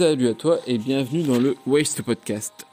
Salut 0.00 0.28
à 0.28 0.34
toi 0.34 0.60
et 0.66 0.78
bienvenue 0.78 1.22
dans 1.24 1.38
le 1.38 1.56
Waste 1.66 2.00
Podcast. 2.00 2.66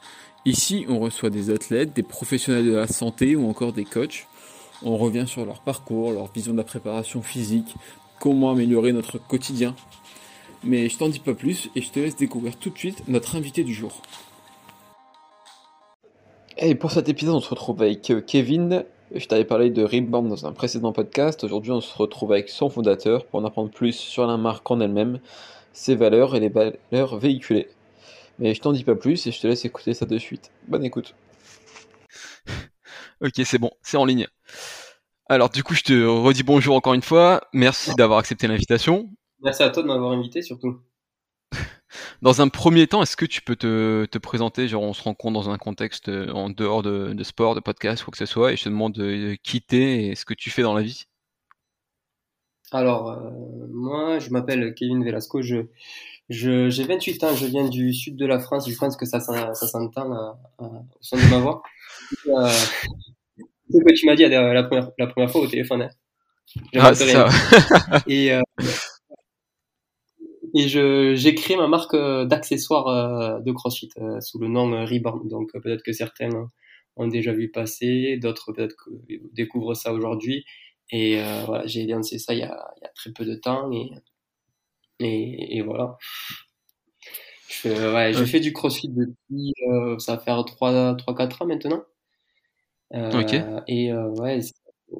Ici, 0.46 0.86
on 0.88 0.98
reçoit 0.98 1.28
des 1.28 1.50
athlètes, 1.50 1.92
des 1.92 2.02
professionnels 2.02 2.64
de 2.64 2.74
la 2.74 2.86
santé 2.86 3.36
ou 3.36 3.46
encore 3.50 3.74
des 3.74 3.84
coachs. 3.84 4.26
On 4.82 4.96
revient 4.96 5.26
sur 5.26 5.44
leur 5.44 5.60
parcours, 5.60 6.12
leur 6.12 6.32
vision 6.32 6.52
de 6.52 6.56
la 6.56 6.64
préparation 6.64 7.20
physique, 7.20 7.74
comment 8.18 8.52
améliorer 8.52 8.94
notre 8.94 9.18
quotidien. 9.18 9.76
Mais 10.64 10.88
je 10.88 10.96
t'en 10.96 11.10
dis 11.10 11.18
pas 11.18 11.34
plus 11.34 11.68
et 11.76 11.82
je 11.82 11.90
te 11.90 12.00
laisse 12.00 12.16
découvrir 12.16 12.56
tout 12.56 12.70
de 12.70 12.78
suite 12.78 13.06
notre 13.08 13.36
invité 13.36 13.62
du 13.62 13.74
jour. 13.74 14.00
Et 16.56 16.74
pour 16.74 16.92
cet 16.92 17.10
épisode, 17.10 17.34
on 17.34 17.40
se 17.40 17.50
retrouve 17.50 17.82
avec 17.82 18.10
euh, 18.10 18.22
Kevin. 18.22 18.86
Je 19.14 19.26
t'avais 19.26 19.44
parlé 19.44 19.68
de 19.68 19.84
Rebound 19.84 20.30
dans 20.30 20.46
un 20.46 20.52
précédent 20.52 20.94
podcast. 20.94 21.44
Aujourd'hui, 21.44 21.72
on 21.72 21.82
se 21.82 21.94
retrouve 21.94 22.32
avec 22.32 22.48
son 22.48 22.70
fondateur 22.70 23.26
pour 23.26 23.40
en 23.40 23.44
apprendre 23.44 23.70
plus 23.70 23.92
sur 23.92 24.26
la 24.26 24.38
marque 24.38 24.70
en 24.70 24.80
elle-même, 24.80 25.20
ses 25.72 25.94
valeurs 25.94 26.34
et 26.34 26.40
les 26.40 26.48
valeurs 26.48 27.18
véhiculées. 27.18 27.68
Mais 28.38 28.54
je 28.54 28.60
t'en 28.60 28.72
dis 28.72 28.84
pas 28.84 28.94
plus 28.94 29.26
et 29.26 29.32
je 29.32 29.40
te 29.40 29.46
laisse 29.46 29.64
écouter 29.64 29.94
ça 29.94 30.06
de 30.06 30.18
suite. 30.18 30.50
Bonne 30.68 30.84
écoute. 30.84 31.14
Ok, 33.20 33.32
c'est 33.44 33.58
bon, 33.58 33.72
c'est 33.82 33.96
en 33.96 34.04
ligne. 34.04 34.28
Alors 35.28 35.50
du 35.50 35.64
coup, 35.64 35.74
je 35.74 35.82
te 35.82 36.06
redis 36.06 36.44
bonjour 36.44 36.76
encore 36.76 36.94
une 36.94 37.02
fois. 37.02 37.40
Merci 37.52 37.94
d'avoir 37.96 38.20
accepté 38.20 38.46
l'invitation. 38.46 39.10
Merci 39.42 39.64
à 39.64 39.70
toi 39.70 39.82
de 39.82 39.88
m'avoir 39.88 40.12
invité 40.12 40.40
surtout. 40.40 40.80
Dans 42.22 42.40
un 42.40 42.48
premier 42.48 42.86
temps, 42.86 43.02
est-ce 43.02 43.16
que 43.16 43.26
tu 43.26 43.42
peux 43.42 43.56
te, 43.56 44.04
te, 44.04 44.18
présenter? 44.18 44.68
Genre, 44.68 44.82
on 44.82 44.92
se 44.92 45.02
rencontre 45.02 45.34
dans 45.34 45.50
un 45.50 45.58
contexte 45.58 46.08
en 46.08 46.48
dehors 46.48 46.82
de, 46.82 47.12
de, 47.12 47.24
sport, 47.24 47.54
de 47.54 47.60
podcast, 47.60 48.04
quoi 48.04 48.12
que 48.12 48.18
ce 48.18 48.26
soit, 48.26 48.52
et 48.52 48.56
je 48.56 48.64
te 48.64 48.68
demande 48.68 48.92
de 48.92 49.36
quitter 49.42 50.08
et 50.08 50.14
ce 50.14 50.24
que 50.24 50.34
tu 50.34 50.50
fais 50.50 50.62
dans 50.62 50.74
la 50.74 50.82
vie. 50.82 51.04
Alors, 52.72 53.10
euh, 53.10 53.30
moi, 53.70 54.18
je 54.18 54.30
m'appelle 54.30 54.74
Kevin 54.74 55.04
Velasco. 55.04 55.42
Je, 55.42 55.66
je, 56.28 56.68
j'ai 56.68 56.84
28 56.84 57.24
ans. 57.24 57.34
Je 57.34 57.46
viens 57.46 57.68
du 57.68 57.92
sud 57.92 58.16
de 58.16 58.26
la 58.26 58.38
France. 58.38 58.68
Je 58.68 58.76
pense 58.76 58.96
que 58.96 59.06
ça, 59.06 59.20
ça, 59.20 59.54
ça 59.54 59.66
s'entend 59.66 60.12
euh, 60.12 60.64
au 60.64 60.98
son 61.00 61.16
de 61.16 61.30
ma 61.30 61.38
voix. 61.38 61.62
Euh, 62.28 62.48
ce 63.70 63.78
que 63.78 63.94
tu 63.94 64.06
m'as 64.06 64.16
dit 64.16 64.26
la 64.26 64.62
première, 64.64 64.90
la 64.98 65.06
première 65.06 65.30
fois 65.30 65.42
au 65.42 65.46
téléphone. 65.46 65.82
Hein. 65.82 65.90
Ah, 66.76 66.94
c'est 66.94 67.08
ça. 67.08 67.28
et 68.06 68.32
euh, 68.32 68.40
et 70.54 70.68
je 70.68 71.14
j'ai 71.14 71.34
créé 71.34 71.56
ma 71.56 71.68
marque 71.68 71.94
euh, 71.94 72.24
d'accessoires 72.24 72.88
euh, 72.88 73.40
de 73.40 73.52
CrossFit 73.52 73.90
euh, 73.98 74.20
sous 74.20 74.38
le 74.38 74.48
nom 74.48 74.70
Reborn. 74.84 75.28
Donc 75.28 75.52
peut-être 75.52 75.82
que 75.82 75.92
certains 75.92 76.30
ont 76.96 77.06
déjà 77.06 77.32
vu 77.32 77.50
passer, 77.50 78.18
d'autres 78.20 78.52
peut-être 78.52 78.88
découvrent 79.32 79.74
ça 79.74 79.92
aujourd'hui. 79.92 80.44
Et 80.90 81.20
voilà, 81.46 81.66
j'ai 81.66 81.86
lancé 81.86 82.18
ça 82.18 82.34
il 82.34 82.40
y, 82.40 82.42
a, 82.42 82.72
il 82.76 82.82
y, 82.82 82.86
a, 82.86 82.88
très 82.94 83.12
peu 83.12 83.24
de 83.24 83.34
temps 83.34 83.70
et 83.72 83.90
et, 85.00 85.58
et 85.58 85.62
voilà. 85.62 85.96
Je, 87.48 87.68
ouais, 87.94 88.12
je 88.12 88.24
fais 88.24 88.40
du 88.40 88.52
CrossFit 88.52 88.88
depuis 88.88 89.54
ça 89.98 90.16
va 90.16 90.22
faire 90.22 90.44
3 90.44 90.96
3 90.96 91.14
4 91.14 91.42
ans 91.42 91.46
maintenant. 91.46 91.82
ok. 92.92 93.34
Et 93.66 93.92
ouais, 93.92 94.40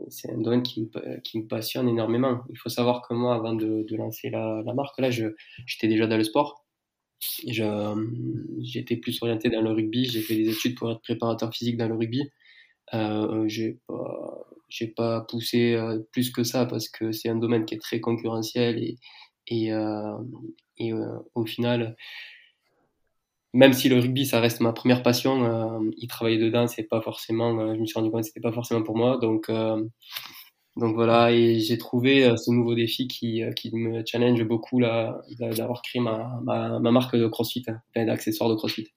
c'est 0.09 0.31
un 0.31 0.39
domaine 0.39 0.62
qui 0.62 0.83
me, 0.83 1.20
qui 1.20 1.39
me, 1.39 1.47
passionne 1.47 1.89
énormément. 1.89 2.42
Il 2.50 2.59
faut 2.59 2.69
savoir 2.69 3.06
que 3.06 3.14
moi, 3.14 3.34
avant 3.34 3.55
de, 3.55 3.84
de 3.89 3.97
lancer 3.97 4.31
la, 4.31 4.62
la, 4.64 4.75
marque, 4.75 4.98
là, 5.00 5.11
j'étais 5.11 5.89
déjà 5.89 6.06
dans 6.06 6.16
le 6.16 6.25
sport. 6.25 6.64
J'étais 7.20 8.97
plus 8.97 9.19
orienté 9.22 9.50
dans 9.50 9.62
le 9.62 9.72
rugby. 9.72 10.05
J'ai 10.06 10.20
fait 10.20 10.36
des 10.36 10.50
études 10.50 10.77
pour 10.77 10.91
être 10.91 11.00
préparateur 11.00 11.53
physique 11.53 11.77
dans 11.77 11.89
le 11.89 11.94
rugby. 11.94 12.31
Euh, 12.94 13.44
j'ai 13.48 13.78
pas, 13.86 14.47
j'ai 14.69 14.89
pas 14.89 15.20
poussé 15.22 15.75
euh, 15.75 15.98
plus 16.12 16.31
que 16.31 16.44
ça 16.44 16.67
parce 16.67 16.89
que 16.89 17.12
c'est 17.12 17.28
un 17.28 17.36
domaine 17.36 17.64
qui 17.67 17.75
est 17.75 17.78
très 17.78 18.00
concurrentiel 18.00 18.78
et, 18.83 18.98
et, 19.48 19.72
euh, 19.72 20.17
et 20.78 20.92
euh, 20.92 21.19
au 21.34 21.44
final, 21.47 21.97
même 23.55 23.72
si 23.72 23.89
le 23.89 23.98
rugby 23.98 24.27
ça 24.27 24.41
reste 24.41 24.61
ma 24.61 24.72
première 24.72 25.03
passion, 25.03 25.44
euh, 25.44 25.91
y 25.97 26.06
travailler 26.06 26.39
dedans 26.39 26.66
c'est 26.66 26.84
pas 26.84 27.00
forcément, 27.00 27.59
euh, 27.61 27.75
je 27.75 27.81
me 27.81 27.86
suis 27.86 27.98
rendu 27.98 28.11
compte 28.11 28.20
que 28.22 28.27
c'était 28.27 28.41
pas 28.41 28.53
forcément 28.53 28.83
pour 28.83 28.97
moi, 28.97 29.19
donc 29.19 29.50
donc 30.76 30.94
voilà 30.94 31.32
et 31.32 31.59
j'ai 31.60 31.76
trouvé 31.76 32.34
ce 32.37 32.50
nouveau 32.53 32.75
défi 32.75 33.09
qui 33.09 33.43
qui 33.56 33.75
me 33.75 34.03
challenge 34.06 34.43
beaucoup 34.44 34.78
là 34.78 35.20
d'avoir 35.38 35.82
créé 35.82 36.00
ma, 36.00 36.41
ma, 36.44 36.78
ma 36.78 36.91
marque 36.93 37.16
de 37.16 37.26
CrossFit, 37.26 37.65
hein, 37.69 37.81
d'accessoires 38.06 38.49
de 38.50 38.55
CrossFit. 38.55 38.88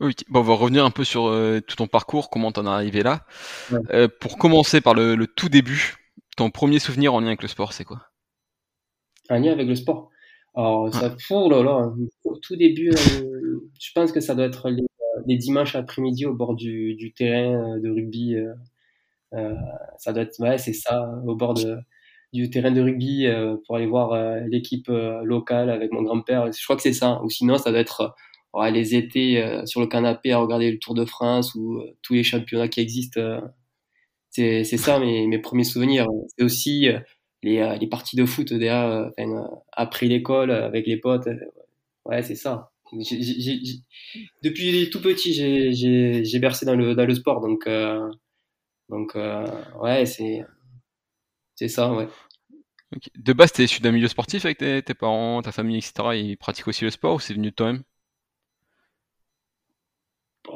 Oui, 0.00 0.14
bon, 0.28 0.40
on 0.40 0.42
va 0.42 0.54
revenir 0.54 0.84
un 0.84 0.90
peu 0.90 1.04
sur 1.04 1.26
euh, 1.26 1.60
tout 1.60 1.76
ton 1.76 1.86
parcours, 1.86 2.30
comment 2.30 2.52
t'en 2.52 2.66
es 2.66 2.68
arrivé 2.68 3.02
là. 3.02 3.24
Ouais. 3.72 4.08
pour 4.08 4.38
commencer 4.38 4.80
par 4.80 4.94
le, 4.94 5.16
le, 5.16 5.26
tout 5.26 5.48
début, 5.48 5.96
ton 6.36 6.50
premier 6.50 6.78
souvenir 6.78 7.14
en 7.14 7.20
lien 7.20 7.28
avec 7.28 7.42
le 7.42 7.48
sport, 7.48 7.72
c'est 7.72 7.84
quoi? 7.84 8.02
Un 9.28 9.40
lien 9.40 9.52
avec 9.52 9.66
le 9.66 9.74
sport? 9.74 10.10
Alors, 10.54 10.92
ça, 10.92 11.14
oh 11.30 11.48
là 11.50 11.62
là, 11.62 11.92
au 12.24 12.36
tout 12.38 12.56
début, 12.56 12.90
euh, 12.90 13.60
je 13.78 13.90
pense 13.94 14.10
que 14.10 14.20
ça 14.20 14.34
doit 14.34 14.46
être 14.46 14.70
les, 14.70 14.86
les 15.26 15.36
dimanches 15.36 15.76
après-midi 15.76 16.26
au 16.26 16.34
bord 16.34 16.54
du, 16.54 16.94
du, 16.94 17.12
terrain 17.12 17.78
de 17.78 17.88
rugby. 17.88 18.34
Euh, 18.34 18.52
euh, 19.34 19.54
ça 19.98 20.12
doit 20.12 20.22
être, 20.22 20.40
ouais, 20.40 20.58
c'est 20.58 20.72
ça, 20.72 21.08
au 21.26 21.36
bord 21.36 21.54
de, 21.54 21.78
du 22.32 22.50
terrain 22.50 22.72
de 22.72 22.80
rugby 22.80 23.26
euh, 23.26 23.56
pour 23.66 23.76
aller 23.76 23.86
voir 23.86 24.12
euh, 24.12 24.40
l'équipe 24.48 24.88
locale 24.88 25.70
avec 25.70 25.92
mon 25.92 26.02
grand-père. 26.02 26.50
Je 26.50 26.64
crois 26.64 26.76
que 26.76 26.82
c'est 26.82 26.92
ça. 26.92 27.22
Ou 27.22 27.30
sinon, 27.30 27.58
ça 27.58 27.70
doit 27.70 27.80
être 27.80 28.14
ouais, 28.54 28.70
les 28.70 28.94
étés 28.94 29.62
sur 29.66 29.80
le 29.80 29.86
canapé 29.86 30.32
à 30.32 30.38
regarder 30.38 30.70
le 30.70 30.78
Tour 30.78 30.94
de 30.94 31.04
France 31.04 31.54
ou 31.54 31.82
tous 32.02 32.14
les 32.14 32.24
championnats 32.24 32.68
qui 32.68 32.80
existent. 32.80 33.20
c'est 34.30 34.64
ça 34.64 34.98
mes, 35.00 35.26
mes 35.26 35.38
premiers 35.38 35.64
souvenirs. 35.64 36.06
C'est 36.36 36.44
aussi 36.44 36.88
les, 37.42 37.58
euh, 37.58 37.76
les 37.76 37.86
parties 37.86 38.16
de 38.16 38.24
foot 38.24 38.52
euh, 38.52 39.10
euh, 39.18 39.42
après 39.72 40.06
l'école 40.06 40.50
avec 40.50 40.86
les 40.86 40.96
potes. 40.96 41.28
Ouais, 42.04 42.22
c'est 42.22 42.34
ça. 42.34 42.70
Depuis 44.42 44.90
tout 44.90 45.00
petit, 45.02 45.34
j'ai 45.34 46.38
bercé 46.38 46.64
dans 46.64 46.74
le, 46.74 46.94
dans 46.94 47.04
le 47.04 47.14
sport, 47.14 47.40
donc, 47.40 47.66
euh, 47.66 48.10
donc 48.88 49.14
euh, 49.14 49.44
ouais, 49.80 50.06
c'est 50.06 50.46
ça, 51.68 51.92
ouais. 51.92 52.08
De 53.16 53.34
base, 53.34 53.52
t'es 53.52 53.64
issu 53.64 53.82
d'un 53.82 53.92
milieu 53.92 54.08
sportif 54.08 54.46
avec 54.46 54.56
tes, 54.56 54.82
tes, 54.82 54.94
parents, 54.94 55.42
ta 55.42 55.52
famille, 55.52 55.76
etc. 55.76 56.16
Ils 56.16 56.38
pratiquent 56.38 56.68
aussi 56.68 56.84
le 56.84 56.90
sport 56.90 57.16
ou 57.16 57.20
c'est 57.20 57.34
venu 57.34 57.50
de 57.50 57.54
toi-même? 57.54 57.82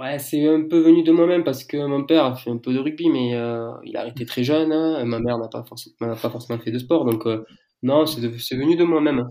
Ouais, 0.02 0.18
c'est 0.18 0.44
un 0.48 0.62
peu 0.62 0.80
venu 0.80 1.04
de 1.04 1.12
moi-même 1.12 1.44
parce 1.44 1.62
que 1.62 1.76
mon 1.76 2.04
père 2.04 2.24
a 2.24 2.34
fait 2.34 2.50
un 2.50 2.56
peu 2.56 2.74
de 2.74 2.80
rugby, 2.80 3.08
mais 3.08 3.36
euh, 3.36 3.70
il 3.84 3.96
a 3.96 4.00
arrêté 4.00 4.26
très 4.26 4.42
jeune. 4.42 4.72
Hein, 4.72 5.04
ma 5.04 5.20
mère 5.20 5.38
n'a 5.38 5.46
pas, 5.46 5.62
forcément, 5.62 5.94
pas 6.00 6.16
forcément 6.16 6.58
fait 6.58 6.72
de 6.72 6.78
sport, 6.80 7.04
donc 7.04 7.24
euh, 7.24 7.44
non, 7.84 8.04
c'est 8.04 8.20
venu 8.20 8.74
de 8.74 8.82
moi-même. 8.82 9.30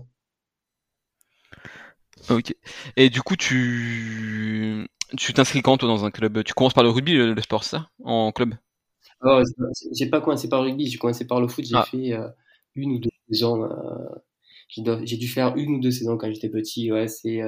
Ok. 2.30 2.54
Et 2.96 3.10
du 3.10 3.20
coup, 3.20 3.36
tu 3.36 4.88
tu 5.18 5.34
t'inscris 5.34 5.60
quand 5.60 5.76
toi 5.76 5.88
dans 5.88 6.06
un 6.06 6.10
club? 6.10 6.42
Tu 6.42 6.54
commences 6.54 6.72
par 6.72 6.84
le 6.84 6.88
rugby, 6.88 7.12
le, 7.12 7.34
le 7.34 7.42
sport, 7.42 7.64
ça, 7.64 7.90
en 8.02 8.32
club? 8.32 8.54
Alors, 9.20 9.42
j'ai 9.94 10.06
pas 10.06 10.22
commencé 10.22 10.48
par 10.48 10.62
le 10.62 10.70
rugby, 10.70 10.86
j'ai 10.86 10.96
commencé 10.96 11.26
par 11.26 11.42
le 11.42 11.48
foot. 11.48 11.66
J'ai 11.66 11.76
ah. 11.76 11.84
fait 11.84 12.14
euh, 12.14 12.28
une 12.76 12.92
ou 12.92 12.98
deux 12.98 13.10
saisons. 13.28 13.68
j'ai 14.68 15.18
dû 15.18 15.28
faire 15.28 15.54
une 15.54 15.74
ou 15.74 15.80
deux 15.80 15.90
saisons 15.90 16.16
quand 16.16 16.32
j'étais 16.32 16.48
petit. 16.48 16.90
Ouais, 16.90 17.08
c'est 17.08 17.42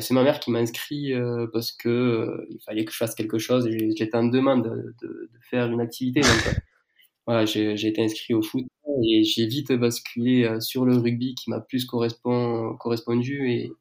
c'est 0.00 0.14
ma 0.14 0.24
mère 0.24 0.40
qui 0.40 0.50
m'a 0.50 0.58
inscrit 0.58 1.12
euh, 1.12 1.46
parce 1.52 1.70
que 1.70 1.88
euh, 1.88 2.46
il 2.50 2.60
fallait 2.64 2.84
que 2.84 2.92
je 2.92 2.96
fasse 2.96 3.14
quelque 3.14 3.38
chose. 3.38 3.68
J'étais 3.96 4.16
en 4.16 4.24
demande 4.24 4.64
de, 4.64 4.94
de, 5.02 5.30
de, 5.32 5.38
faire 5.48 5.70
une 5.70 5.80
activité. 5.80 6.20
Donc, 6.20 6.46
euh, 6.48 6.52
voilà, 7.26 7.44
j'ai 7.44 7.86
été 7.86 8.02
inscrit 8.02 8.34
au 8.34 8.42
foot 8.42 8.64
et 9.04 9.22
j'ai 9.24 9.46
vite 9.46 9.72
basculé 9.72 10.60
sur 10.60 10.84
le 10.84 10.96
rugby 10.96 11.34
qui 11.34 11.50
m'a 11.50 11.60
plus 11.60 11.84
correspond, 11.84 12.76
correspondu 12.76 13.50
et, 13.50 13.72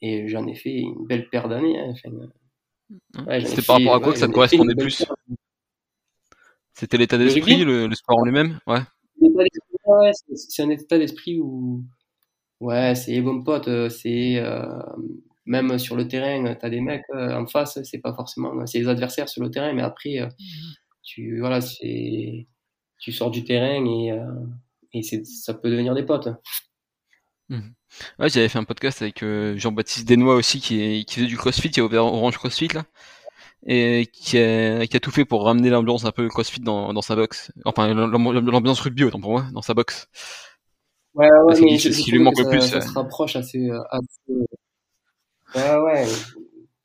et 0.00 0.28
j'en 0.28 0.46
ai 0.46 0.54
fait 0.54 0.76
une 0.76 1.06
belle 1.06 1.28
paire 1.28 1.48
d'années. 1.48 1.78
Hein. 1.78 1.90
Enfin, 1.92 2.10
mmh. 2.10 3.26
ouais, 3.26 3.44
C'était 3.44 3.62
par 3.62 3.78
rapport 3.78 3.94
à 3.94 3.98
quoi 3.98 4.08
ouais, 4.08 4.14
que 4.14 4.20
ça 4.20 4.28
te 4.28 4.32
correspondait 4.32 4.74
plus 4.76 5.04
C'était 6.72 6.98
l'état 6.98 7.18
d'esprit, 7.18 7.64
le, 7.64 7.88
le, 7.88 7.94
sport 7.96 8.18
en 8.18 8.24
lui-même 8.24 8.60
Ouais. 8.66 8.80
ouais 9.20 10.12
c'est 10.34 10.62
un 10.62 10.70
état 10.70 10.98
d'esprit 10.98 11.40
où 11.40 11.82
ouais, 12.60 12.94
c'est 12.94 13.10
les 13.12 13.20
bons 13.22 13.42
potes, 13.42 13.90
c'est 13.90 14.38
euh, 14.38 14.82
même 15.48 15.78
sur 15.78 15.96
le 15.96 16.06
terrain, 16.06 16.54
tu 16.54 16.66
as 16.66 16.70
des 16.70 16.80
mecs 16.80 17.04
euh, 17.14 17.34
en 17.34 17.46
face, 17.46 17.82
c'est 17.82 17.98
pas 17.98 18.14
forcément, 18.14 18.66
c'est 18.66 18.78
les 18.78 18.88
adversaires 18.88 19.28
sur 19.28 19.42
le 19.42 19.50
terrain, 19.50 19.72
mais 19.72 19.82
après, 19.82 20.18
euh, 20.18 20.28
tu, 21.02 21.40
voilà, 21.40 21.62
c'est, 21.62 22.46
tu 23.00 23.12
sors 23.12 23.30
du 23.30 23.44
terrain 23.44 23.84
et, 23.84 24.12
euh, 24.12 24.46
et 24.92 25.02
ça 25.02 25.54
peut 25.54 25.70
devenir 25.70 25.94
des 25.94 26.04
potes. 26.04 26.28
Mmh. 27.48 27.60
Ouais, 28.18 28.28
j'avais 28.28 28.50
fait 28.50 28.58
un 28.58 28.64
podcast 28.64 29.00
avec 29.00 29.24
Jean-Baptiste 29.24 30.06
Desnois 30.06 30.34
aussi, 30.34 30.60
qui, 30.60 30.82
est, 30.82 31.04
qui 31.04 31.14
faisait 31.14 31.26
du 31.26 31.38
CrossFit, 31.38 31.70
qui 31.70 31.80
a 31.80 31.84
ouvert 31.84 32.04
Orange 32.04 32.36
CrossFit 32.36 32.68
là, 32.68 32.84
et 33.66 34.06
qui 34.12 34.36
a, 34.36 34.86
qui 34.86 34.96
a 34.98 35.00
tout 35.00 35.10
fait 35.10 35.24
pour 35.24 35.44
ramener 35.44 35.70
l'ambiance 35.70 36.04
un 36.04 36.12
peu 36.12 36.28
CrossFit 36.28 36.60
dans, 36.60 36.92
dans 36.92 37.00
sa 37.00 37.16
box. 37.16 37.50
Enfin, 37.64 37.94
l'ambiance 37.94 38.80
rugby 38.80 39.04
autant 39.04 39.20
pour 39.20 39.30
moi, 39.30 39.46
dans 39.54 39.62
sa 39.62 39.72
box. 39.72 40.08
Ouais, 41.14 41.26
ouais, 41.46 41.60
mais 41.62 41.78
ce 41.78 41.88
qui 41.88 42.10
lui 42.10 42.18
manque 42.18 42.38
le 42.38 42.50
plus. 42.50 42.60
Ça 42.60 42.82
se 42.82 42.92
rapproche 42.92 43.34
assez, 43.34 43.70
assez 43.90 44.46
Ouais, 45.54 45.76
ouais. 45.76 46.06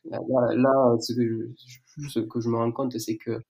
Là, 0.05 0.19
là 0.55 0.95
ce, 0.99 1.13
que 1.13 1.53
je, 1.97 2.07
ce, 2.09 2.19
que 2.19 2.39
je, 2.41 2.49
me 2.49 2.57
rends 2.57 2.71
compte, 2.71 2.97
c'est 2.97 3.17
que 3.17 3.41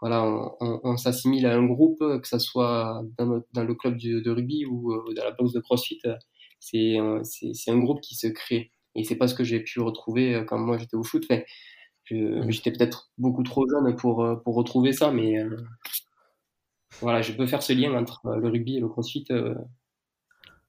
voilà, 0.00 0.22
on, 0.24 0.52
on, 0.60 0.80
on 0.84 0.96
s'assimile 0.96 1.46
à 1.46 1.54
un 1.56 1.64
groupe, 1.66 1.98
que 1.98 2.28
ça 2.28 2.38
soit 2.38 3.02
dans, 3.18 3.42
dans 3.52 3.64
le 3.64 3.74
club 3.74 3.96
de, 3.98 4.20
de 4.20 4.30
rugby 4.30 4.64
ou 4.66 4.92
euh, 4.92 5.14
dans 5.14 5.24
la 5.24 5.32
boxe 5.32 5.52
de 5.52 5.60
CrossFit. 5.60 6.00
C'est 6.60 6.96
c'est 7.24 7.70
un 7.70 7.78
groupe 7.78 8.00
qui 8.00 8.14
se 8.14 8.26
crée. 8.28 8.72
et 8.94 9.04
c'est 9.04 9.16
pas 9.16 9.28
ce 9.28 9.34
que 9.34 9.44
j'ai 9.44 9.60
pu 9.60 9.80
retrouver 9.80 10.44
quand 10.48 10.58
moi 10.58 10.78
j'étais 10.78 10.96
au 10.96 11.04
foot. 11.04 11.24
Enfin, 11.30 11.42
j'étais 12.50 12.72
peut-être 12.72 13.10
beaucoup 13.18 13.42
trop 13.42 13.66
jeune 13.68 13.94
pour, 13.96 14.26
pour 14.44 14.54
retrouver 14.54 14.92
ça, 14.92 15.12
mais 15.12 15.44
voilà, 17.00 17.20
je 17.22 17.32
peux 17.32 17.46
faire 17.46 17.62
ce 17.62 17.72
lien 17.72 17.94
entre 17.94 18.20
le 18.24 18.48
rugby 18.48 18.76
et 18.76 18.80
le 18.80 18.88
crossfit 18.88 19.26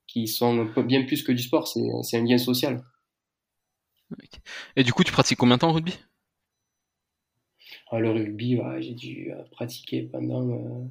qui 0.07 0.27
sont 0.27 0.65
bien 0.83 1.05
plus 1.05 1.23
que 1.23 1.31
du 1.31 1.43
sport, 1.43 1.67
c'est 1.67 2.17
un 2.17 2.23
lien 2.23 2.37
social. 2.37 2.83
Et 4.75 4.83
du 4.83 4.93
coup, 4.93 5.03
tu 5.03 5.11
pratiques 5.11 5.37
combien 5.37 5.55
de 5.55 5.61
temps 5.61 5.69
au 5.69 5.73
rugby? 5.73 5.97
Ah, 7.89 7.99
Le 7.99 8.11
rugby, 8.11 8.59
j'ai 8.79 8.93
dû 8.93 9.31
euh, 9.31 9.43
pratiquer 9.51 10.03
pendant 10.03 10.89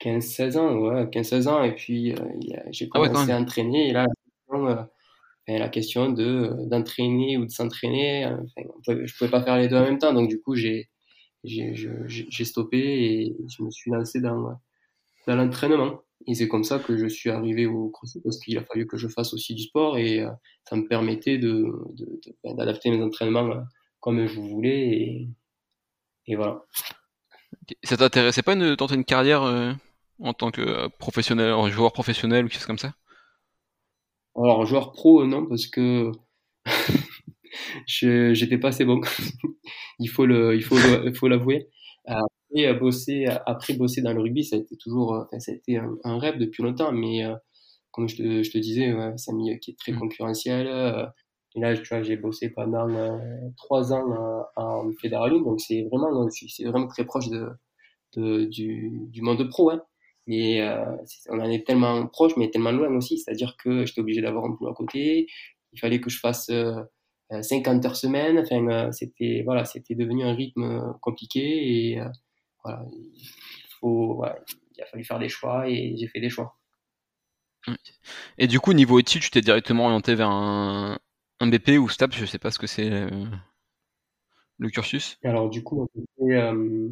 15-16 0.00 0.56
euh, 0.56 0.60
ans, 0.60 0.76
ouais, 0.76 1.04
15-16 1.06 1.48
ans, 1.48 1.62
et 1.62 1.74
puis 1.74 2.12
euh, 2.12 2.16
j'ai 2.70 2.88
ah 2.92 2.98
commencé 2.98 3.32
à 3.32 3.38
entraîner, 3.38 3.88
et 3.88 3.92
là, 3.92 4.06
la 5.46 5.68
question 5.68 6.10
de 6.10 6.52
d'entraîner 6.66 7.38
ou 7.38 7.46
de 7.46 7.50
s'entraîner, 7.50 8.28
je 8.86 8.92
ne 8.92 9.18
pouvais 9.18 9.30
pas 9.30 9.42
faire 9.42 9.56
les 9.56 9.68
deux 9.68 9.76
en 9.76 9.84
même 9.84 9.98
temps, 9.98 10.12
donc 10.12 10.28
du 10.28 10.40
coup, 10.40 10.54
j'ai 10.54 10.88
stoppé 12.44 12.78
et 12.78 13.36
je 13.48 13.62
me 13.62 13.70
suis 13.70 13.90
lancé 13.90 14.20
dans, 14.20 14.60
dans 15.26 15.36
l'entraînement. 15.36 16.02
Et 16.28 16.34
c'est 16.34 16.46
comme 16.46 16.62
ça 16.62 16.78
que 16.78 16.98
je 16.98 17.06
suis 17.06 17.30
arrivé 17.30 17.64
au 17.64 17.88
CrossFit 17.88 18.20
parce 18.22 18.38
qu'il 18.38 18.58
a 18.58 18.62
fallu 18.62 18.86
que 18.86 18.98
je 18.98 19.08
fasse 19.08 19.32
aussi 19.32 19.54
du 19.54 19.62
sport 19.62 19.96
et 19.96 20.20
euh, 20.20 20.30
ça 20.68 20.76
me 20.76 20.86
permettait 20.86 21.38
de, 21.38 21.64
ben, 22.44 22.54
d'adapter 22.54 22.90
mes 22.90 23.02
entraînements 23.02 23.50
euh, 23.50 23.60
comme 24.00 24.26
je 24.26 24.38
voulais 24.38 24.88
et, 24.90 25.28
et 26.26 26.36
voilà. 26.36 26.62
Ça 27.82 27.96
t'intéressait 27.96 28.42
pas 28.42 28.54
de 28.54 28.74
tenter 28.74 28.94
une 28.94 29.06
carrière 29.06 29.42
euh, 29.42 29.72
en 30.18 30.34
tant 30.34 30.50
que 30.50 30.88
professionnel, 30.98 31.54
joueur 31.70 31.94
professionnel 31.94 32.44
ou 32.44 32.48
quelque 32.48 32.58
chose 32.58 32.66
comme 32.66 32.78
ça? 32.78 32.92
Alors 34.36 34.66
joueur 34.66 34.92
pro 34.92 35.24
non 35.24 35.46
parce 35.46 35.66
que 35.66 36.12
je 37.86 38.34
j'étais 38.34 38.58
pas 38.58 38.68
assez 38.68 38.84
bon. 38.84 39.00
il 39.98 40.10
faut 40.10 40.26
le 40.26 40.54
il 40.54 40.62
faut 40.62 40.76
il 40.76 41.14
faut 41.14 41.28
l'avouer. 41.28 41.70
Après, 42.50 42.74
bosser, 42.74 43.26
après 43.46 43.74
bosser 43.74 44.00
dans 44.00 44.12
le 44.12 44.20
rugby, 44.20 44.44
ça 44.44 44.56
a 44.56 44.58
été 44.58 44.76
toujours, 44.76 45.14
euh, 45.14 45.24
enfin, 45.24 45.38
ça 45.38 45.52
a 45.52 45.54
été 45.54 45.78
un, 46.04 46.18
rêve 46.18 46.38
depuis 46.38 46.62
longtemps, 46.62 46.92
mais 46.92 47.24
euh, 47.24 47.34
comme 47.90 48.08
je 48.08 48.16
te, 48.16 48.42
je 48.42 48.50
te 48.50 48.58
disais, 48.58 48.94
c'est 49.16 49.32
un 49.32 49.34
milieu 49.34 49.56
qui 49.58 49.72
est 49.72 49.78
très 49.78 49.92
mmh. 49.92 49.98
concurrentiel. 49.98 50.66
Euh, 50.66 51.06
et 51.54 51.60
là, 51.60 51.76
tu 51.76 51.86
vois, 51.88 52.02
j'ai 52.02 52.16
bossé 52.16 52.50
pendant 52.50 52.88
trois 53.56 53.92
ans 53.92 54.46
en 54.56 54.90
fédéral, 55.00 55.32
donc 55.32 55.60
c'est 55.60 55.82
vraiment, 55.90 56.28
c'est 56.30 56.64
vraiment 56.64 56.86
très 56.86 57.04
proche 57.04 57.28
de, 57.28 57.48
de 58.16 58.44
du, 58.44 58.92
du, 59.08 59.22
monde 59.22 59.48
pro. 59.48 59.70
Hein. 59.70 59.82
Mais 60.26 60.62
on 61.30 61.40
en 61.40 61.50
est 61.50 61.66
tellement 61.66 62.06
proche, 62.06 62.36
mais 62.36 62.50
tellement 62.50 62.70
loin 62.70 62.94
aussi. 62.94 63.18
C'est-à-dire 63.18 63.56
que 63.62 63.86
j'étais 63.86 64.00
obligé 64.00 64.20
d'avoir 64.20 64.44
un 64.44 64.50
boulot 64.50 64.70
à 64.70 64.74
côté. 64.74 65.26
Il 65.72 65.80
fallait 65.80 66.00
que 66.00 66.10
je 66.10 66.20
fasse 66.20 66.50
50 67.30 67.84
heures 67.86 67.96
semaine. 67.96 68.38
Enfin, 68.38 68.92
c'était 68.92 69.42
voilà, 69.44 69.64
c'était 69.64 69.94
devenu 69.94 70.24
un 70.24 70.34
rythme 70.34 70.94
compliqué 71.00 71.40
et 71.94 72.00
voilà, 72.64 72.84
il, 72.92 73.22
faut, 73.80 74.24
il 74.76 74.82
a 74.82 74.86
fallu 74.86 75.04
faire 75.04 75.18
des 75.18 75.28
choix 75.28 75.68
et 75.68 75.96
j'ai 75.96 76.08
fait 76.08 76.20
des 76.20 76.30
choix. 76.30 76.58
Et 78.38 78.46
du 78.46 78.60
coup, 78.60 78.72
niveau 78.72 78.98
études, 78.98 79.22
tu 79.22 79.30
t'es 79.30 79.40
directement 79.40 79.86
orienté 79.86 80.14
vers 80.14 80.30
un, 80.30 80.98
un 81.40 81.46
BP 81.46 81.78
ou 81.78 81.88
STAP, 81.88 82.14
je 82.14 82.24
sais 82.24 82.38
pas 82.38 82.50
ce 82.50 82.58
que 82.58 82.66
c'est 82.66 82.90
euh, 82.90 83.26
le 84.58 84.70
cursus. 84.70 85.18
Alors 85.24 85.50
du 85.50 85.62
coup, 85.62 85.88
euh, 86.20 86.88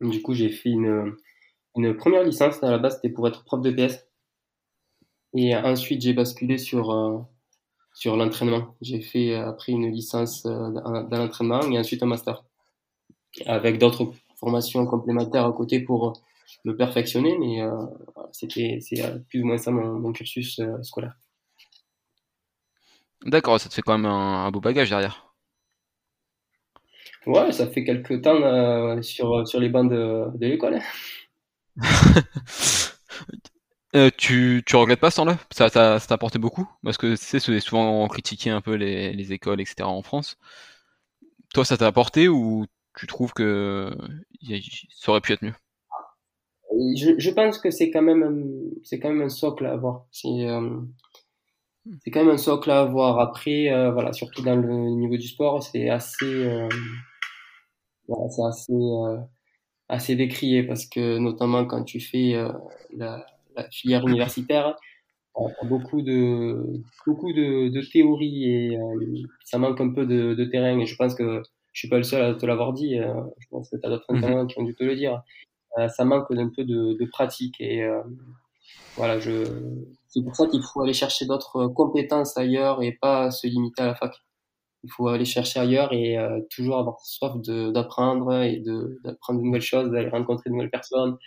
du 0.00 0.22
coup, 0.22 0.34
j'ai 0.34 0.48
fait 0.48 0.70
une, 0.70 1.14
une 1.76 1.96
première 1.96 2.24
licence. 2.24 2.62
À 2.62 2.70
la 2.70 2.78
base, 2.78 2.96
c'était 2.96 3.10
pour 3.10 3.26
être 3.28 3.44
prof 3.44 3.60
de 3.60 3.70
PS. 3.70 4.06
Et 5.34 5.54
ensuite, 5.54 6.02
j'ai 6.02 6.12
basculé 6.12 6.58
sur 6.58 6.90
euh, 6.90 7.18
sur 7.94 8.16
l'entraînement. 8.16 8.76
J'ai 8.80 9.00
fait 9.00 9.34
après 9.34 9.72
une 9.72 9.90
licence 9.90 10.42
dans 10.44 11.08
l'entraînement 11.10 11.60
et 11.62 11.78
ensuite 11.78 12.02
un 12.02 12.06
master 12.06 12.44
avec 13.46 13.78
d'autres 13.78 14.12
formation 14.40 14.84
complémentaire 14.86 15.44
à 15.44 15.52
côté 15.52 15.80
pour 15.80 16.20
me 16.64 16.76
perfectionner, 16.76 17.36
mais 17.38 17.62
euh, 17.62 17.86
c'était 18.32 18.78
c'est 18.80 19.04
euh, 19.04 19.18
plus 19.28 19.42
ou 19.42 19.46
moins 19.46 19.58
ça 19.58 19.70
mon, 19.70 20.12
cursus 20.12 20.58
euh, 20.58 20.82
scolaire. 20.82 21.14
D'accord, 23.24 23.60
ça 23.60 23.68
te 23.68 23.74
fait 23.74 23.82
quand 23.82 23.98
même 23.98 24.10
un, 24.10 24.50
beau 24.50 24.60
bagage 24.60 24.88
derrière. 24.88 25.34
Ouais, 27.26 27.52
ça 27.52 27.66
fait 27.66 27.84
quelques 27.84 28.22
temps 28.22 29.02
sur, 29.02 29.46
sur 29.46 29.60
les 29.60 29.68
bancs 29.68 29.90
de, 29.90 30.24
de 30.34 30.46
l'école. 30.46 30.78
tu, 34.16 34.62
tu 34.64 34.76
regrettes 34.76 35.00
pas 35.00 35.10
ce 35.10 35.16
temps-là? 35.16 35.36
Ça 35.50 35.68
t'a 35.68 35.98
apporté 36.08 36.38
beaucoup? 36.38 36.66
Parce 36.82 36.96
que 36.96 37.16
c'est 37.16 37.40
souvent 37.60 38.08
critiqué 38.08 38.48
un 38.48 38.62
peu 38.62 38.72
les, 38.72 39.12
les 39.12 39.32
écoles, 39.34 39.60
etc. 39.60 39.86
en 39.86 40.02
France. 40.02 40.38
Toi, 41.52 41.66
ça 41.66 41.76
t'a 41.76 41.86
apporté 41.86 42.28
ou 42.28 42.64
tu 42.96 43.06
trouves 43.06 43.32
que 43.32 43.90
ça 44.90 45.12
aurait 45.12 45.20
pu 45.20 45.32
être 45.32 45.42
mieux? 45.42 45.54
Je, 46.96 47.18
je, 47.18 47.30
pense 47.30 47.58
que 47.58 47.70
c'est 47.70 47.90
quand 47.90 48.02
même 48.02 48.70
c'est 48.84 49.00
quand 49.00 49.10
même 49.10 49.22
un 49.22 49.28
socle 49.28 49.66
à 49.66 49.72
avoir. 49.72 50.06
C'est 50.10 50.48
euh, 50.48 50.80
c'est 52.04 52.10
quand 52.10 52.24
même 52.24 52.34
un 52.34 52.38
socle 52.38 52.70
à 52.70 52.80
avoir. 52.80 53.18
Après, 53.18 53.72
euh, 53.72 53.90
voilà, 53.90 54.12
surtout 54.12 54.42
dans 54.42 54.56
le 54.56 54.90
niveau 54.90 55.16
du 55.16 55.26
sport, 55.26 55.62
c'est 55.62 55.90
assez 55.90 56.24
euh, 56.24 56.68
voilà, 58.08 58.28
c'est 58.30 58.44
assez 58.44 58.72
assez 59.88 60.14
décrié 60.16 60.62
parce 60.62 60.86
que 60.86 61.18
notamment 61.18 61.66
quand 61.66 61.82
tu 61.82 62.00
fais 62.00 62.34
la, 62.96 63.26
la, 63.56 63.68
filière 63.70 64.06
universitaire, 64.06 64.76
a 65.34 65.64
beaucoup 65.64 66.02
de 66.02 66.82
beaucoup 67.06 67.32
de, 67.32 67.68
de 67.68 67.80
théories 67.92 68.44
et 68.44 68.78
ça 69.44 69.58
manque 69.58 69.80
un 69.80 69.92
peu 69.92 70.06
de, 70.06 70.34
de 70.34 70.44
terrain. 70.44 70.78
Et 70.78 70.86
je 70.86 70.96
pense 70.96 71.14
que 71.14 71.42
je 71.72 71.80
suis 71.80 71.88
pas 71.88 71.96
le 71.96 72.02
seul 72.02 72.22
à 72.22 72.34
te 72.34 72.46
l'avoir 72.46 72.72
dit. 72.72 72.98
Euh, 72.98 73.14
je 73.38 73.46
pense 73.48 73.70
que 73.70 73.76
tu 73.76 73.86
as 73.86 73.90
d'autres 73.90 74.12
mmh. 74.12 74.46
qui 74.48 74.58
ont 74.58 74.64
dû 74.64 74.74
te 74.74 74.84
le 74.84 74.96
dire. 74.96 75.22
Euh, 75.78 75.88
ça 75.88 76.04
manque 76.04 76.32
d'un 76.32 76.48
peu 76.48 76.64
de, 76.64 76.98
de, 76.98 77.04
pratique 77.06 77.60
et 77.60 77.84
euh, 77.84 78.02
voilà, 78.96 79.20
je, 79.20 79.44
c'est 80.08 80.22
pour 80.22 80.34
ça 80.34 80.48
qu'il 80.48 80.62
faut 80.62 80.82
aller 80.82 80.92
chercher 80.92 81.26
d'autres 81.26 81.68
compétences 81.68 82.36
ailleurs 82.36 82.82
et 82.82 82.98
pas 83.00 83.30
se 83.30 83.46
limiter 83.46 83.82
à 83.82 83.86
la 83.86 83.94
fac. 83.94 84.12
Il 84.82 84.90
faut 84.90 85.06
aller 85.08 85.24
chercher 85.24 85.60
ailleurs 85.60 85.92
et 85.92 86.16
toujours 86.50 86.78
avoir 86.78 86.98
soif 87.00 87.36
d'apprendre 87.42 88.42
et 88.42 88.62
d'apprendre 89.04 89.40
de, 89.40 89.44
nouvelles 89.44 89.60
choses, 89.60 89.90
d'aller 89.90 90.08
rencontrer 90.08 90.48
de 90.48 90.54
nouvelles 90.54 90.70
personnes 90.70 91.18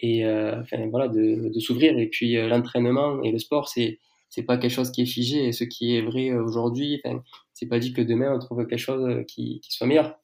et 0.00 0.26
enfin 0.26 0.84
voilà, 0.90 1.06
de, 1.06 1.48
de 1.54 1.60
s'ouvrir. 1.60 1.96
Et 1.96 2.08
puis 2.08 2.34
l'entraînement 2.48 3.22
et 3.22 3.30
le 3.30 3.38
sport, 3.38 3.68
c'est 3.68 4.00
c'est 4.30 4.42
pas 4.42 4.58
quelque 4.58 4.70
chose 4.72 4.90
qui 4.90 5.02
est 5.02 5.06
figé 5.06 5.46
et 5.46 5.52
ce 5.52 5.64
qui 5.64 5.96
est 5.96 6.02
vrai 6.02 6.32
aujourd'hui, 6.32 7.00
enfin, 7.04 7.22
c'est 7.54 7.66
pas 7.66 7.78
dit 7.78 7.92
que 7.92 8.02
demain 8.02 8.34
on 8.34 8.38
trouve 8.38 8.66
quelque 8.66 8.78
chose 8.78 9.04
euh, 9.08 9.24
qui, 9.24 9.60
qui 9.60 9.72
soit 9.72 9.86
meilleur. 9.86 10.18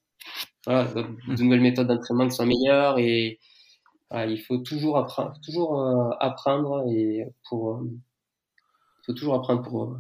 Voilà, 0.67 0.85
de, 0.85 1.03
mmh. 1.03 1.43
nouvelles 1.43 1.61
méthodes 1.61 1.89
d'entraînement 1.89 2.29
qui 2.29 2.35
soient 2.35 2.47
meilleures 2.47 2.99
et 2.99 3.39
voilà, 4.11 4.31
il 4.31 4.41
faut 4.41 4.59
toujours 4.59 4.99
apprendre, 4.99 5.35
toujours 5.45 5.81
euh, 5.81 6.11
apprendre 6.21 6.85
et 6.89 7.25
pour, 7.49 7.77
euh, 7.77 7.85
il 7.85 9.05
faut 9.07 9.15
toujours 9.15 9.35
apprendre 9.35 9.63
pour 9.63 9.99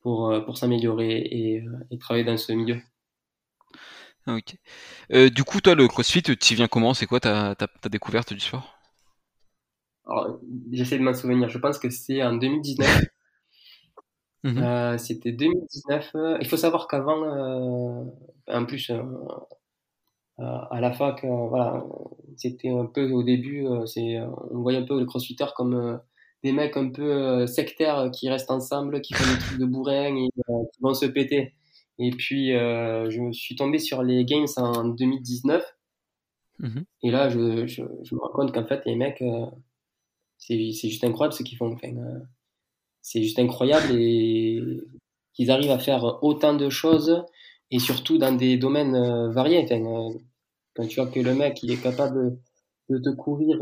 pour 0.00 0.44
pour 0.44 0.58
s'améliorer 0.58 1.18
et, 1.18 1.64
et, 1.90 1.98
travailler 1.98 2.24
dans 2.24 2.36
ce 2.36 2.52
milieu. 2.52 2.80
Ok. 4.26 4.54
Euh, 5.12 5.30
du 5.30 5.42
coup, 5.44 5.60
toi, 5.60 5.74
le 5.74 5.88
CrossFit, 5.88 6.22
tu 6.22 6.54
viens 6.54 6.68
comment? 6.68 6.94
C'est 6.94 7.06
quoi 7.06 7.20
ta, 7.20 7.54
ta, 7.56 7.66
ta 7.66 7.88
découverte 7.88 8.32
du 8.32 8.40
sport? 8.40 8.78
J'essaie 10.70 10.98
de 10.98 11.02
m'en 11.02 11.14
souvenir. 11.14 11.48
Je 11.48 11.58
pense 11.58 11.78
que 11.78 11.90
c'est 11.90 12.22
en 12.22 12.34
2019. 12.34 13.04
Mmh 14.44 14.58
euh, 14.58 14.98
c'était 14.98 15.32
2019. 15.32 16.10
Euh, 16.14 16.38
il 16.40 16.48
faut 16.48 16.56
savoir 16.56 16.88
qu'avant, 16.88 17.22
euh, 17.22 18.04
en 18.48 18.66
plus, 18.66 18.90
à 20.38 20.80
la 20.80 20.92
fac, 20.92 21.24
voilà, 21.24 21.84
c'était 22.36 22.70
un 22.70 22.86
peu 22.86 23.10
au 23.12 23.22
début, 23.22 23.64
c'est, 23.86 24.18
on 24.50 24.60
voyait 24.62 24.78
un 24.78 24.84
peu 24.84 24.98
les 24.98 25.06
crossfitters 25.06 25.54
comme 25.54 26.00
des 26.42 26.50
mecs 26.50 26.76
un 26.76 26.90
peu 26.90 27.46
sectaires 27.46 28.10
qui 28.12 28.28
restent 28.28 28.50
ensemble, 28.50 29.00
qui 29.02 29.14
font 29.14 29.32
des 29.32 29.38
trucs 29.38 29.58
de 29.58 29.66
bourrin 29.66 30.16
et 30.16 30.28
qui 30.72 30.80
vont 30.80 30.94
se 30.94 31.06
péter. 31.06 31.54
Et 31.98 32.10
puis, 32.10 32.48
je 32.50 33.20
me 33.20 33.32
suis 33.32 33.54
tombé 33.54 33.78
sur 33.78 34.02
les 34.02 34.24
games 34.24 34.46
en 34.56 34.84
2019. 34.84 35.64
Mmh 36.58 36.80
et 37.04 37.10
là, 37.10 37.28
je, 37.28 37.66
je, 37.66 37.82
je, 38.02 38.14
me 38.14 38.20
rends 38.20 38.30
compte 38.30 38.52
qu'en 38.52 38.64
fait, 38.66 38.84
les 38.86 38.94
mecs, 38.96 39.22
c'est, 40.38 40.70
c'est 40.72 40.88
juste 40.88 41.04
incroyable 41.04 41.34
ce 41.34 41.44
qu'ils 41.44 41.58
font. 41.58 41.72
Enfin, 41.72 41.92
c'est 43.02 43.22
juste 43.22 43.38
incroyable 43.38 43.92
et 43.92 44.62
qu'ils 45.34 45.50
arrivent 45.50 45.70
à 45.72 45.78
faire 45.78 46.22
autant 46.22 46.54
de 46.54 46.70
choses 46.70 47.24
et 47.70 47.78
surtout 47.78 48.18
dans 48.18 48.32
des 48.32 48.56
domaines 48.56 48.94
euh, 48.94 49.30
variés. 49.30 49.66
Euh, 49.72 50.10
quand 50.74 50.86
tu 50.86 51.00
vois 51.00 51.10
que 51.10 51.20
le 51.20 51.34
mec 51.34 51.62
il 51.62 51.72
est 51.72 51.82
capable 51.82 52.38
de, 52.88 52.98
te 52.98 53.10
courir 53.10 53.58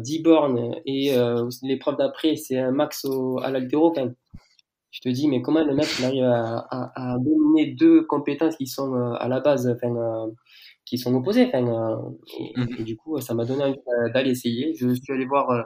10 0.00 0.18
euh, 0.18 0.22
bornes 0.22 0.76
et 0.84 1.14
l'épreuve 1.62 1.96
d'après 1.96 2.36
c'est 2.36 2.58
un 2.58 2.70
max 2.70 3.04
au, 3.04 3.38
à 3.38 3.50
l'altéro, 3.50 3.94
je 4.90 5.00
te 5.00 5.08
dis 5.08 5.28
mais 5.28 5.42
comment 5.42 5.64
le 5.64 5.74
mec 5.74 5.86
il 5.98 6.04
arrive 6.04 6.24
à, 6.24 6.66
à, 6.70 7.18
dominer 7.18 7.74
deux 7.74 8.02
compétences 8.04 8.56
qui 8.56 8.66
sont 8.66 8.94
à 8.94 9.28
la 9.28 9.40
base, 9.40 9.68
enfin, 9.68 10.30
qui 10.86 10.98
sont 10.98 11.14
opposées. 11.14 11.50
et, 11.54 12.82
du 12.82 12.96
coup 12.96 13.20
ça 13.20 13.34
m'a 13.34 13.44
donné 13.44 13.64
envie 13.64 13.78
d'aller 14.14 14.30
essayer. 14.30 14.74
Je 14.74 14.94
suis 14.94 15.12
allé 15.12 15.26
voir 15.26 15.50
euh, 15.50 15.62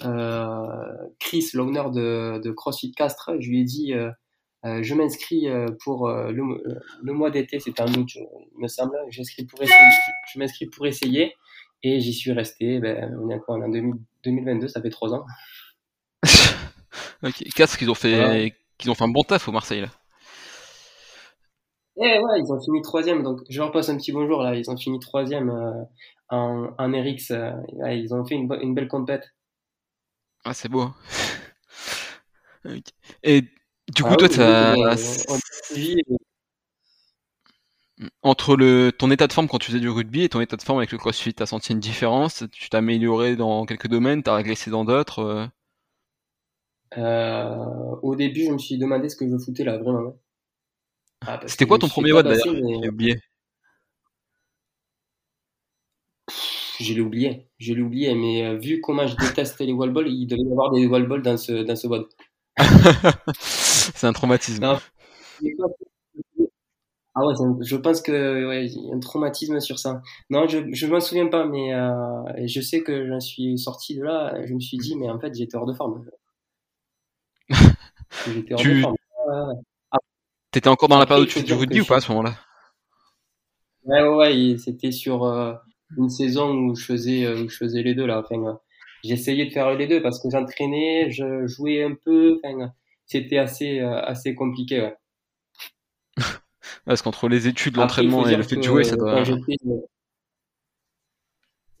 Chris, 0.00 1.50
l'owner 1.54 1.84
de, 1.92 2.40
de, 2.42 2.50
CrossFit 2.50 2.92
Castres, 2.92 3.32
je 3.40 3.48
lui 3.48 3.60
ai 3.60 3.64
dit, 3.64 3.94
euh, 3.94 4.10
je 4.82 4.94
m'inscris 4.94 5.46
pour 5.82 6.08
le, 6.08 6.62
le, 7.02 7.12
mois 7.12 7.30
d'été, 7.30 7.60
c'est 7.60 7.80
un 7.80 7.92
août, 7.94 8.10
il 8.14 8.60
me 8.60 8.68
semble. 8.68 8.96
J'inscris 9.10 9.44
pour 9.44 9.62
essayer, 9.62 9.78
je, 10.32 10.38
m'inscris 10.38 10.66
pour 10.66 10.86
essayer 10.86 11.34
et 11.82 12.00
j'y 12.00 12.12
suis 12.12 12.32
resté. 12.32 12.78
Ben, 12.78 13.16
on 13.22 13.30
est 13.30 13.38
quoi 13.38 13.56
en 13.56 13.68
2022, 13.68 14.68
ça 14.68 14.82
fait 14.82 14.90
trois 14.90 15.14
ans. 15.14 15.24
ok, 17.22 17.44
quatre 17.54 17.78
qu'ils 17.78 17.90
ont 17.90 17.94
fait, 17.94 18.54
qu'ils 18.78 18.90
ont 18.90 18.94
fait 18.94 19.04
un 19.04 19.08
bon 19.08 19.22
taf 19.22 19.48
au 19.48 19.52
Marseille 19.52 19.82
là. 19.82 19.88
Eh 21.98 22.18
ouais, 22.18 22.40
ils 22.40 22.52
ont 22.52 22.60
fini 22.60 22.82
troisième, 22.82 23.22
donc 23.22 23.40
je 23.48 23.58
leur 23.58 23.72
passe 23.72 23.88
un 23.88 23.96
petit 23.96 24.12
bonjour 24.12 24.42
là. 24.42 24.54
Ils 24.54 24.70
ont 24.70 24.76
fini 24.76 24.98
troisième 25.00 25.48
euh, 25.48 25.82
en, 26.28 26.68
en 26.76 26.90
RX. 26.90 27.30
Euh, 27.30 27.52
ils 27.90 28.12
ont 28.12 28.24
fait 28.24 28.34
une, 28.34 28.52
une 28.60 28.74
belle 28.74 28.88
compète. 28.88 29.32
Ah, 30.46 30.54
c'est 30.54 30.68
beau. 30.68 30.92
Et 33.22 33.42
du 33.88 34.02
coup, 34.02 34.10
ah 34.12 34.16
toi, 34.16 34.28
t'as... 34.28 34.74
Entre 38.22 38.56
le, 38.56 38.92
ton 38.92 39.10
état 39.10 39.26
de 39.26 39.32
forme 39.32 39.48
quand 39.48 39.58
tu 39.58 39.68
faisais 39.68 39.80
du 39.80 39.88
rugby 39.88 40.22
et 40.22 40.28
ton 40.28 40.40
état 40.42 40.56
de 40.56 40.62
forme 40.62 40.78
avec 40.78 40.92
le 40.92 40.98
crossfit, 40.98 41.32
t'as 41.32 41.46
senti 41.46 41.72
une 41.72 41.80
différence? 41.80 42.44
Tu 42.52 42.68
t'es 42.68 42.76
amélioré 42.76 43.36
dans 43.36 43.64
quelques 43.64 43.88
domaines, 43.88 44.22
t'as 44.22 44.34
régressé 44.34 44.70
dans 44.70 44.84
d'autres 44.84 45.20
euh? 45.20 45.46
euh, 46.98 47.96
Au 48.02 48.14
début, 48.16 48.44
je 48.46 48.50
me 48.52 48.58
suis 48.58 48.78
demandé 48.78 49.08
ce 49.08 49.16
que 49.16 49.28
je 49.28 49.38
foutais 49.38 49.64
là, 49.64 49.78
vraiment. 49.78 50.16
Ah, 51.26 51.40
C'était 51.46 51.66
quoi 51.66 51.78
ton 51.78 51.88
premier 51.88 52.12
WOD 52.12 52.26
d'ailleurs 52.26 52.54
J'ai 52.82 52.88
oublié? 52.88 53.20
Je 56.78 56.94
l'ai 56.94 57.00
oublié, 57.00 57.48
je 57.58 57.72
l'ai 57.72 57.80
oublié, 57.80 58.14
mais 58.14 58.44
euh, 58.44 58.56
vu 58.56 58.80
comment 58.80 59.06
je 59.06 59.16
déteste 59.16 59.58
les 59.60 59.72
wall 59.72 59.92
il 60.08 60.26
devait 60.26 60.42
y 60.42 60.50
avoir 60.50 60.70
des 60.70 60.86
wall 60.86 61.22
dans 61.22 61.36
ce, 61.36 61.62
dans 61.62 61.76
ce 61.76 61.86
WOD. 61.86 62.06
c'est 63.38 64.06
un 64.06 64.12
traumatisme. 64.12 64.64
ah 64.64 64.78
ouais, 67.26 67.34
je 67.60 67.76
pense 67.76 68.00
que 68.02 68.46
ouais, 68.48 68.66
y 68.66 68.92
a 68.92 68.94
un 68.94 69.00
traumatisme 69.00 69.60
sur 69.60 69.78
ça. 69.78 70.02
Non, 70.30 70.46
je 70.46 70.58
ne 70.58 70.90
m'en 70.90 71.00
souviens 71.00 71.28
pas, 71.28 71.46
mais 71.46 71.72
euh, 71.74 72.46
je 72.46 72.60
sais 72.60 72.82
que 72.82 73.06
j'en 73.08 73.20
suis 73.20 73.58
sorti 73.58 73.96
de 73.96 74.02
là. 74.02 74.34
Je 74.44 74.52
me 74.52 74.60
suis 74.60 74.76
dit, 74.76 74.96
mais 74.96 75.08
en 75.08 75.18
fait, 75.18 75.34
j'étais 75.34 75.56
hors 75.56 75.66
de 75.66 75.74
forme. 75.74 76.04
j'étais 78.26 78.54
hors 78.54 78.62
de 78.62 78.80
forme. 78.80 78.96
T'étais 80.50 80.68
encore 80.68 80.88
dans 80.88 80.98
la 80.98 81.06
période 81.06 81.28
du 81.28 81.52
rugby 81.54 81.80
ou 81.80 81.84
pas 81.84 81.96
à 81.96 82.00
ce 82.00 82.10
moment-là? 82.12 82.34
Ouais, 83.84 84.02
ouais, 84.02 84.16
ouais 84.16 84.56
c'était 84.58 84.90
sur 84.90 85.24
euh, 85.24 85.54
une 85.96 86.10
saison 86.10 86.52
où 86.54 86.74
je 86.74 86.84
faisais, 86.84 87.24
euh, 87.24 87.44
où 87.44 87.48
je 87.48 87.56
faisais 87.56 87.82
les 87.82 87.94
deux 87.94 88.06
là. 88.06 88.20
Enfin, 88.20 88.42
euh, 88.44 88.54
j'essayais 89.04 89.46
de 89.46 89.50
faire 89.50 89.74
les 89.74 89.86
deux 89.86 90.02
parce 90.02 90.20
que 90.20 90.30
j'entraînais, 90.30 91.10
je 91.10 91.46
jouais 91.46 91.82
un 91.82 91.94
peu. 91.94 92.38
Enfin, 92.42 92.72
c'était 93.06 93.38
assez, 93.38 93.78
assez 93.80 94.34
compliqué. 94.34 94.80
Ouais. 94.80 94.96
parce 96.84 97.02
qu'entre 97.02 97.28
les 97.28 97.46
études, 97.46 97.76
l'entraînement 97.76 98.26
et 98.26 98.36
le 98.36 98.42
fait 98.42 98.56
de 98.56 98.62
jouer, 98.62 98.84
ça 98.84 98.96
doit. 98.96 99.22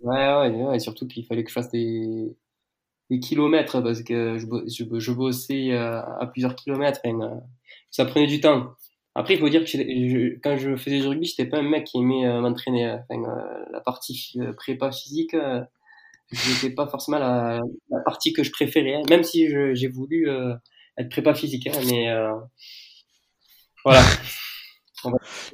Ouais, 0.00 0.36
ouais, 0.36 0.62
ouais, 0.62 0.78
surtout 0.78 1.08
qu'il 1.08 1.24
fallait 1.24 1.42
que 1.42 1.48
je 1.48 1.54
fasse 1.54 1.70
des, 1.70 2.36
des 3.10 3.18
kilomètres 3.18 3.80
parce 3.82 4.02
que 4.02 4.38
je, 4.38 4.46
je, 4.68 5.00
je 5.00 5.12
bossais 5.12 5.72
à 5.72 6.28
plusieurs 6.30 6.54
kilomètres. 6.54 7.00
Ça 7.90 8.04
prenait 8.04 8.28
du 8.28 8.40
temps. 8.40 8.76
Après, 9.18 9.32
il 9.32 9.40
faut 9.40 9.48
dire 9.48 9.64
que 9.64 10.38
quand 10.42 10.58
je 10.58 10.76
faisais 10.76 11.00
du 11.00 11.08
rugby, 11.08 11.26
j'étais 11.26 11.46
pas 11.46 11.56
un 11.56 11.62
mec 11.62 11.84
qui 11.84 11.96
aimait 11.96 12.26
euh, 12.26 12.38
m'entraîner. 12.42 12.86
Enfin, 12.86 13.22
euh, 13.22 13.64
la 13.72 13.80
partie 13.80 14.34
euh, 14.36 14.52
prépa 14.52 14.92
physique, 14.92 15.34
n'était 15.34 16.74
pas 16.74 16.86
forcément 16.86 17.18
la, 17.18 17.62
partie 18.04 18.34
que 18.34 18.42
je 18.42 18.50
préférais, 18.50 18.96
hein. 18.96 19.02
même 19.08 19.24
si 19.24 19.48
j'ai 19.48 19.88
voulu 19.88 20.28
être 20.98 21.08
prépa 21.08 21.34
physique. 21.34 21.66
Hein, 21.66 21.80
mais 21.86 22.12
voilà. 23.82 24.02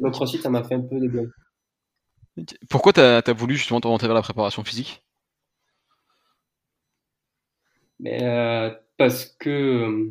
Le 0.01 0.11
crossfit, 0.11 0.39
ça 0.39 0.51
m'a 0.51 0.65
fait 0.65 0.75
un 0.75 0.81
peu 0.81 0.99
de 0.99 1.07
bien. 1.07 2.45
Pourquoi 2.69 2.93
tu 2.93 3.01
as, 3.01 3.33
voulu 3.33 3.57
justement 3.57 3.81
t'orienter 3.81 4.07
vers 4.07 4.17
la 4.17 4.23
préparation 4.23 4.65
physique? 4.65 5.05
Mais, 8.01 8.19
Parce 8.97 9.27
que 9.39 10.11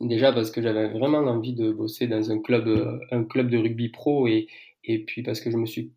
Déjà 0.00 0.32
parce 0.32 0.50
que 0.50 0.62
j'avais 0.62 0.88
vraiment 0.88 1.18
envie 1.18 1.54
de 1.54 1.72
bosser 1.72 2.06
dans 2.06 2.30
un 2.30 2.40
club, 2.40 2.68
euh, 2.68 2.98
un 3.10 3.24
club 3.24 3.50
de 3.50 3.58
rugby 3.58 3.88
pro 3.88 4.26
et, 4.26 4.48
et 4.84 5.00
puis 5.00 5.22
parce 5.22 5.40
que 5.40 5.50
je 5.50 5.56
me 5.56 5.66
suis 5.66 5.92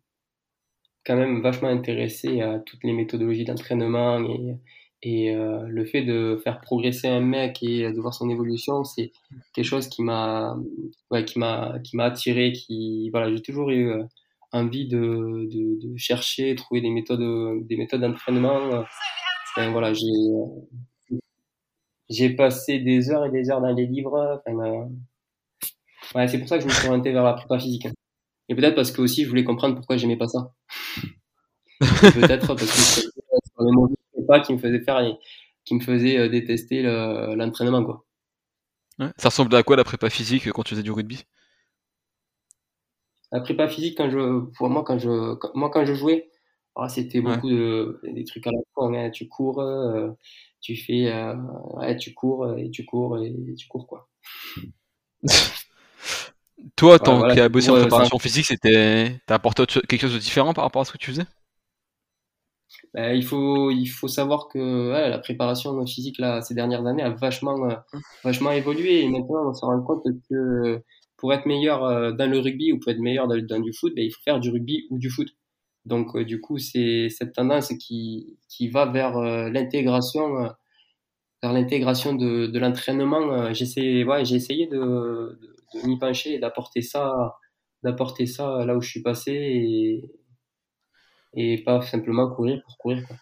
quand 1.04 1.16
même 1.16 1.40
vachement 1.40 1.68
intéressé 1.68 2.40
à 2.40 2.58
toutes 2.58 2.82
les 2.84 2.92
méthodologies 2.92 3.44
d'entraînement 3.44 4.20
et, 5.02 5.34
euh, 5.34 5.66
le 5.68 5.84
fait 5.84 6.02
de 6.02 6.40
faire 6.42 6.60
progresser 6.60 7.06
un 7.06 7.20
mec 7.20 7.62
et 7.62 7.92
de 7.92 8.00
voir 8.00 8.12
son 8.12 8.28
évolution, 8.28 8.82
c'est 8.82 9.12
quelque 9.54 9.64
chose 9.64 9.88
qui 9.88 10.02
m'a 10.02 10.56
qui 11.24 12.00
attiré. 12.00 12.52
Qui 12.52 13.10
voilà, 13.10 13.32
j'ai 13.32 13.40
toujours 13.40 13.70
eu 13.70 13.90
euh, 13.90 14.02
envie 14.52 14.88
de, 14.88 15.48
de, 15.48 15.96
chercher, 15.96 16.56
trouver 16.56 16.80
des 16.80 16.90
méthodes 16.90 17.66
des 17.66 17.76
méthodes 17.76 18.00
d'entraînement. 18.00 18.84
Voilà, 19.56 19.92
j'ai 19.94 20.06
j'ai 22.08 22.30
passé 22.30 22.78
des 22.78 23.10
heures 23.10 23.26
et 23.26 23.30
des 23.30 23.50
heures 23.50 23.60
dans 23.60 23.72
les 23.72 23.86
livres. 23.86 24.42
Enfin, 24.46 24.88
ouais, 26.14 26.28
c'est 26.28 26.38
pour 26.38 26.48
ça 26.48 26.56
que 26.56 26.62
je 26.62 26.68
me 26.68 26.72
suis 26.72 26.88
orienté 26.88 27.12
vers 27.12 27.24
la 27.24 27.34
prépa 27.34 27.58
physique. 27.58 27.88
Et 28.48 28.54
peut-être 28.54 28.76
parce 28.76 28.92
que 28.92 29.02
aussi 29.02 29.24
je 29.24 29.28
voulais 29.28 29.44
comprendre 29.44 29.74
pourquoi 29.74 29.96
j'aimais 29.96 30.16
pas 30.16 30.28
ça. 30.28 30.52
peut-être 31.80 32.46
parce 32.46 32.60
que 32.60 32.66
c'était 32.66 33.10
les 33.60 33.72
mots 33.72 33.88
de 33.88 33.96
prépa 34.12 34.40
qui 34.40 34.52
me 34.52 34.58
faisait 34.58 34.80
faire, 34.80 35.02
qui 35.64 35.74
me 35.74 35.80
faisait 35.80 36.18
euh, 36.18 36.28
détester 36.28 36.82
l'entraînement, 36.82 37.84
quoi. 37.84 38.04
Ouais. 38.98 39.10
Ça 39.18 39.28
ressemble 39.28 39.54
à 39.54 39.62
quoi 39.62 39.76
la 39.76 39.84
prépa 39.84 40.08
physique 40.08 40.50
quand 40.52 40.62
tu 40.62 40.70
faisais 40.70 40.82
du 40.82 40.90
rugby? 40.90 41.24
La 43.32 43.40
prépa 43.40 43.68
physique, 43.68 43.98
quand 43.98 44.08
je, 44.08 44.46
pour 44.56 44.70
moi, 44.70 44.84
quand 44.84 44.98
je, 44.98 45.36
moi, 45.54 45.68
quand 45.70 45.84
je 45.84 45.94
jouais, 45.94 46.30
ah, 46.76 46.88
c'était 46.88 47.20
beaucoup 47.20 47.50
de, 47.50 48.00
des 48.04 48.24
trucs 48.24 48.46
à 48.46 48.52
la 48.52 48.58
fois. 48.72 48.88
Hein. 48.96 49.10
Tu 49.10 49.28
cours, 49.28 49.60
euh, 49.60 50.10
tu 50.66 50.76
fais, 50.76 51.12
euh, 51.12 51.34
ouais, 51.74 51.96
tu 51.96 52.12
cours 52.12 52.58
et 52.58 52.70
tu 52.70 52.84
cours 52.84 53.18
et 53.18 53.32
tu 53.56 53.68
cours 53.68 53.86
quoi. 53.86 54.08
Toi, 56.74 56.98
tant 56.98 57.18
voilà, 57.18 57.48
bossé 57.48 57.70
en 57.70 57.80
préparation 57.80 58.18
physique, 58.18 58.46
c'était, 58.46 59.20
t'as 59.26 59.36
apporté 59.36 59.64
quelque 59.66 60.00
chose 60.00 60.14
de 60.14 60.18
différent 60.18 60.52
par 60.54 60.64
rapport 60.64 60.82
à 60.82 60.84
ce 60.84 60.90
que 60.90 60.98
tu 60.98 61.10
faisais? 61.10 61.26
Ben, 62.92 63.14
il 63.14 63.24
faut, 63.24 63.70
il 63.70 63.86
faut 63.86 64.08
savoir 64.08 64.48
que 64.48 64.90
ouais, 64.90 65.08
la 65.08 65.18
préparation 65.18 65.86
physique 65.86 66.18
là, 66.18 66.42
ces 66.42 66.54
dernières 66.54 66.84
années 66.84 67.04
a 67.04 67.10
vachement, 67.10 67.70
euh, 67.70 67.76
vachement 68.24 68.50
évolué 68.50 69.02
et 69.02 69.08
maintenant 69.08 69.48
on 69.48 69.54
se 69.54 69.64
rend 69.64 69.80
compte 69.82 70.02
que 70.28 70.82
pour 71.16 71.32
être 71.32 71.46
meilleur 71.46 71.84
euh, 71.84 72.10
dans 72.10 72.28
le 72.28 72.40
rugby 72.40 72.72
ou 72.72 72.80
pour 72.80 72.90
être 72.90 72.98
meilleur 72.98 73.28
dans, 73.28 73.40
dans 73.40 73.60
du 73.60 73.72
foot, 73.72 73.92
ben, 73.94 74.04
il 74.04 74.10
faut 74.10 74.22
faire 74.24 74.40
du 74.40 74.50
rugby 74.50 74.86
ou 74.90 74.98
du 74.98 75.10
foot. 75.10 75.28
Donc, 75.86 76.16
euh, 76.16 76.24
du 76.24 76.40
coup, 76.40 76.58
c'est 76.58 77.08
cette 77.08 77.32
tendance 77.32 77.72
qui, 77.78 78.36
qui 78.48 78.68
va 78.68 78.86
vers 78.86 79.16
euh, 79.16 79.48
l'intégration, 79.48 80.44
euh, 80.44 80.48
l'intégration 81.42 82.14
de, 82.14 82.48
de 82.48 82.58
l'entraînement. 82.58 83.52
J'essaie, 83.54 84.04
ouais, 84.04 84.24
j'ai 84.24 84.36
essayé 84.36 84.66
de, 84.66 85.38
m'y 85.84 85.98
pencher 85.98 86.34
et 86.34 86.38
d'apporter 86.40 86.82
ça, 86.82 87.36
d'apporter 87.84 88.26
ça 88.26 88.64
là 88.64 88.76
où 88.76 88.82
je 88.82 88.88
suis 88.88 89.02
passé 89.02 89.32
et, 89.32 90.10
et 91.34 91.62
pas 91.62 91.80
simplement 91.82 92.28
courir 92.34 92.62
pour 92.64 92.76
courir. 92.78 93.06
Quoi. 93.06 93.16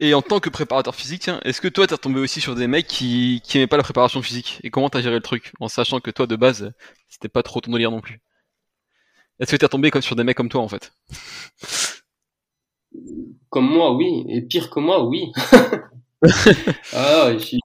Et 0.00 0.12
en 0.12 0.20
tant 0.20 0.40
que 0.40 0.50
préparateur 0.50 0.94
physique, 0.94 1.30
est-ce 1.44 1.62
que 1.62 1.68
toi 1.68 1.86
t'es 1.86 1.96
tombé 1.96 2.20
aussi 2.20 2.42
sur 2.42 2.54
des 2.54 2.66
mecs 2.66 2.86
qui, 2.86 3.40
qui 3.44 3.66
pas 3.66 3.78
la 3.78 3.82
préparation 3.82 4.20
physique? 4.20 4.60
Et 4.62 4.70
comment 4.70 4.90
t'as 4.90 5.00
géré 5.00 5.14
le 5.14 5.22
truc 5.22 5.52
en 5.60 5.68
sachant 5.68 6.00
que 6.00 6.10
toi 6.10 6.26
de 6.26 6.36
base 6.36 6.72
c'était 7.08 7.28
pas 7.28 7.42
trop 7.42 7.60
ton 7.60 7.72
délire 7.72 7.90
non 7.90 8.02
plus? 8.02 8.20
Est-ce 9.42 9.50
que 9.50 9.56
t'es 9.56 9.68
tombé 9.68 9.90
comme 9.90 10.02
sur 10.02 10.14
des 10.14 10.22
mecs 10.22 10.36
comme 10.36 10.48
toi 10.48 10.62
en 10.62 10.68
fait? 10.68 10.92
Comme 13.50 13.68
moi, 13.68 13.92
oui. 13.92 14.24
Et 14.28 14.42
pire 14.42 14.70
que 14.70 14.78
moi, 14.78 15.04
oui. 15.04 15.32
ah, 16.94 17.36
je 17.36 17.58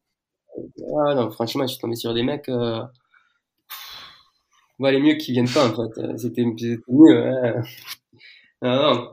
ah 0.99 1.13
non, 1.13 1.29
franchement, 1.29 1.67
je 1.67 1.73
suis 1.73 1.79
tombé 1.79 1.95
sur 1.95 2.15
des 2.15 2.23
mecs. 2.23 2.49
Euh... 2.49 2.81
les 4.79 4.99
mieux 4.99 5.15
qui 5.15 5.33
viennent 5.33 5.47
pas 5.49 5.67
en 5.67 5.73
fait. 5.75 6.17
C'était 6.17 6.45
mieux. 6.45 7.27
Hein. 7.27 7.61
Non, 8.63 8.75
non, 8.75 9.11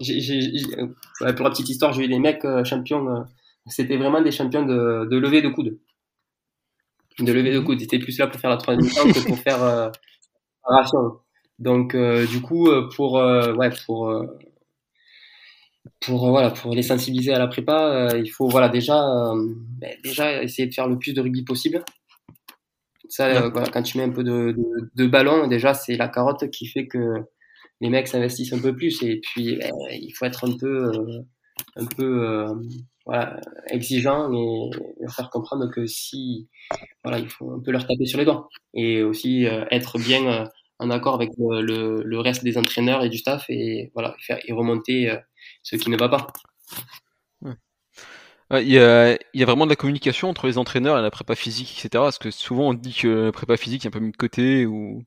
pour 1.35 1.45
la 1.45 1.51
petite 1.51 1.69
histoire, 1.69 1.93
j'ai 1.93 2.05
eu 2.05 2.09
des 2.09 2.19
mecs 2.19 2.47
euh, 2.47 2.65
champions. 2.65 3.07
Euh, 3.15 3.25
c'était 3.67 3.99
vraiment 3.99 4.23
des 4.23 4.31
champions 4.31 4.65
de, 4.65 5.07
de 5.11 5.17
lever 5.19 5.43
de 5.43 5.51
coude. 5.51 5.79
De 7.19 7.31
lever 7.31 7.53
de 7.53 7.61
coude. 7.61 7.79
Ils 7.79 7.85
étaient 7.85 7.99
plus 7.99 8.17
là 8.19 8.27
pour 8.27 8.41
faire 8.41 8.49
la 8.49 8.57
troisième 8.57 8.89
que 9.13 9.27
pour 9.27 9.39
faire 9.39 9.63
euh, 9.63 9.91
ration. 10.63 11.21
Donc 11.59 11.95
euh, 11.95 12.27
du 12.27 12.41
coup 12.41 12.69
euh, 12.69 12.89
pour 12.95 13.19
euh, 13.19 13.55
ouais 13.55 13.71
pour 13.87 14.13
pour 16.01 16.29
voilà 16.29 16.51
pour 16.51 16.75
les 16.75 16.83
sensibiliser 16.83 17.33
à 17.33 17.39
la 17.39 17.47
prépa, 17.47 18.09
il 18.17 18.29
faut 18.29 18.49
voilà 18.49 18.69
déjà 18.69 19.01
ben, 19.79 19.95
déjà 20.03 20.43
essayer 20.43 20.67
de 20.69 20.75
faire 20.75 20.89
le 20.89 20.99
plus 20.99 21.13
de 21.13 21.21
rugby 21.21 21.45
possible. 21.45 21.85
Ça 23.09 23.49
voilà, 23.49 23.69
quand 23.69 23.83
tu 23.83 23.99
mets 23.99 24.05
un 24.05 24.11
peu 24.11 24.25
de, 24.25 24.53
de, 24.53 24.91
de 24.95 25.07
ballon, 25.07 25.47
déjà 25.47 25.75
c'est 25.75 25.97
la 25.97 26.09
carotte 26.09 26.51
qui 26.51 26.67
fait 26.67 26.87
que 26.87 27.15
les 27.81 27.91
mecs 27.91 28.09
s'investissent 28.09 28.53
un 28.53 28.61
peu 28.61 28.75
plus. 28.75 29.03
Et 29.03 29.21
puis 29.21 29.57
ben, 29.57 29.73
il 29.93 30.11
faut 30.13 30.25
être 30.25 30.49
un 30.49 30.57
peu 30.57 30.91
un 31.77 31.87
peu 31.87 32.47
voilà, 33.07 33.39
exigeant 33.69 34.33
et 34.33 34.71
leur 35.01 35.15
faire 35.15 35.31
comprendre 35.31 35.71
que 35.71 35.87
si 35.87 36.49
voilà, 37.05 37.19
il 37.19 37.29
faut 37.29 37.53
un 37.53 37.61
peu 37.61 37.71
leur 37.71 37.87
taper 37.87 38.07
sur 38.07 38.19
les 38.19 38.25
doigts. 38.25 38.49
Et 38.73 39.03
aussi 39.03 39.45
être 39.71 39.99
bien 39.99 40.49
en 40.79 40.91
accord 40.91 41.15
avec 41.15 41.31
le, 41.39 42.03
le, 42.03 42.21
reste 42.21 42.45
des 42.45 42.59
entraîneurs 42.59 43.05
et 43.05 43.09
du 43.09 43.19
staff 43.19 43.47
et 43.49 43.91
voilà 43.95 44.17
faire 44.19 44.39
et 44.45 44.53
remonter 44.53 45.17
ce 45.63 45.77
qui 45.77 45.91
ne 45.91 45.97
va 45.97 46.09
pas. 46.09 46.27
Il 48.51 48.69
y, 48.69 48.79
a, 48.79 49.13
il 49.33 49.41
y, 49.41 49.43
a, 49.43 49.47
vraiment 49.47 49.65
de 49.65 49.71
la 49.71 49.77
communication 49.77 50.29
entre 50.29 50.47
les 50.47 50.59
entraîneurs 50.59 50.99
et 50.99 51.03
la 51.03 51.11
prépa 51.11 51.35
physique, 51.35 51.73
etc. 51.73 51.89
Parce 51.93 52.19
que 52.19 52.31
souvent 52.31 52.69
on 52.69 52.75
dit 52.75 52.95
que 52.95 53.09
la 53.27 53.33
prépa 53.33 53.57
physique 53.57 53.85
est 53.85 53.89
un 53.89 53.91
peu 53.91 54.01
mis 54.01 54.13
de 54.13 54.17
côté 54.17 54.67
ou 54.67 55.03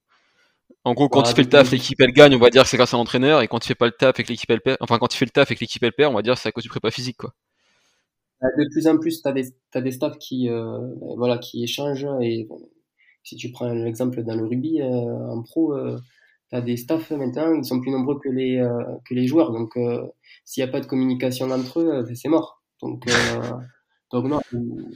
en 0.87 0.93
gros, 0.93 1.09
quand 1.09 1.29
il 1.29 1.35
fait 1.35 1.43
le 1.43 1.49
taf, 1.49 1.71
l'équipe 1.71 1.99
elle 1.99 2.13
gagne, 2.13 2.33
on 2.33 2.39
va 2.39 2.49
dire 2.49 2.63
que 2.63 2.69
c'est 2.69 2.77
grâce 2.77 2.93
à 2.93 2.97
l'entraîneur, 2.97 3.41
et 3.41 3.49
quand 3.49 3.63
il 3.65 3.67
fait 3.67 3.75
pas 3.75 3.87
le 3.87 3.91
taf 3.91 4.17
et 4.19 4.23
que 4.23 4.29
l'équipe 4.29 4.49
elle 4.49 4.61
perd, 4.61 4.77
enfin 4.79 4.97
quand 4.99 5.13
il 5.13 5.17
fait 5.17 5.25
le 5.25 5.31
taf 5.31 5.51
et 5.51 5.55
que 5.55 5.59
l'équipe 5.59 5.83
elle 5.83 5.91
perd, 5.91 6.13
on 6.13 6.15
va 6.15 6.21
dire 6.21 6.35
que 6.35 6.39
c'est 6.39 6.47
à 6.47 6.51
cause 6.53 6.63
du 6.63 6.69
prépa 6.69 6.91
physique, 6.91 7.17
quoi. 7.17 7.33
Bah, 8.41 8.47
de 8.57 8.69
plus 8.71 8.87
en 8.87 8.97
plus, 8.97 9.21
tu 9.21 9.27
as 9.27 9.33
des, 9.33 9.53
as 9.73 9.81
des 9.81 9.91
staffs 9.91 10.17
qui, 10.17 10.49
euh, 10.49 10.77
voilà, 11.17 11.39
qui 11.39 11.61
échangent, 11.61 12.07
et 12.21 12.47
si 13.27 13.35
tu 13.35 13.51
prends 13.51 13.71
l'exemple 13.73 14.23
dans 14.23 14.35
le 14.35 14.45
rugby, 14.45 14.81
euh, 14.81 15.31
en 15.31 15.41
pro, 15.43 15.73
euh, 15.73 15.97
tu 16.49 16.55
as 16.55 16.61
des 16.61 16.77
staffs 16.77 17.11
maintenant, 17.11 17.53
ils 17.55 17.65
sont 17.65 17.81
plus 17.81 17.91
nombreux 17.91 18.19
que 18.19 18.29
les, 18.29 18.65
que 19.05 19.13
les 19.13 19.27
joueurs, 19.27 19.51
donc 19.51 19.77
s'il 20.45 20.63
n'y 20.63 20.69
a 20.69 20.71
pas 20.71 20.79
de 20.79 20.85
communication 20.85 21.49
entre 21.51 21.81
eux, 21.81 22.03
ben, 22.03 22.15
c'est 22.15 22.29
mort. 22.29 22.61
Donc, 22.81 23.03
donc 24.11 24.25
non, 24.25 24.39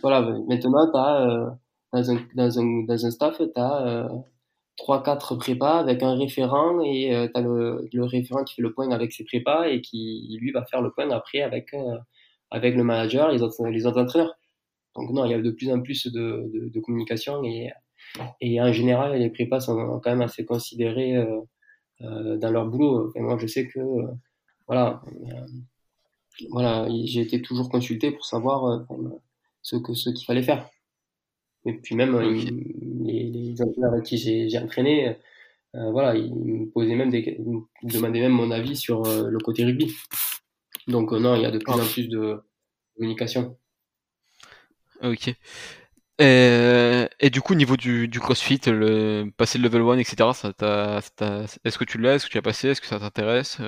voilà, 0.01 0.21
maintenant, 0.47 0.89
tu 0.91 0.97
as, 0.97 1.57
dans, 1.93 2.11
un, 2.11 2.19
dans, 2.35 2.59
un, 2.59 2.83
dans 2.85 3.05
un 3.05 3.11
staff, 3.11 3.37
tu 3.37 3.51
as 3.57 4.07
trois 4.77 5.03
quatre 5.03 5.35
prépas 5.35 5.79
avec 5.79 6.01
un 6.03 6.15
référent 6.15 6.81
et 6.81 7.13
euh, 7.15 7.27
tu 7.33 7.39
as 7.39 7.43
le, 7.43 7.87
le, 7.93 8.03
référent 8.03 8.43
qui 8.43 8.55
fait 8.55 8.61
le 8.61 8.73
point 8.73 8.89
avec 8.91 9.11
ses 9.11 9.23
prépas 9.23 9.67
et 9.67 9.81
qui 9.81 10.37
lui 10.39 10.51
va 10.51 10.65
faire 10.65 10.81
le 10.81 10.91
point 10.91 11.09
après 11.11 11.41
avec 11.41 11.73
euh, 11.73 11.97
avec 12.49 12.75
le 12.75 12.83
manager 12.83 13.29
et 13.29 13.33
les 13.33 13.41
autres 13.43 13.67
les 13.67 13.85
autres 13.85 14.01
entraîneurs 14.01 14.33
donc 14.95 15.11
non 15.11 15.25
il 15.25 15.31
y 15.31 15.33
a 15.33 15.41
de 15.41 15.51
plus 15.51 15.71
en 15.71 15.81
plus 15.81 16.07
de, 16.07 16.49
de, 16.53 16.69
de 16.69 16.79
communication 16.79 17.43
et 17.43 17.69
et 18.41 18.61
en 18.61 18.71
général 18.71 19.17
les 19.17 19.29
prépas 19.29 19.59
sont 19.59 19.99
quand 20.03 20.11
même 20.11 20.21
assez 20.21 20.45
considérés 20.45 21.15
euh, 21.15 21.41
euh 22.01 22.37
dans 22.37 22.51
leur 22.51 22.67
boulot 22.67 23.11
et 23.15 23.21
moi 23.21 23.37
je 23.39 23.47
sais 23.47 23.67
que 23.67 23.79
voilà 24.67 25.01
voilà 26.49 26.87
j'ai 27.05 27.21
été 27.21 27.41
toujours 27.41 27.69
consulté 27.69 28.11
pour 28.11 28.25
savoir 28.25 28.85
ce 29.61 29.75
que 29.77 29.93
ce 29.93 30.09
qu'il 30.09 30.25
fallait 30.25 30.43
faire 30.43 30.69
et 31.65 31.73
puis 31.73 31.95
même 31.95 32.19
les, 32.19 33.29
les 33.29 33.61
entraîneurs 33.61 33.93
avec 33.93 34.05
qui 34.05 34.17
j'ai 34.17 34.57
entraîné, 34.57 35.15
euh, 35.75 35.91
voilà, 35.91 36.15
ils 36.15 36.33
me 36.33 36.69
posaient 36.69 36.95
même 36.95 37.11
des, 37.11 37.37
ils 37.83 37.91
demandaient 37.91 38.19
même 38.19 38.31
mon 38.31 38.51
avis 38.51 38.75
sur 38.75 39.05
euh, 39.05 39.29
le 39.29 39.37
côté 39.39 39.63
rugby. 39.63 39.95
Donc 40.87 41.13
euh, 41.13 41.19
non, 41.19 41.35
il 41.35 41.43
y 41.43 41.45
a 41.45 41.51
de 41.51 41.59
plus 41.59 41.71
en 41.71 41.79
ah. 41.79 41.85
plus 41.85 42.07
de 42.09 42.41
communication. 42.95 43.57
Ok. 45.01 45.33
Et, 46.19 47.07
et, 47.19 47.29
du 47.29 47.41
coup, 47.41 47.53
au 47.53 47.55
niveau 47.55 47.77
du, 47.77 48.07
du 48.07 48.19
CrossFit, 48.19 48.59
le, 48.67 49.29
passer 49.37 49.57
le 49.57 49.63
level 49.63 49.81
1, 49.81 49.97
etc., 49.99 50.29
ça 50.33 50.53
est-ce 51.63 51.77
que 51.77 51.83
tu 51.83 51.97
l'as 51.97 52.15
Est-ce 52.15 52.25
que 52.25 52.31
tu 52.31 52.37
as 52.37 52.41
passé 52.41 52.69
Est-ce 52.69 52.81
que 52.81 52.87
ça 52.87 52.99
t'intéresse 52.99 53.59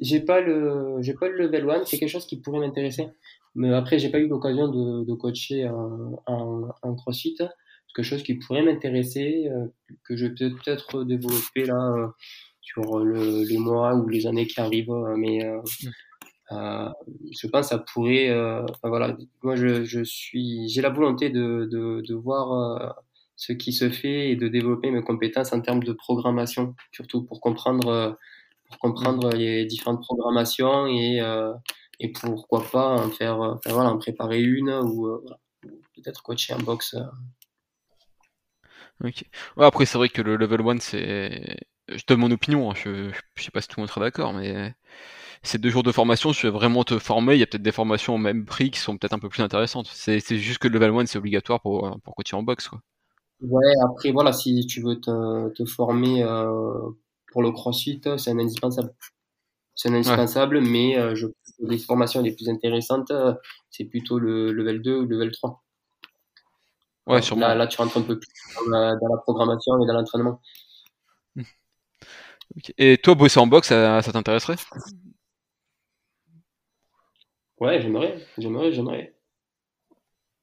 J'ai 0.00 0.20
pas 0.20 0.40
le 0.40 0.96
j'ai 1.00 1.14
pas 1.14 1.28
le 1.28 1.36
level 1.36 1.70
1, 1.70 1.84
c'est 1.84 1.98
quelque 1.98 2.08
chose 2.08 2.26
qui 2.26 2.40
pourrait 2.40 2.60
m'intéresser. 2.60 3.08
Mais 3.54 3.72
après, 3.74 3.98
j'ai 3.98 4.10
pas 4.10 4.18
eu 4.18 4.28
l'occasion 4.28 4.68
de, 4.68 5.04
de 5.04 5.14
coacher 5.14 5.64
un, 5.64 6.94
CrossFit. 6.96 7.36
C'est 7.38 7.94
quelque 7.94 8.04
chose 8.04 8.22
qui 8.22 8.34
pourrait 8.34 8.62
m'intéresser, 8.62 9.48
euh, 9.50 9.66
que 10.04 10.16
je 10.16 10.26
peux 10.26 10.54
peut-être 10.54 11.04
développer 11.04 11.64
là 11.64 11.92
euh, 11.96 12.08
sur 12.60 12.98
le, 12.98 13.44
les 13.44 13.58
mois 13.58 13.94
ou 13.94 14.08
les 14.08 14.26
années 14.26 14.46
qui 14.46 14.60
arrivent. 14.60 14.90
Euh, 14.90 15.16
mais 15.16 15.44
euh, 15.44 15.60
je 16.50 17.46
pense 17.48 17.68
que 17.68 17.74
ça 17.74 17.78
pourrait. 17.78 18.30
Enfin, 18.32 18.88
voilà, 18.88 19.16
moi, 19.42 19.56
je, 19.56 19.84
je 19.84 20.02
suis, 20.02 20.68
j'ai 20.68 20.82
la 20.82 20.90
volonté 20.90 21.30
de, 21.30 21.68
de, 21.70 22.02
de 22.06 22.14
voir 22.14 22.96
ce 23.36 23.52
qui 23.52 23.72
se 23.72 23.90
fait 23.90 24.30
et 24.30 24.36
de 24.36 24.48
développer 24.48 24.90
mes 24.90 25.02
compétences 25.02 25.52
en 25.52 25.60
termes 25.60 25.82
de 25.82 25.92
programmation, 25.92 26.74
surtout 26.92 27.24
pour 27.24 27.40
comprendre, 27.40 28.16
pour 28.68 28.78
comprendre 28.78 29.30
les 29.30 29.64
différentes 29.66 30.00
programmations 30.00 30.86
et 30.86 31.20
et 32.00 32.12
pourquoi 32.12 32.64
pas 32.70 32.88
en 32.90 33.10
faire, 33.10 33.40
euh, 33.40 33.54
enfin, 33.54 33.72
voilà, 33.72 33.90
en 33.90 33.98
préparer 33.98 34.40
une 34.40 34.70
ou 34.70 35.06
euh, 35.06 35.24
peut-être 35.94 36.22
coacher 36.22 36.52
un 36.54 36.58
box. 36.58 36.94
Euh. 36.94 37.04
Ok. 39.04 39.24
Ouais, 39.56 39.66
après, 39.66 39.86
c'est 39.86 39.98
vrai 39.98 40.08
que 40.08 40.22
le 40.22 40.36
level 40.36 40.60
1, 40.60 40.80
c'est. 40.80 41.56
Je 41.88 42.04
donne 42.06 42.20
mon 42.20 42.30
opinion, 42.30 42.70
hein, 42.70 42.74
je, 42.76 43.10
je 43.34 43.42
sais 43.42 43.50
pas 43.50 43.62
si 43.62 43.68
tout 43.68 43.76
le 43.78 43.82
monde 43.82 43.88
sera 43.88 44.02
d'accord, 44.02 44.34
mais 44.34 44.74
c'est 45.42 45.60
deux 45.60 45.70
jours 45.70 45.82
de 45.82 45.92
formation, 45.92 46.32
je 46.32 46.46
vais 46.46 46.52
vraiment 46.52 46.84
te 46.84 46.98
former. 46.98 47.34
Il 47.34 47.40
y 47.40 47.42
a 47.42 47.46
peut-être 47.46 47.62
des 47.62 47.72
formations 47.72 48.14
au 48.14 48.18
même 48.18 48.44
prix 48.44 48.70
qui 48.70 48.80
sont 48.80 48.96
peut-être 48.96 49.12
un 49.12 49.18
peu 49.18 49.28
plus 49.28 49.42
intéressantes. 49.42 49.88
C'est 49.92 50.20
juste 50.38 50.58
que 50.58 50.68
le 50.68 50.78
level 50.78 50.94
1, 50.98 51.06
c'est 51.06 51.18
obligatoire 51.18 51.60
pour, 51.60 51.98
pour 52.02 52.14
coacher 52.14 52.36
en 52.36 52.42
boxe. 52.42 52.68
Quoi. 52.68 52.80
Ouais, 53.40 53.72
après, 53.84 54.10
voilà, 54.10 54.32
si 54.32 54.66
tu 54.66 54.82
veux 54.82 55.00
te, 55.00 55.48
te 55.50 55.64
former 55.64 56.24
euh, 56.24 56.90
pour 57.32 57.42
le 57.42 57.52
crossfit, 57.52 58.00
c'est 58.16 58.30
un 58.30 58.38
indispensable. 58.38 58.92
C'est 59.74 59.90
un 59.90 59.94
indispensable, 59.94 60.60
mais 60.60 60.98
euh, 60.98 61.14
je 61.14 61.28
les 61.60 61.78
formations 61.78 62.20
les 62.20 62.32
plus 62.32 62.48
intéressantes, 62.48 63.10
euh, 63.10 63.34
c'est 63.70 63.84
plutôt 63.84 64.18
le 64.18 64.52
level 64.52 64.82
2 64.82 64.96
ou 64.96 65.02
le 65.02 65.16
level 65.16 65.32
3. 65.32 65.62
Ouais, 67.06 67.22
sûrement. 67.22 67.48
Là, 67.48 67.54
là, 67.54 67.66
tu 67.66 67.78
rentres 67.78 67.96
un 67.96 68.02
peu 68.02 68.18
plus 68.18 68.28
dans 68.70 68.78
la, 68.78 68.96
programmation 69.22 69.82
et 69.82 69.86
dans 69.86 69.94
l'entraînement. 69.94 70.40
Et 72.76 72.98
toi, 72.98 73.14
bosser 73.14 73.38
en 73.38 73.46
boxe, 73.46 73.68
ça, 73.68 74.02
t'intéresserait? 74.02 74.56
Ouais, 77.60 77.80
j'aimerais, 77.80 78.18
j'aimerais, 78.38 78.72
j'aimerais. 78.72 79.14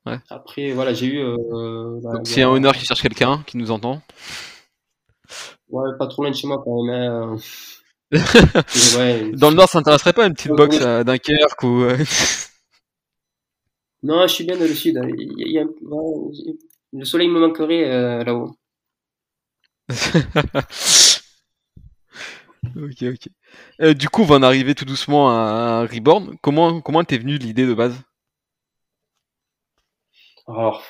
Ouais. 0.06 0.20
Après, 0.30 0.72
voilà, 0.72 0.94
j'ai 0.94 1.08
eu. 1.08 1.20
Euh, 1.20 2.00
c'est 2.24 2.44
un 2.44 2.50
honneur 2.50 2.74
qui 2.74 2.86
cherche 2.86 3.02
quelqu'un 3.02 3.44
qui 3.48 3.58
nous 3.58 3.72
entend. 3.72 4.02
Ouais, 5.70 5.90
pas 5.98 6.08
trop 6.08 6.24
loin 6.24 6.32
de 6.32 6.36
chez 6.36 6.48
moi 6.48 6.62
quand 6.64 6.84
même. 6.84 7.12
Hein. 7.12 7.38
Dans 8.12 9.50
le 9.50 9.56
Nord, 9.56 9.68
ça 9.68 9.80
t'intéresserait 9.80 10.14
pas 10.14 10.28
une 10.28 10.34
petite 10.34 10.52
box 10.52 10.80
à 10.82 11.04
Dunkerque 11.04 11.64
ou. 11.64 11.84
Euh, 11.84 11.98
non, 14.04 14.28
je 14.28 14.34
suis 14.34 14.46
bien 14.46 14.58
dans 14.58 14.66
le 14.66 14.74
Sud. 14.74 15.00
Le 16.94 17.04
soleil 17.04 17.28
me 17.28 17.40
manquerait 17.40 17.92
euh, 17.92 18.24
là-haut. 18.24 18.56
ok, 22.76 23.04
ok. 23.04 23.28
Euh, 23.82 23.94
du 23.94 24.10
coup, 24.10 24.22
on 24.22 24.26
va 24.26 24.36
en 24.36 24.44
arriver 24.44 24.76
tout 24.76 24.86
doucement 24.86 25.30
à 25.30 25.82
Reborn. 25.82 26.38
Comment 26.42 26.82
comment 26.82 27.04
t'es 27.04 27.18
venu 27.18 27.38
l'idée 27.38 27.66
de 27.66 27.74
base? 27.74 28.02
Alors, 30.48 30.84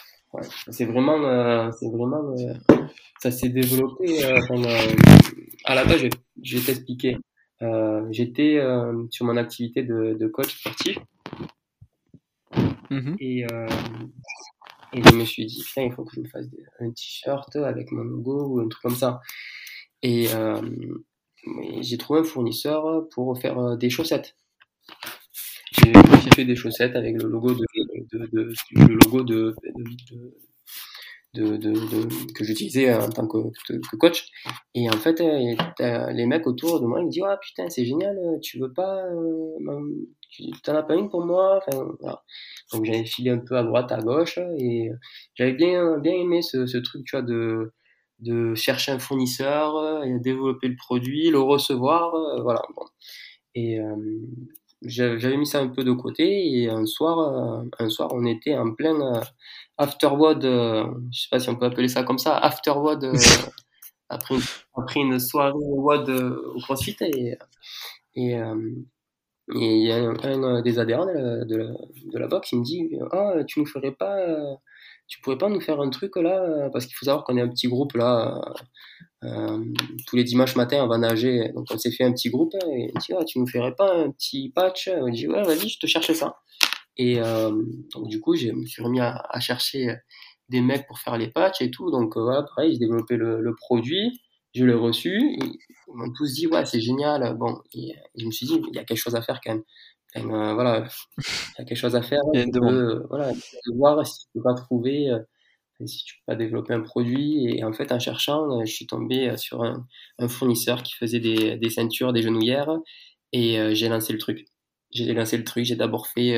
c'est 0.69 0.85
vraiment, 0.85 1.71
c'est 1.71 1.89
vraiment, 1.89 2.35
ça 3.21 3.31
s'est 3.31 3.49
développé. 3.49 4.23
à 5.65 5.75
la 5.75 5.85
base, 5.85 6.01
je 6.43 6.57
vais 6.57 6.63
t'expliquer. 6.63 7.17
Euh, 7.61 8.05
j'étais 8.11 8.57
euh, 8.57 9.05
sur 9.09 9.25
mon 9.25 9.37
activité 9.37 9.83
de, 9.83 10.17
de 10.19 10.27
coach 10.27 10.59
sportif. 10.59 10.97
Mmh 12.89 13.15
et, 13.19 13.45
euh, 13.51 13.67
et 14.93 15.01
je 15.01 15.15
me 15.15 15.25
suis 15.25 15.45
dit, 15.45 15.63
putain, 15.63 15.83
il 15.83 15.91
faut 15.93 16.03
que 16.03 16.15
je 16.15 16.21
me 16.21 16.27
fasse 16.27 16.45
un 16.79 16.89
t-shirt 16.89 17.55
avec 17.55 17.91
mon 17.91 18.03
logo 18.03 18.47
ou 18.47 18.59
un 18.59 18.67
truc 18.67 18.81
comme 18.83 18.95
ça. 18.95 19.19
Et 20.01 20.27
euh, 20.33 20.61
j'ai 21.81 21.97
trouvé 21.97 22.21
un 22.21 22.23
fournisseur 22.23 23.07
pour 23.09 23.37
faire 23.37 23.77
des 23.77 23.89
chaussettes. 23.89 24.35
J'ai 25.77 26.31
fait 26.35 26.45
des 26.45 26.55
chaussettes 26.55 26.95
avec 26.95 27.21
le 27.21 27.27
logo 27.27 27.53
de, 27.53 27.65
le 28.71 28.93
logo 28.93 29.23
de, 29.23 29.55
que 32.33 32.43
j'utilisais 32.43 32.93
en 32.93 33.09
tant 33.09 33.27
que, 33.27 33.37
coach. 33.97 34.27
Et 34.73 34.89
en 34.89 34.97
fait, 34.97 35.21
euh, 35.21 36.11
les 36.11 36.25
mecs 36.25 36.47
autour 36.47 36.79
de 36.79 36.85
moi, 36.85 36.99
ils 37.01 37.05
me 37.05 37.11
disent 37.11 37.23
Ah 37.27 37.37
putain, 37.41 37.69
c'est 37.69 37.85
génial, 37.85 38.17
tu 38.41 38.59
veux 38.59 38.71
pas, 38.71 39.03
euh, 39.05 40.07
t'en 40.63 40.75
as 40.75 40.83
pas 40.83 40.95
une 40.95 41.09
pour 41.09 41.25
moi? 41.25 41.59
Donc 42.71 42.85
j'avais 42.85 43.05
filé 43.05 43.31
un 43.31 43.39
peu 43.39 43.57
à 43.57 43.63
droite, 43.63 43.91
à 43.91 43.99
gauche, 43.99 44.39
et 44.59 44.89
j'avais 45.35 45.53
bien, 45.53 45.97
bien 45.99 46.13
aimé 46.13 46.41
ce, 46.41 46.65
ce 46.65 46.77
truc, 46.77 47.05
tu 47.05 47.15
vois, 47.15 47.25
de, 47.25 47.73
de 48.19 48.55
chercher 48.55 48.91
un 48.93 48.99
fournisseur, 48.99 50.03
et 50.05 50.19
développer 50.19 50.67
le 50.67 50.75
produit, 50.75 51.29
le 51.29 51.39
recevoir, 51.39 52.15
euh, 52.15 52.41
voilà. 52.41 52.61
Bon. 52.75 52.85
Et 53.55 53.79
euh, 53.79 53.95
j'avais 54.85 55.37
mis 55.37 55.47
ça 55.47 55.59
un 55.59 55.67
peu 55.67 55.83
de 55.83 55.91
côté 55.91 56.61
et 56.61 56.69
un 56.69 56.85
soir, 56.85 57.19
euh, 57.19 57.69
un 57.79 57.89
soir, 57.89 58.09
on 58.13 58.25
était 58.25 58.55
en 58.55 58.73
plein 58.73 58.99
euh, 59.01 59.21
euh, 59.79 60.85
je 61.11 61.21
sais 61.21 61.27
pas 61.31 61.39
si 61.39 61.49
on 61.49 61.55
peut 61.55 61.65
appeler 61.65 61.87
ça 61.87 62.03
comme 62.03 62.17
ça, 62.17 62.37
afterward 62.37 63.11
après, 64.09 64.35
après 64.75 64.99
une 64.99 65.19
soirée 65.19 65.53
WOD 65.55 66.09
au 66.09 66.59
CrossFit 66.61 66.97
et 67.01 67.37
et 68.17 69.75
il 69.77 69.85
y 69.85 69.91
a 69.91 69.97
un, 69.97 70.61
des 70.61 70.79
adhérents 70.79 71.05
de 71.05 71.11
la, 71.11 71.45
de, 71.45 72.17
la, 72.17 72.39
il 72.51 72.59
me 72.59 72.63
dit 72.63 72.89
ah 73.11 73.43
tu 73.45 73.59
nous 73.59 73.65
ferais 73.65 73.91
pas 73.91 74.17
tu 75.07 75.21
pourrais 75.21 75.37
pas 75.37 75.49
nous 75.49 75.61
faire 75.61 75.79
un 75.79 75.89
truc 75.89 76.15
là 76.15 76.69
Parce 76.71 76.85
qu'il 76.85 76.95
faut 76.95 77.05
savoir 77.05 77.23
qu'on 77.23 77.37
est 77.37 77.41
un 77.41 77.47
petit 77.47 77.67
groupe 77.67 77.93
là. 77.93 78.41
tous 79.21 80.15
les 80.15 80.23
dimanches 80.23 80.55
matin, 80.55 80.83
on 80.83 80.87
va 80.87 80.97
nager. 80.97 81.51
Donc, 81.53 81.67
on 81.71 81.77
s'est 81.77 81.91
fait 81.91 82.03
un 82.03 82.11
petit 82.11 82.29
groupe. 82.29 82.53
Et 82.71 82.91
il 82.93 82.99
dit, 82.99 83.13
ah, 83.17 83.23
tu 83.23 83.39
nous 83.39 83.47
ferais 83.47 83.75
pas 83.75 83.93
un 83.95 84.11
petit 84.11 84.51
patch 84.55 84.89
On 84.93 85.09
dit, 85.09 85.27
ouais, 85.27 85.43
vas-y, 85.43 85.69
je 85.69 85.79
te 85.79 85.87
cherche 85.87 86.11
ça. 86.13 86.37
Et 86.97 87.19
donc, 87.93 88.07
du 88.07 88.19
coup, 88.19 88.35
je 88.35 88.49
me 88.49 88.65
suis 88.65 88.81
remis 88.83 89.01
à, 89.01 89.39
chercher 89.39 89.95
des 90.49 90.61
mecs 90.61 90.87
pour 90.87 90.99
faire 90.99 91.17
les 91.17 91.29
patchs 91.29 91.61
et 91.61 91.71
tout. 91.71 91.91
Donc, 91.91 92.17
voilà, 92.17 92.43
pareil, 92.43 92.73
j'ai 92.73 92.79
développé 92.79 93.15
le, 93.17 93.41
le 93.41 93.55
produit 93.55 94.21
je 94.55 94.63
l'ai 94.63 94.73
reçu, 94.73 95.37
ils 95.37 95.93
m'ont 95.93 96.11
tous 96.13 96.33
dit 96.33 96.47
ouais 96.47 96.65
c'est 96.65 96.79
génial, 96.79 97.35
bon, 97.37 97.61
et, 97.73 97.93
je 98.17 98.25
me 98.25 98.31
suis 98.31 98.47
dit 98.47 98.61
il 98.69 98.75
y 98.75 98.79
a 98.79 98.85
quelque 98.85 98.97
chose 98.97 99.15
à 99.15 99.21
faire 99.21 99.41
quand 99.43 99.53
même. 99.53 99.63
Euh, 100.17 100.53
voilà, 100.53 100.87
il 101.17 101.59
y 101.59 101.61
a 101.61 101.65
quelque 101.65 101.77
chose 101.77 101.95
à 101.95 102.01
faire. 102.01 102.21
Euh, 102.35 103.03
voilà, 103.09 103.31
voir 103.75 104.05
si 104.05 104.19
tu 104.19 104.25
peux 104.33 104.43
pas 104.43 104.53
trouver, 104.53 105.09
euh, 105.09 105.19
si 105.85 106.05
tu 106.05 106.15
peux 106.15 106.33
pas 106.33 106.35
développer 106.35 106.73
un 106.73 106.81
produit. 106.81 107.47
Et 107.55 107.63
en 107.63 107.73
fait, 107.73 107.91
en 107.91 107.99
cherchant, 107.99 108.63
je 108.65 108.71
suis 108.71 108.87
tombé 108.87 109.35
sur 109.37 109.63
un, 109.63 109.85
un 110.19 110.27
fournisseur 110.27 110.83
qui 110.83 110.93
faisait 110.93 111.19
des, 111.19 111.57
des, 111.57 111.69
ceintures, 111.69 112.13
des 112.13 112.21
genouillères, 112.21 112.71
et 113.33 113.75
j'ai 113.75 113.89
lancé 113.89 114.13
le 114.13 114.19
truc. 114.19 114.47
J'ai 114.91 115.13
lancé 115.13 115.37
le 115.37 115.43
truc. 115.43 115.65
J'ai 115.65 115.75
d'abord 115.75 116.07
fait 116.07 116.37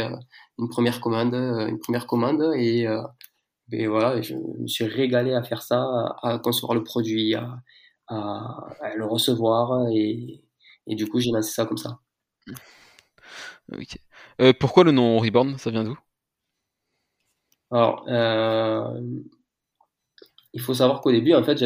une 0.57 0.69
première 0.69 0.99
commande, 1.01 1.35
une 1.35 1.79
première 1.79 2.07
commande, 2.07 2.53
et, 2.55 2.87
et 3.71 3.87
voilà, 3.87 4.21
je 4.21 4.35
me 4.35 4.67
suis 4.67 4.85
régalé 4.85 5.33
à 5.33 5.43
faire 5.43 5.61
ça, 5.61 6.15
à 6.23 6.39
concevoir 6.39 6.73
le 6.73 6.83
produit, 6.83 7.35
à, 7.35 7.59
à, 8.07 8.95
le 8.95 9.05
recevoir 9.05 9.89
et, 9.89 10.43
et, 10.87 10.95
du 10.95 11.07
coup 11.07 11.19
j'ai 11.19 11.31
lancé 11.31 11.51
ça 11.51 11.65
comme 11.65 11.77
ça. 11.77 11.99
Euh, 14.41 14.53
pourquoi 14.59 14.83
le 14.83 14.91
nom 14.91 15.19
Reborn 15.19 15.57
Ça 15.57 15.71
vient 15.71 15.83
d'où? 15.83 15.97
Alors, 17.71 18.05
euh, 18.07 19.01
il 20.53 20.61
faut 20.61 20.73
savoir 20.73 21.01
qu'au 21.01 21.11
début, 21.11 21.33
en 21.33 21.43
fait, 21.43 21.63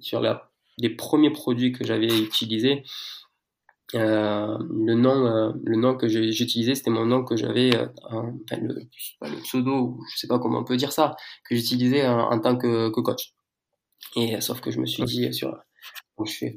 sur 0.00 0.22
les 0.78 0.90
premiers 0.90 1.30
produits 1.32 1.72
que 1.72 1.84
j'avais 1.84 2.06
utilisés, 2.06 2.84
euh, 3.94 4.56
le 4.70 4.94
nom, 4.94 5.52
le 5.64 5.76
nom 5.76 5.96
que 5.96 6.08
j'utilisais, 6.08 6.74
c'était 6.74 6.90
mon 6.90 7.04
nom 7.04 7.24
que 7.24 7.36
j'avais, 7.36 7.72
enfin 8.04 8.56
le, 8.62 8.88
le, 9.22 9.42
pseudo, 9.42 9.98
je 10.12 10.18
sais 10.18 10.28
pas 10.28 10.38
comment 10.38 10.60
on 10.60 10.64
peut 10.64 10.76
dire 10.76 10.92
ça, 10.92 11.16
que 11.44 11.56
j'utilisais 11.56 12.06
en, 12.06 12.30
en, 12.30 12.38
tant 12.38 12.56
que, 12.56 12.88
que, 12.90 13.00
coach. 13.00 13.34
Et 14.16 14.40
sauf 14.40 14.60
que 14.60 14.70
je 14.70 14.80
me 14.80 14.86
suis 14.86 15.04
dit 15.04 15.34
sur 15.34 15.58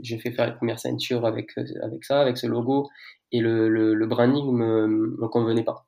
j'ai 0.01 0.17
fait 0.19 0.31
faire 0.31 0.47
les 0.47 0.55
premières 0.55 0.79
ceintures 0.79 1.25
avec, 1.25 1.51
avec 1.57 2.03
ça, 2.03 2.21
avec 2.21 2.37
ce 2.37 2.47
logo, 2.47 2.89
et 3.35 3.41
le, 3.41 4.05
branding 4.05 4.51
me, 4.53 4.87
me 4.87 5.27
convenait 5.27 5.63
pas. 5.63 5.85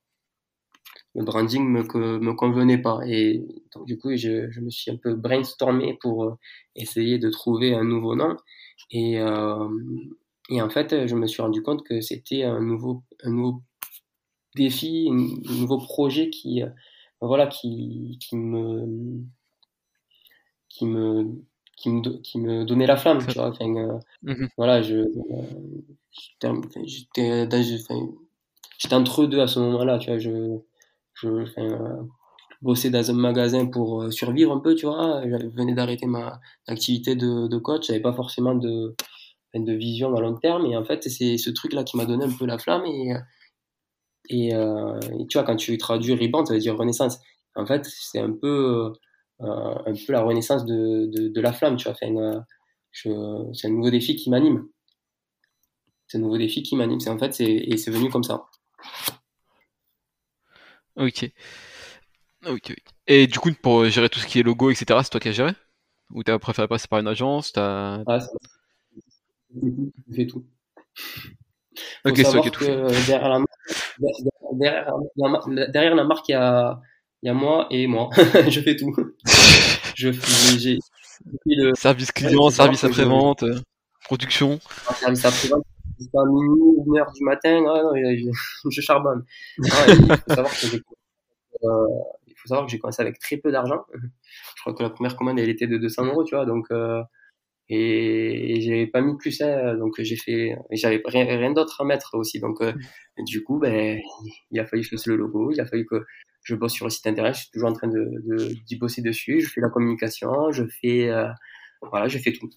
Le 1.15 1.23
branding 1.23 1.63
me, 1.63 1.81
me 2.19 2.33
convenait 2.33 2.81
pas. 2.81 2.99
Et 3.07 3.45
donc, 3.73 3.86
du 3.86 3.97
coup, 3.97 4.15
je, 4.15 4.60
me 4.60 4.69
suis 4.69 4.91
un 4.91 4.97
peu 4.97 5.15
brainstormé 5.15 5.97
pour 6.01 6.25
euh, 6.25 6.36
essayer 6.75 7.19
de 7.19 7.29
trouver 7.29 7.73
un 7.73 7.83
nouveau 7.83 8.15
nom. 8.15 8.36
Et, 8.91 9.19
euh, 9.19 9.69
et 10.49 10.62
en 10.62 10.69
fait, 10.69 11.07
je 11.07 11.15
me 11.15 11.25
suis 11.25 11.41
rendu 11.41 11.63
compte 11.63 11.83
que 11.83 12.01
c'était 12.01 12.43
un 12.43 12.60
nouveau, 12.60 13.03
un 13.23 13.31
nouveau 13.31 13.62
défi, 14.55 15.07
un 15.10 15.53
nouveau 15.60 15.77
projet 15.77 16.29
qui, 16.29 16.62
voilà, 17.21 17.47
qui, 17.47 18.19
qui 18.21 18.36
me, 18.36 19.23
qui 20.69 20.86
me 20.86 21.46
qui 21.77 21.89
me, 21.89 22.01
qui 22.21 22.39
me 22.39 22.65
donnait 22.65 22.87
la 22.87 22.97
flamme, 22.97 23.25
tu 23.25 23.33
vois. 23.33 23.49
Enfin, 23.49 23.73
euh, 23.75 23.99
mmh 24.23 24.47
Voilà, 24.57 24.81
je, 24.81 25.05
j'étais, 26.85 27.47
j'étais 28.77 28.95
entre 28.95 29.25
deux 29.25 29.39
à 29.39 29.47
ce 29.47 29.59
moment-là, 29.59 29.99
tu 29.99 30.09
vois. 30.09 30.19
Je, 30.19 30.57
je 31.13 31.27
euh, 31.29 32.03
bossais 32.61 32.89
dans 32.89 33.09
un 33.09 33.13
magasin 33.13 33.67
pour 33.67 34.03
euh, 34.03 34.11
survivre 34.11 34.51
un 34.51 34.59
peu, 34.59 34.75
tu 34.75 34.87
vois. 34.87 35.21
Je 35.23 35.47
venais 35.55 35.73
d'arrêter 35.73 36.07
ma 36.07 36.41
activité 36.67 37.15
de, 37.15 37.47
de 37.47 37.57
coach, 37.57 37.87
j'avais 37.87 38.01
pas 38.01 38.13
forcément 38.13 38.55
de, 38.55 38.95
de 39.53 39.73
vision 39.73 40.15
à 40.15 40.21
long 40.21 40.35
terme. 40.35 40.65
Et 40.65 40.75
en 40.75 40.83
fait, 40.83 41.03
c'est 41.09 41.37
ce 41.37 41.49
truc-là 41.51 41.83
qui 41.83 41.95
m'a 41.97 42.05
donné 42.05 42.25
un 42.25 42.35
peu 42.37 42.45
la 42.45 42.57
flamme. 42.57 42.85
Et, 42.85 43.13
et, 44.29 44.49
tu 45.29 45.37
vois, 45.37 45.43
quand 45.43 45.55
tu 45.55 45.77
traduis 45.77 46.13
Rebound, 46.13 46.47
ça 46.47 46.53
veut 46.53 46.59
dire 46.59 46.75
renaissance. 46.75 47.19
En 47.55 47.65
fait, 47.65 47.85
c'est 47.85 48.19
un 48.19 48.31
peu 48.31 48.47
euh, 48.47 48.93
un 49.39 49.93
peu 49.93 50.13
la 50.13 50.21
renaissance 50.21 50.65
de, 50.65 51.30
de, 51.30 51.41
la 51.41 51.54
flamme, 51.54 51.78
tu 51.78 51.86
vois. 51.86 51.93
Enfin, 51.93 52.45
c'est 52.91 53.67
un 53.67 53.71
nouveau 53.71 53.91
défi 53.91 54.15
qui 54.15 54.30
m'anime. 54.30 54.67
C'est 56.08 56.17
un 56.17 56.21
nouveau 56.21 56.38
défi 56.38 56.63
qui 56.63 56.76
m'anime. 56.76 57.00
C'est 57.00 57.10
en 57.10 57.17
fait, 57.17 57.39
et 57.41 57.78
c'est 57.78 57.91
venu 57.91 58.10
comme 58.10 58.23
ça. 58.23 58.45
Ok. 60.95 61.32
Ok. 62.45 62.73
Et 63.08 63.28
du 63.28 63.39
coup, 63.39 63.52
pour 63.62 63.86
gérer 63.86 64.10
tout 64.10 64.19
ce 64.19 64.28
qui 64.28 64.39
est 64.39 64.43
logo, 64.43 64.71
etc., 64.71 65.00
c'est 65.04 65.10
toi 65.10 65.19
qui 65.19 65.30
as 65.30 65.32
géré? 65.32 65.52
Ou 66.12 66.23
t'as 66.23 66.39
préféré 66.39 66.67
passer 66.67 66.88
par 66.88 67.00
une 67.00 67.08
agence 67.08 67.52
as... 67.58 68.04
Ah, 68.08 68.19
je 69.54 70.15
fais 70.15 70.28
tout. 70.28 70.45
ok, 72.06 72.17
c'est 72.17 72.38
ok, 72.38 72.52
tout. 72.52 72.63
Derrière 72.63 73.30
la, 73.30 73.43
derrière, 74.54 74.93
la, 75.47 75.67
derrière 75.67 75.95
la 75.95 76.04
marque, 76.04 76.30
il 76.30 76.34
y 76.34 76.36
a, 76.36 76.82
il 77.23 77.27
y 77.27 77.30
a 77.30 77.34
moi 77.34 77.67
et 77.71 77.88
moi. 77.88 78.10
je 78.49 78.62
fais 78.62 78.75
tout. 78.75 78.93
je 79.95 80.12
fais, 80.12 80.60
j'ai, 80.60 80.80
le 81.45 81.73
service 81.75 82.12
client, 82.12 82.49
service 82.49 82.84
après-vente, 82.84 83.43
euh, 83.43 83.60
production. 84.03 84.60
Service 84.95 85.25
après-vente, 85.25 85.63
à 86.15 86.25
minuit, 86.25 86.84
une 86.86 86.97
heure 86.97 87.12
du 87.12 87.23
matin, 87.23 87.62
non, 87.62 87.91
je, 87.95 88.30
je, 88.69 88.82
charbonne. 88.82 89.23
il, 89.58 89.65
faut 89.69 90.34
savoir 90.34 90.51
que 90.51 90.67
j'ai, 90.67 90.77
euh, 91.63 91.88
il 92.27 92.34
faut 92.36 92.47
savoir 92.47 92.65
que 92.65 92.71
j'ai 92.71 92.80
commencé 92.80 93.01
avec 93.01 93.19
très 93.19 93.38
peu 93.38 93.51
d'argent. 93.51 93.86
Je 93.93 94.62
crois 94.62 94.73
que 94.73 94.84
la 94.84 94.89
première 94.89 95.15
commande, 95.15 95.39
elle 95.39 95.49
était 95.49 95.67
de 95.67 95.77
200 95.77 96.06
euros, 96.06 96.23
tu 96.23 96.36
vois, 96.36 96.45
donc, 96.45 96.67
euh, 96.71 97.01
et, 97.69 98.62
j'ai 98.62 98.88
pas 98.88 99.01
mis 99.01 99.17
plus, 99.17 99.41
hein, 99.41 99.75
donc 99.75 99.95
j'ai 99.99 100.15
fait, 100.15 100.56
j'avais 100.71 101.01
rien, 101.06 101.25
rien 101.25 101.51
d'autre 101.51 101.82
à 101.82 101.86
mettre 101.86 102.15
aussi, 102.15 102.39
donc, 102.39 102.62
euh, 102.62 102.73
du 103.17 103.43
coup, 103.43 103.60
ben, 103.60 103.99
il 104.51 104.60
a 104.60 104.65
fallu 104.65 104.84
que 104.84 104.88
je 104.88 104.95
fasse 104.95 105.08
le 105.08 105.15
logo, 105.15 105.51
il 105.51 105.60
a 105.60 105.65
fallu 105.65 105.86
que 105.86 106.06
je 106.47 106.55
bosse 106.55 106.71
sur 106.71 106.86
le 106.86 106.89
site 106.89 107.05
internet, 107.07 107.36
je 107.36 107.41
suis 107.41 107.51
toujours 107.51 107.69
en 107.69 107.73
train 107.73 107.89
de, 107.89 108.53
d'y 108.65 108.77
bosser 108.77 109.01
dessus, 109.01 109.41
je 109.41 109.49
fais 109.49 109.60
la 109.60 109.67
communication, 109.67 110.49
je 110.51 110.63
fais, 110.65 111.10
euh, 111.10 111.27
voilà, 111.81 112.07
je 112.07 112.17
fais 112.17 112.31
tout. 112.31 112.49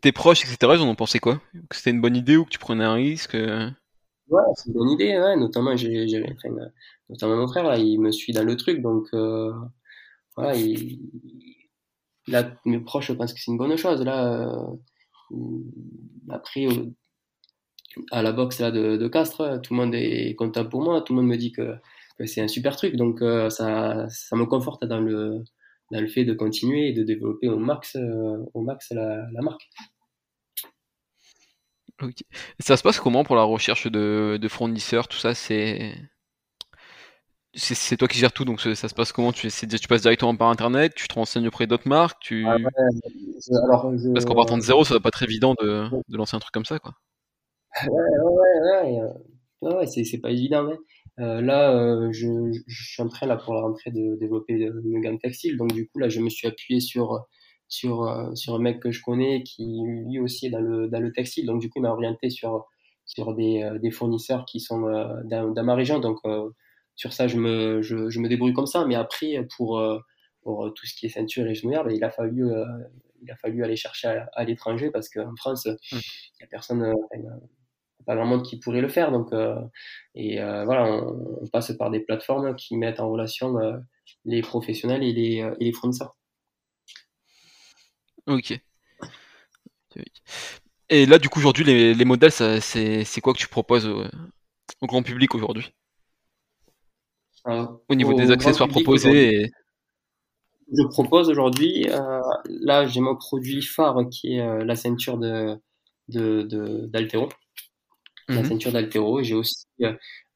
Tes 0.00 0.12
proches, 0.12 0.42
etc., 0.42 0.56
ils 0.76 0.80
en 0.80 0.88
ont 0.88 0.94
pensé 0.94 1.18
quoi? 1.18 1.38
Que 1.68 1.76
c'était 1.76 1.90
une 1.90 2.00
bonne 2.00 2.16
idée 2.16 2.36
ou 2.36 2.46
que 2.46 2.50
tu 2.50 2.58
prenais 2.58 2.84
un 2.84 2.94
risque 2.94 3.34
euh? 3.34 3.68
Ouais, 4.28 4.42
c'est 4.54 4.68
une 4.68 4.74
bonne 4.74 4.90
idée, 4.90 5.18
ouais. 5.18 5.36
notamment, 5.36 5.76
j'ai, 5.76 6.08
j'ai, 6.08 6.22
enfin, 6.22 6.54
notamment 7.10 7.36
mon 7.36 7.46
frère, 7.46 7.64
là, 7.64 7.76
il 7.76 8.00
me 8.00 8.10
suit 8.10 8.32
dans 8.32 8.44
le 8.44 8.56
truc, 8.56 8.80
donc 8.80 9.06
euh, 9.12 9.52
voilà, 10.34 10.56
il, 10.56 10.98
là, 12.26 12.50
mes 12.64 12.80
proches 12.80 13.12
pensent 13.12 13.34
que 13.34 13.40
c'est 13.40 13.50
une 13.50 13.58
bonne 13.58 13.76
chose. 13.76 14.02
Là, 14.02 14.50
après, 16.30 16.68
à 18.10 18.22
la 18.22 18.32
boxe 18.32 18.60
là, 18.60 18.70
de, 18.70 18.96
de 18.96 19.08
Castres, 19.08 19.60
tout 19.62 19.74
le 19.74 19.80
monde 19.80 19.94
est 19.94 20.34
content 20.36 20.64
pour 20.64 20.80
moi, 20.80 21.02
tout 21.02 21.12
le 21.12 21.20
monde 21.20 21.30
me 21.30 21.36
dit 21.36 21.52
que 21.52 21.74
c'est 22.26 22.40
un 22.40 22.48
super 22.48 22.76
truc. 22.76 22.96
Donc 22.96 23.22
euh, 23.22 23.50
ça, 23.50 24.06
ça 24.08 24.36
me 24.36 24.46
conforte 24.46 24.84
dans 24.84 25.00
le, 25.00 25.42
dans 25.90 26.00
le 26.00 26.08
fait 26.08 26.24
de 26.24 26.34
continuer 26.34 26.88
et 26.88 26.92
de 26.92 27.02
développer 27.02 27.48
au 27.48 27.58
max, 27.58 27.96
euh, 27.96 28.44
au 28.54 28.62
max 28.62 28.90
la, 28.90 29.26
la 29.32 29.42
marque. 29.42 29.68
Ça 32.60 32.76
se 32.76 32.82
passe 32.82 33.00
comment 33.00 33.24
pour 33.24 33.36
la 33.36 33.42
recherche 33.42 33.88
de, 33.88 34.38
de 34.40 34.48
fournisseurs, 34.48 35.08
tout 35.08 35.18
ça? 35.18 35.34
C'est 35.34 35.94
c'est 37.54 37.96
toi 37.96 38.06
qui 38.06 38.18
gères 38.18 38.32
tout, 38.32 38.44
donc 38.44 38.60
ça 38.60 38.74
se 38.74 38.94
passe 38.94 39.10
comment? 39.10 39.32
Tu, 39.32 39.48
tu 39.50 39.88
passes 39.88 40.02
directement 40.02 40.36
par 40.36 40.48
internet, 40.48 40.94
tu 40.94 41.08
te 41.08 41.14
renseignes 41.14 41.48
auprès 41.48 41.66
d'autres 41.66 41.88
marques, 41.88 42.20
tu... 42.20 42.46
Ah 42.46 42.56
Parce 44.14 44.24
qu'en 44.26 44.34
partant 44.34 44.56
de 44.56 44.62
zéro, 44.62 44.84
ça 44.84 44.94
va 44.94 45.00
pas 45.00 45.08
être 45.08 45.22
évident 45.22 45.54
de, 45.60 45.88
de, 46.08 46.16
lancer 46.16 46.36
un 46.36 46.40
truc 46.40 46.52
comme 46.52 46.66
ça, 46.66 46.78
quoi. 46.78 46.92
Ouais, 47.82 47.90
ouais, 47.90 49.00
ouais, 49.00 49.02
ouais, 49.62 49.74
ouais 49.76 49.86
c'est 49.86 50.18
pas 50.18 50.30
évident, 50.30 50.66
ouais. 50.66 50.78
Euh, 51.20 51.40
là, 51.40 51.72
euh, 51.74 52.12
je, 52.12 52.28
je, 52.66 52.84
suis 52.84 53.02
en 53.02 53.08
train 53.08 53.26
là 53.26 53.36
pour 53.36 53.54
la 53.54 53.62
rentrée 53.62 53.90
de 53.90 54.16
développer 54.16 54.52
une 54.54 55.00
gamme 55.00 55.18
textile. 55.18 55.56
Donc 55.56 55.72
du 55.72 55.88
coup 55.88 55.98
là, 55.98 56.08
je 56.08 56.20
me 56.20 56.28
suis 56.28 56.46
appuyé 56.46 56.80
sur 56.80 57.26
sur 57.68 58.04
euh, 58.04 58.34
sur 58.34 58.54
un 58.54 58.60
mec 58.60 58.80
que 58.80 58.90
je 58.92 59.02
connais 59.02 59.42
qui 59.42 59.82
lui 60.08 60.20
aussi 60.20 60.46
est 60.46 60.50
dans 60.50 60.60
le 60.60 60.88
dans 60.88 61.00
le 61.00 61.12
textile. 61.12 61.46
Donc 61.46 61.60
du 61.60 61.70
coup, 61.70 61.80
il 61.80 61.82
m'a 61.82 61.90
orienté 61.90 62.30
sur 62.30 62.66
sur 63.04 63.34
des, 63.34 63.68
des 63.82 63.90
fournisseurs 63.90 64.44
qui 64.44 64.60
sont 64.60 64.82
dans, 65.24 65.50
dans, 65.50 65.64
ma 65.64 65.74
région. 65.74 65.98
Donc 65.98 66.18
sur 66.94 67.12
ça, 67.12 67.26
je 67.26 67.38
me 67.38 67.82
je, 67.82 68.10
je, 68.10 68.20
me 68.20 68.28
débrouille 68.28 68.52
comme 68.52 68.66
ça. 68.66 68.84
Mais 68.86 68.94
après, 68.94 69.46
pour 69.56 69.82
pour 70.42 70.72
tout 70.74 70.86
ce 70.86 70.94
qui 70.94 71.06
est 71.06 71.08
ceinture 71.08 71.46
et 71.46 71.54
genouillère, 71.54 71.84
ben, 71.84 71.94
il 71.94 72.04
a 72.04 72.10
fallu 72.10 72.46
il 73.22 73.30
a 73.30 73.36
fallu 73.36 73.64
aller 73.64 73.76
chercher 73.76 74.22
à, 74.32 74.44
l'étranger 74.44 74.90
parce 74.90 75.08
qu'en 75.08 75.34
France, 75.36 75.66
mmh. 75.66 75.96
il 75.96 76.36
n'y 76.40 76.44
a 76.44 76.46
personne 76.48 76.94
pas 78.08 78.16
grand 78.16 78.24
monde 78.24 78.42
qui 78.42 78.58
pourrait 78.58 78.80
le 78.80 78.88
faire. 78.88 79.12
Donc, 79.12 79.32
euh, 79.34 79.54
et 80.14 80.40
euh, 80.40 80.64
voilà, 80.64 80.90
on, 80.90 81.46
passe 81.52 81.72
par 81.72 81.90
des 81.90 82.00
plateformes 82.00 82.56
qui 82.56 82.76
mettent 82.76 83.00
en 83.00 83.10
relation 83.10 83.58
euh, 83.58 83.76
les 84.24 84.40
professionnels 84.40 85.04
et 85.04 85.12
les, 85.12 85.46
et 85.60 85.64
les 85.64 85.72
fournisseurs. 85.72 86.16
Ok. 88.26 88.58
Et 90.88 91.04
là, 91.04 91.18
du 91.18 91.28
coup, 91.28 91.38
aujourd'hui, 91.38 91.64
les, 91.64 91.92
les, 91.92 92.04
modèles, 92.06 92.32
c'est 92.32 93.20
quoi 93.22 93.34
que 93.34 93.38
tu 93.38 93.48
proposes 93.48 93.86
au, 93.86 94.86
grand 94.86 95.02
public 95.02 95.34
aujourd'hui? 95.34 95.70
Au 97.44 97.94
niveau 97.94 98.14
des 98.14 98.30
accessoires 98.30 98.68
proposés 98.68 99.50
Je 100.72 100.86
propose 100.88 101.28
aujourd'hui, 101.28 101.88
là 102.44 102.86
j'ai 102.86 103.00
mon 103.00 103.16
produit 103.16 103.62
phare 103.62 104.08
qui 104.10 104.36
est 104.36 104.64
la 104.64 104.76
ceinture 104.76 105.16
de 105.16 105.58
d'Altero. 106.08 107.26
De, 107.26 107.32
La 108.28 108.42
mhm. 108.42 108.44
ceinture 108.44 108.72
d'Altero. 108.72 109.22
J'ai 109.22 109.34
aussi 109.34 109.66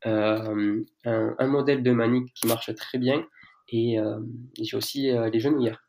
un, 0.04 0.54
un, 1.04 1.46
modèle 1.46 1.82
de 1.82 1.90
manique 1.92 2.32
qui 2.34 2.46
marche 2.46 2.74
très 2.74 2.98
bien 2.98 3.24
et 3.68 3.98
j'ai 4.60 4.76
aussi 4.76 5.10
les 5.32 5.40
genouillères. 5.40 5.82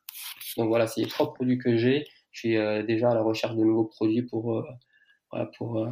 Donc 0.58 0.68
voilà, 0.68 0.88
c'est 0.88 1.02
les 1.02 1.08
trois 1.08 1.34
produits 1.34 1.58
que 1.58 1.78
j'ai. 1.78 2.06
Je 2.32 2.40
suis 2.40 2.58
euh, 2.58 2.84
déjà 2.84 3.12
à 3.12 3.14
la 3.14 3.22
recherche 3.22 3.56
de 3.56 3.64
nouveaux 3.64 3.86
produits 3.86 4.24
pour, 4.24 4.58
euh, 4.58 5.46
pour, 5.58 5.78
euh, 5.78 5.90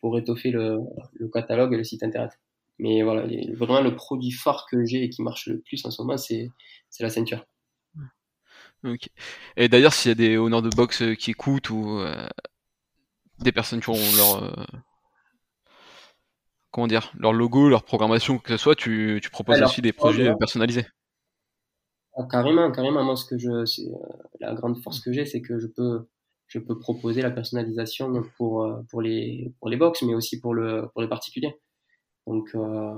pour 0.00 0.18
étoffer 0.18 0.50
le, 0.50 0.78
le, 1.14 1.28
catalogue 1.28 1.72
et 1.72 1.76
le 1.76 1.84
site 1.84 2.02
internet. 2.02 2.32
Mais 2.78 3.02
voilà, 3.02 3.26
vraiment 3.54 3.80
le 3.80 3.94
produit 3.94 4.32
phare 4.32 4.66
que 4.68 4.84
j'ai 4.84 5.04
et 5.04 5.10
qui 5.10 5.22
marche 5.22 5.46
le 5.46 5.60
plus 5.60 5.84
en 5.84 5.90
ce 5.92 6.02
moment, 6.02 6.16
c'est 6.16 6.50
la 6.98 7.10
ceinture. 7.10 7.44
Et 9.56 9.68
d'ailleurs, 9.68 9.94
s'il 9.94 10.10
y 10.10 10.12
a 10.12 10.14
des 10.16 10.36
honneurs 10.36 10.60
de 10.60 10.70
boxe 10.70 11.02
qui 11.16 11.30
écoutent 11.30 11.70
ou 11.70 12.04
des 13.38 13.52
personnes 13.52 13.80
qui 13.80 13.90
ont 13.90 14.16
leur 14.16 14.66
comment 16.74 16.88
dire 16.88 17.12
leur 17.16 17.32
logo, 17.32 17.68
leur 17.68 17.84
programmation, 17.84 18.38
que 18.38 18.48
ce 18.48 18.56
soit, 18.56 18.74
tu, 18.74 19.20
tu 19.22 19.30
proposes 19.30 19.62
aussi 19.62 19.80
des 19.80 19.92
projets 19.92 20.34
personnalisés. 20.34 20.84
Ah, 22.16 22.26
carrément, 22.28 22.72
carrément. 22.72 23.04
Moi, 23.04 23.14
ce 23.14 23.24
que 23.24 23.38
je, 23.38 23.64
c'est, 23.64 23.86
euh, 23.86 24.12
la 24.40 24.54
grande 24.54 24.82
force 24.82 24.98
que 24.98 25.12
j'ai, 25.12 25.24
c'est 25.24 25.40
que 25.40 25.60
je 25.60 25.68
peux, 25.68 26.08
je 26.48 26.58
peux 26.58 26.76
proposer 26.76 27.22
la 27.22 27.30
personnalisation 27.30 28.12
pour, 28.36 28.64
euh, 28.64 28.82
pour 28.90 29.02
les, 29.02 29.52
pour 29.60 29.68
les 29.68 29.76
box, 29.76 30.02
mais 30.02 30.14
aussi 30.14 30.40
pour 30.40 30.52
le, 30.52 30.88
pour 30.92 31.00
les 31.00 31.08
particuliers. 31.08 31.54
Donc, 32.26 32.48
euh, 32.56 32.94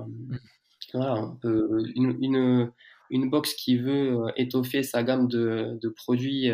voilà, 0.95 1.17
on 1.17 1.37
peut, 1.37 1.85
une, 1.95 2.17
une, 2.23 2.73
une 3.11 3.29
box 3.29 3.53
qui 3.53 3.77
veut 3.77 4.25
étoffer 4.37 4.83
sa 4.85 5.03
gamme 5.03 5.29
de, 5.29 5.79
de 5.83 5.89
produits, 5.91 6.51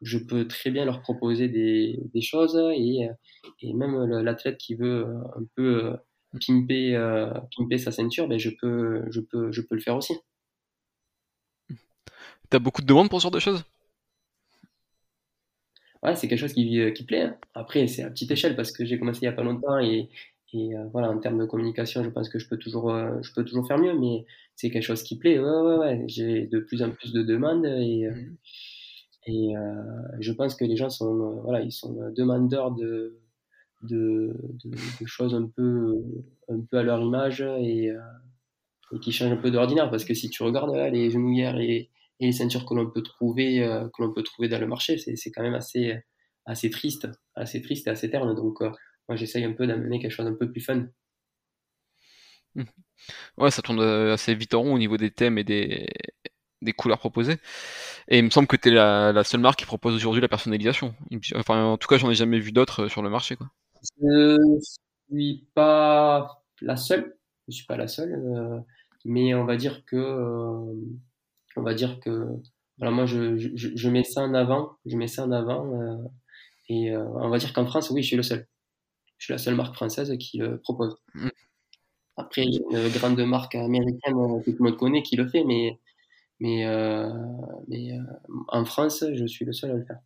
je 0.00 0.16
peux 0.16 0.48
très 0.48 0.70
bien 0.70 0.86
leur 0.86 1.02
proposer 1.02 1.48
des, 1.48 2.00
des 2.14 2.22
choses 2.22 2.56
et, 2.74 3.10
et 3.60 3.74
même 3.74 4.04
l'athlète 4.22 4.56
qui 4.56 4.74
veut 4.74 5.06
un 5.36 5.44
peu 5.54 5.96
pimper, 6.38 6.96
pimper 7.56 7.78
sa 7.78 7.90
ceinture, 7.90 8.28
ben 8.28 8.38
je 8.38 8.50
peux, 8.50 9.04
je 9.10 9.20
peux, 9.20 9.52
je 9.52 9.60
peux 9.62 9.74
le 9.74 9.80
faire 9.80 9.96
aussi. 9.96 10.14
T'as 12.48 12.58
beaucoup 12.58 12.82
de 12.82 12.86
demandes 12.86 13.10
pour 13.10 13.20
ce 13.20 13.24
genre 13.24 13.32
de 13.32 13.40
choses? 13.40 13.64
Ouais, 16.02 16.14
c'est 16.14 16.28
quelque 16.28 16.38
chose 16.38 16.52
qui, 16.52 16.80
euh, 16.80 16.92
qui 16.92 17.04
plaît. 17.04 17.22
Hein. 17.22 17.36
Après, 17.54 17.88
c'est 17.88 18.02
à 18.04 18.10
petite 18.10 18.30
échelle 18.30 18.54
parce 18.54 18.70
que 18.70 18.84
j'ai 18.84 18.98
commencé 18.98 19.20
il 19.22 19.24
n'y 19.24 19.28
a 19.28 19.32
pas 19.32 19.42
longtemps 19.42 19.78
et, 19.80 20.08
et 20.52 20.76
euh, 20.76 20.84
voilà, 20.92 21.10
en 21.10 21.18
termes 21.18 21.38
de 21.38 21.44
communication, 21.46 22.04
je 22.04 22.10
pense 22.10 22.28
que 22.28 22.38
je 22.38 22.48
peux 22.48 22.58
toujours, 22.58 22.94
euh, 22.94 23.20
je 23.22 23.32
peux 23.32 23.44
toujours 23.44 23.66
faire 23.66 23.78
mieux, 23.78 23.98
mais 23.98 24.24
c'est 24.54 24.70
quelque 24.70 24.84
chose 24.84 25.02
qui 25.02 25.18
plaît. 25.18 25.40
Ouais, 25.40 25.44
ouais, 25.44 25.76
ouais. 25.78 26.04
J'ai 26.06 26.46
de 26.46 26.60
plus 26.60 26.82
en 26.82 26.90
plus 26.92 27.12
de 27.12 27.22
demandes 27.22 27.66
et, 27.66 28.08
mmh. 28.08 28.36
et 29.26 29.54
je 30.20 30.32
pense 30.32 30.54
que 30.54 30.64
les 30.64 30.76
gens 30.76 30.90
sont, 30.90 31.40
voilà, 31.42 31.62
ils 31.62 31.72
sont 31.72 31.96
demandeurs 32.14 32.70
de, 32.70 33.18
de, 33.86 34.34
choses 35.06 35.34
un 35.34 35.48
peu, 35.48 36.02
un 36.48 36.60
peu 36.60 36.78
à 36.78 36.82
leur 36.82 37.00
image 37.00 37.40
et, 37.40 37.92
et 38.92 39.00
qui 39.00 39.12
changent 39.12 39.32
un 39.32 39.36
peu 39.36 39.50
d'ordinaire. 39.50 39.90
Parce 39.90 40.04
que 40.04 40.14
si 40.14 40.30
tu 40.30 40.42
regardes 40.42 40.74
les 40.92 41.10
genouillères 41.10 41.58
et 41.58 41.90
les 42.20 42.32
ceintures 42.32 42.64
que 42.64 42.74
l'on 42.74 42.90
peut 42.90 43.02
trouver 43.02 43.62
euh, 43.62 43.88
peut 44.14 44.22
trouver 44.22 44.48
dans 44.48 44.58
le 44.58 44.66
marché 44.66 44.96
c'est 44.98 45.30
quand 45.30 45.42
même 45.42 45.54
assez 45.54 45.94
assez 46.46 46.70
triste 46.70 47.08
assez 47.34 47.60
triste 47.62 47.86
et 47.86 47.90
assez 47.90 48.10
terne. 48.10 48.34
Donc 48.34 48.62
euh, 48.62 48.70
moi 49.08 49.16
j'essaye 49.16 49.44
un 49.44 49.52
peu 49.52 49.66
d'amener 49.66 50.00
quelque 50.00 50.12
chose 50.12 50.26
d'un 50.26 50.34
peu 50.34 50.50
plus 50.50 50.60
fun. 50.60 50.86
Mmh. 52.54 52.62
ouais 53.38 53.50
ça 53.50 53.60
tourne 53.60 53.80
euh, 53.80 54.14
assez 54.14 54.34
vite 54.34 54.54
en 54.54 54.62
rond 54.62 54.74
au 54.74 54.78
niveau 54.78 54.96
des 54.96 55.10
thèmes 55.10 55.38
et 55.38 55.44
des 55.44 55.88
des 56.62 56.72
couleurs 56.72 56.98
proposées. 56.98 57.36
Et 58.08 58.18
il 58.18 58.24
me 58.24 58.30
semble 58.30 58.48
que 58.48 58.56
tu 58.56 58.68
es 58.70 58.72
la, 58.72 59.12
la, 59.12 59.24
seule 59.24 59.40
marque 59.40 59.58
qui 59.58 59.66
propose 59.66 59.94
aujourd'hui 59.94 60.22
la 60.22 60.28
personnalisation. 60.28 60.94
Enfin 61.34 61.64
en 61.64 61.76
tout 61.76 61.86
cas 61.88 61.98
j'en 61.98 62.10
ai 62.10 62.14
jamais 62.14 62.40
vu 62.40 62.52
d'autres 62.52 62.88
sur 62.88 63.02
le 63.02 63.10
marché 63.10 63.36
quoi 63.36 63.50
je 64.00 64.58
suis 65.10 65.46
pas 65.54 66.42
la 66.60 66.76
seule 66.76 67.16
je 67.48 67.54
suis 67.54 67.66
pas 67.66 67.76
la 67.76 67.88
seule 67.88 68.64
mais 69.04 69.34
on 69.34 69.44
va 69.44 69.56
dire 69.56 69.84
que 69.84 69.96
on 71.56 71.62
va 71.62 71.74
dire 71.74 72.00
que 72.00 72.28
voilà, 72.78 72.90
moi 72.90 73.06
je, 73.06 73.38
je, 73.38 73.68
je, 73.74 73.88
mets 73.88 74.04
ça 74.04 74.22
en 74.22 74.34
avant, 74.34 74.76
je 74.84 74.96
mets 74.96 75.06
ça 75.06 75.24
en 75.24 75.32
avant 75.32 75.72
euh, 75.80 75.96
et 76.68 76.90
euh, 76.90 77.04
on 77.04 77.28
va 77.28 77.38
dire 77.38 77.52
qu'en 77.52 77.66
France, 77.66 77.90
oui, 77.90 78.02
je 78.02 78.08
suis 78.08 78.16
le 78.16 78.22
seul. 78.22 78.46
Je 79.18 79.26
suis 79.26 79.32
la 79.32 79.38
seule 79.38 79.54
marque 79.54 79.74
française 79.74 80.14
qui 80.18 80.38
le 80.38 80.60
propose. 80.60 80.96
Mm. 81.14 81.28
Après, 82.18 82.44
il 82.44 82.54
y 82.54 82.76
a 82.76 82.86
une 82.86 82.92
grande 82.92 83.20
marque 83.20 83.54
américaine 83.54 84.16
euh, 84.18 84.40
que 84.40 84.50
tout 84.50 84.62
le 84.62 84.70
monde 84.70 84.78
connaît 84.78 85.02
qui 85.02 85.16
le 85.16 85.28
fait, 85.28 85.44
mais 85.44 85.78
mais, 86.40 86.66
euh, 86.66 87.08
mais 87.68 87.92
euh, 87.92 88.02
en 88.48 88.64
France, 88.66 89.04
je 89.14 89.26
suis 89.26 89.46
le 89.46 89.54
seul 89.54 89.70
à 89.70 89.74
le 89.74 89.84
faire. 89.84 90.00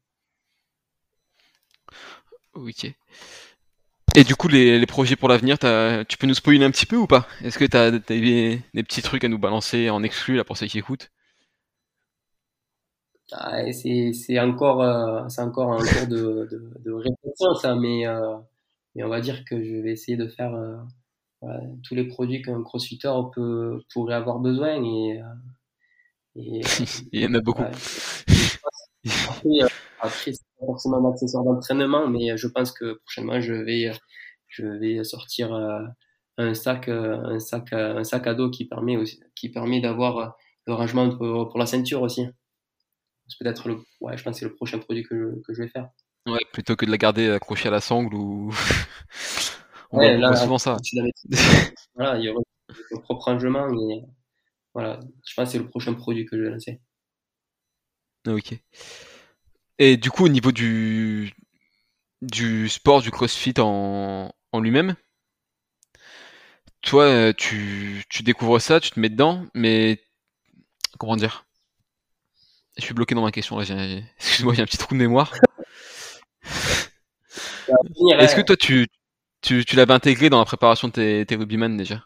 Ok. 2.54 2.92
Et 4.16 4.24
du 4.24 4.34
coup, 4.34 4.48
les, 4.48 4.78
les 4.78 4.86
projets 4.86 5.16
pour 5.16 5.28
l'avenir, 5.28 5.56
tu 6.08 6.18
peux 6.18 6.26
nous 6.26 6.34
spoiler 6.34 6.64
un 6.64 6.70
petit 6.70 6.86
peu 6.86 6.96
ou 6.96 7.06
pas? 7.06 7.26
Est-ce 7.42 7.58
que 7.58 7.64
tu 7.64 7.76
as, 7.76 7.90
des, 7.92 8.60
des, 8.74 8.82
petits 8.82 9.02
trucs 9.02 9.24
à 9.24 9.28
nous 9.28 9.38
balancer 9.38 9.88
en 9.90 10.02
exclu 10.02 10.36
là, 10.36 10.44
pour 10.44 10.56
ceux 10.56 10.66
qui 10.66 10.78
écoutent? 10.78 11.10
Ah, 13.32 13.60
c'est 13.72 14.40
encore, 14.40 14.82
euh, 14.82 15.28
c'est 15.28 15.42
encore 15.42 15.72
un 15.72 15.78
cours 15.78 16.08
de, 16.08 16.48
de, 16.50 16.72
de, 16.80 16.92
réflexion, 16.92 17.54
ça, 17.54 17.76
mais, 17.76 18.04
euh, 18.04 18.36
mais 18.96 19.04
on 19.04 19.08
va 19.08 19.20
dire 19.20 19.44
que 19.44 19.62
je 19.62 19.76
vais 19.76 19.92
essayer 19.92 20.16
de 20.16 20.26
faire 20.26 20.52
euh, 20.52 20.76
tous 21.84 21.94
les 21.94 22.08
produits 22.08 22.42
qu'un 22.42 22.62
crossfitter 22.64 23.12
peut, 23.32 23.80
pourrait 23.92 24.14
avoir 24.14 24.40
besoin. 24.40 24.82
Et, 24.82 25.20
et 26.34 26.60
Il 27.12 27.20
y 27.22 27.26
en 27.26 27.34
a 27.34 27.40
beaucoup. 27.40 27.62
après, 27.62 29.58
après 30.00 30.32
c'est 30.32 30.49
pas 30.60 30.66
forcément 30.66 30.98
un 30.98 31.10
accessoire 31.10 31.44
d'entraînement, 31.44 32.06
mais 32.08 32.36
je 32.36 32.46
pense 32.46 32.72
que 32.72 32.94
prochainement, 33.04 33.40
je 33.40 33.54
vais, 33.54 33.90
je 34.48 34.66
vais 34.66 35.02
sortir 35.04 35.52
un 36.38 36.54
sac, 36.54 36.88
un 36.88 37.38
sac, 37.38 37.72
un 37.72 38.04
sac 38.04 38.26
à 38.26 38.34
dos 38.34 38.50
qui 38.50 38.66
permet 38.66 38.96
aussi, 38.96 39.20
qui 39.34 39.48
permet 39.48 39.80
d'avoir 39.80 40.36
le 40.66 40.74
rangement 40.74 41.10
pour, 41.10 41.48
pour 41.48 41.58
la 41.58 41.66
ceinture 41.66 42.02
aussi 42.02 42.26
peut-être 43.38 43.68
le, 43.68 43.78
ouais, 44.00 44.16
je 44.16 44.22
pense 44.22 44.38
c'est 44.38 44.44
le 44.44 44.54
prochain 44.54 44.78
produit 44.78 45.04
que 45.04 45.16
je, 45.16 45.40
que 45.42 45.54
je 45.54 45.62
vais 45.62 45.68
faire. 45.68 45.88
Ouais, 46.26 46.40
plutôt 46.52 46.76
que 46.76 46.84
de 46.84 46.90
la 46.90 46.98
garder 46.98 47.30
accrochée 47.30 47.68
à 47.68 47.70
la 47.70 47.80
sangle 47.80 48.14
ou. 48.14 48.52
On 49.92 49.98
ouais, 49.98 50.16
là, 50.16 50.36
souvent 50.36 50.58
ça. 50.58 50.76
voilà, 51.94 52.16
il 52.16 52.24
y 52.24 52.28
aura 52.28 52.40
le 52.68 53.00
propre 53.00 53.24
rangement, 53.24 53.68
mais 53.68 54.04
voilà, 54.72 55.00
je 55.26 55.34
pense 55.34 55.46
que 55.46 55.52
c'est 55.52 55.58
le 55.58 55.68
prochain 55.68 55.94
produit 55.94 56.26
que 56.26 56.36
je 56.36 56.42
vais 56.42 56.50
lancer. 56.50 56.80
Ok. 58.28 58.60
Et 59.80 59.96
du 59.96 60.10
coup, 60.10 60.26
au 60.26 60.28
niveau 60.28 60.52
du, 60.52 61.34
du 62.22 62.68
sport, 62.68 63.02
du 63.02 63.10
crossfit 63.10 63.54
en, 63.58 64.30
en 64.52 64.60
lui-même, 64.60 64.94
toi, 66.82 67.32
tu, 67.34 68.04
tu 68.08 68.22
découvres 68.22 68.60
ça, 68.60 68.78
tu 68.78 68.90
te 68.90 69.00
mets 69.00 69.08
dedans, 69.08 69.46
mais 69.54 70.00
comment 70.98 71.16
dire? 71.16 71.46
Je 72.76 72.84
suis 72.84 72.94
bloqué 72.94 73.14
dans 73.14 73.22
ma 73.22 73.32
question 73.32 73.58
là. 73.58 73.64
Excuse-moi, 74.18 74.54
j'ai 74.54 74.62
un 74.62 74.66
petit 74.66 74.78
trou 74.78 74.94
de 74.94 75.00
mémoire. 75.00 75.32
Est-ce 78.18 78.36
que 78.36 78.42
toi, 78.42 78.56
tu, 78.56 78.86
tu, 79.40 79.64
tu 79.64 79.76
l'avais 79.76 79.94
intégré 79.94 80.28
dans 80.28 80.38
la 80.38 80.44
préparation 80.44 80.88
de 80.88 80.92
tes, 80.92 81.24
tes 81.26 81.36
rugbyman 81.36 81.76
déjà? 81.76 82.04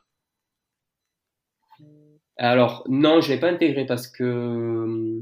Alors, 2.37 2.85
non, 2.89 3.21
je 3.21 3.29
ne 3.31 3.35
l'ai 3.35 3.41
pas 3.41 3.51
intégré 3.51 3.85
parce 3.87 4.09
que 4.09 5.21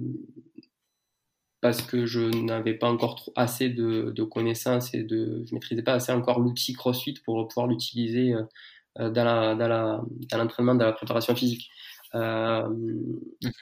parce 1.63 1.81
que 1.81 2.05
je 2.05 2.21
n'avais 2.45 2.75
pas 2.75 2.91
encore 2.91 3.15
trop, 3.15 3.33
assez 3.37 3.71
de, 3.71 4.11
de, 4.11 4.23
connaissances 4.25 4.93
et 4.93 5.03
de 5.05 5.45
je 5.47 5.55
maîtrisais 5.55 5.83
pas 5.83 5.95
assez 5.95 6.13
encore 6.13 6.41
l'outil 6.41 6.75
CrossFit 6.75 7.15
pour 7.25 7.49
pouvoir 7.49 7.69
l'utiliser 7.69 8.35
euh, 8.35 9.11
dans 9.11 9.25
la 9.25 9.55
dans 9.55 9.69
la 9.69 10.03
dans 10.31 10.39
l'entraînement, 10.39 10.75
dans 10.75 10.87
la 10.87 10.93
préparation 10.93 11.35
physique. 11.35 11.71
Euh, 12.15 12.69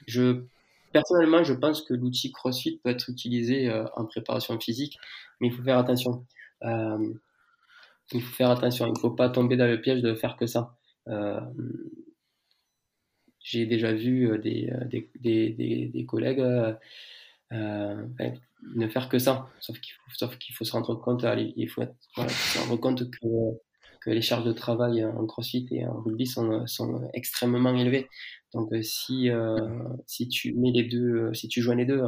je 0.08 0.42
Personnellement, 0.92 1.44
je 1.44 1.54
pense 1.54 1.82
que 1.82 1.94
l'outil 1.94 2.32
CrossFit 2.32 2.78
peut 2.82 2.90
être 2.90 3.08
utilisé 3.10 3.68
euh, 3.68 3.84
en 3.94 4.06
préparation 4.06 4.58
physique, 4.58 4.98
mais 5.40 5.46
il 5.46 5.52
faut 5.52 5.62
faire 5.62 5.78
attention. 5.78 6.26
Euh, 6.64 7.14
il 8.12 8.20
faut 8.20 8.34
faire 8.34 8.50
attention. 8.50 8.86
Il 8.86 8.94
ne 8.94 8.98
faut 8.98 9.12
pas 9.12 9.28
tomber 9.28 9.56
dans 9.56 9.68
le 9.68 9.80
piège 9.80 10.02
de 10.02 10.14
faire 10.14 10.36
que 10.36 10.46
ça. 10.46 10.76
Euh, 11.06 11.40
j'ai 13.38 13.66
déjà 13.66 13.92
vu 13.92 14.36
des, 14.40 14.70
des, 14.86 15.08
des, 15.20 15.90
des 15.94 16.06
collègues 16.06 16.44
ben, 17.50 18.38
ne 18.76 18.88
faire 18.88 19.08
que 19.08 19.18
ça. 19.18 19.48
Sauf 19.60 19.80
qu'il 19.80 19.94
faut, 19.94 20.10
sauf 20.14 20.38
qu'il 20.38 20.54
faut 20.54 20.64
se 20.64 20.72
rendre 20.72 20.94
compte, 20.94 21.24
il 21.56 21.68
faut 21.68 21.84
voilà, 22.16 22.30
se 22.30 22.58
rendre 22.58 22.76
compte 22.76 23.10
que 23.10 23.26
que 24.00 24.10
les 24.10 24.22
charges 24.22 24.44
de 24.44 24.52
travail 24.52 25.04
en 25.04 25.26
crossfit 25.26 25.68
et 25.70 25.86
en 25.86 26.00
rugby 26.00 26.26
sont, 26.26 26.66
sont 26.66 27.08
extrêmement 27.12 27.74
élevées. 27.76 28.08
Donc 28.54 28.72
euh, 28.72 28.82
si, 28.82 29.30
euh, 29.30 29.56
si 30.06 30.28
tu 30.28 30.54
mets 30.54 30.72
les 30.72 30.84
deux, 30.84 31.16
euh, 31.16 31.34
si 31.34 31.48
tu 31.48 31.60
joins 31.60 31.76
les 31.76 31.84
deux, 31.84 32.02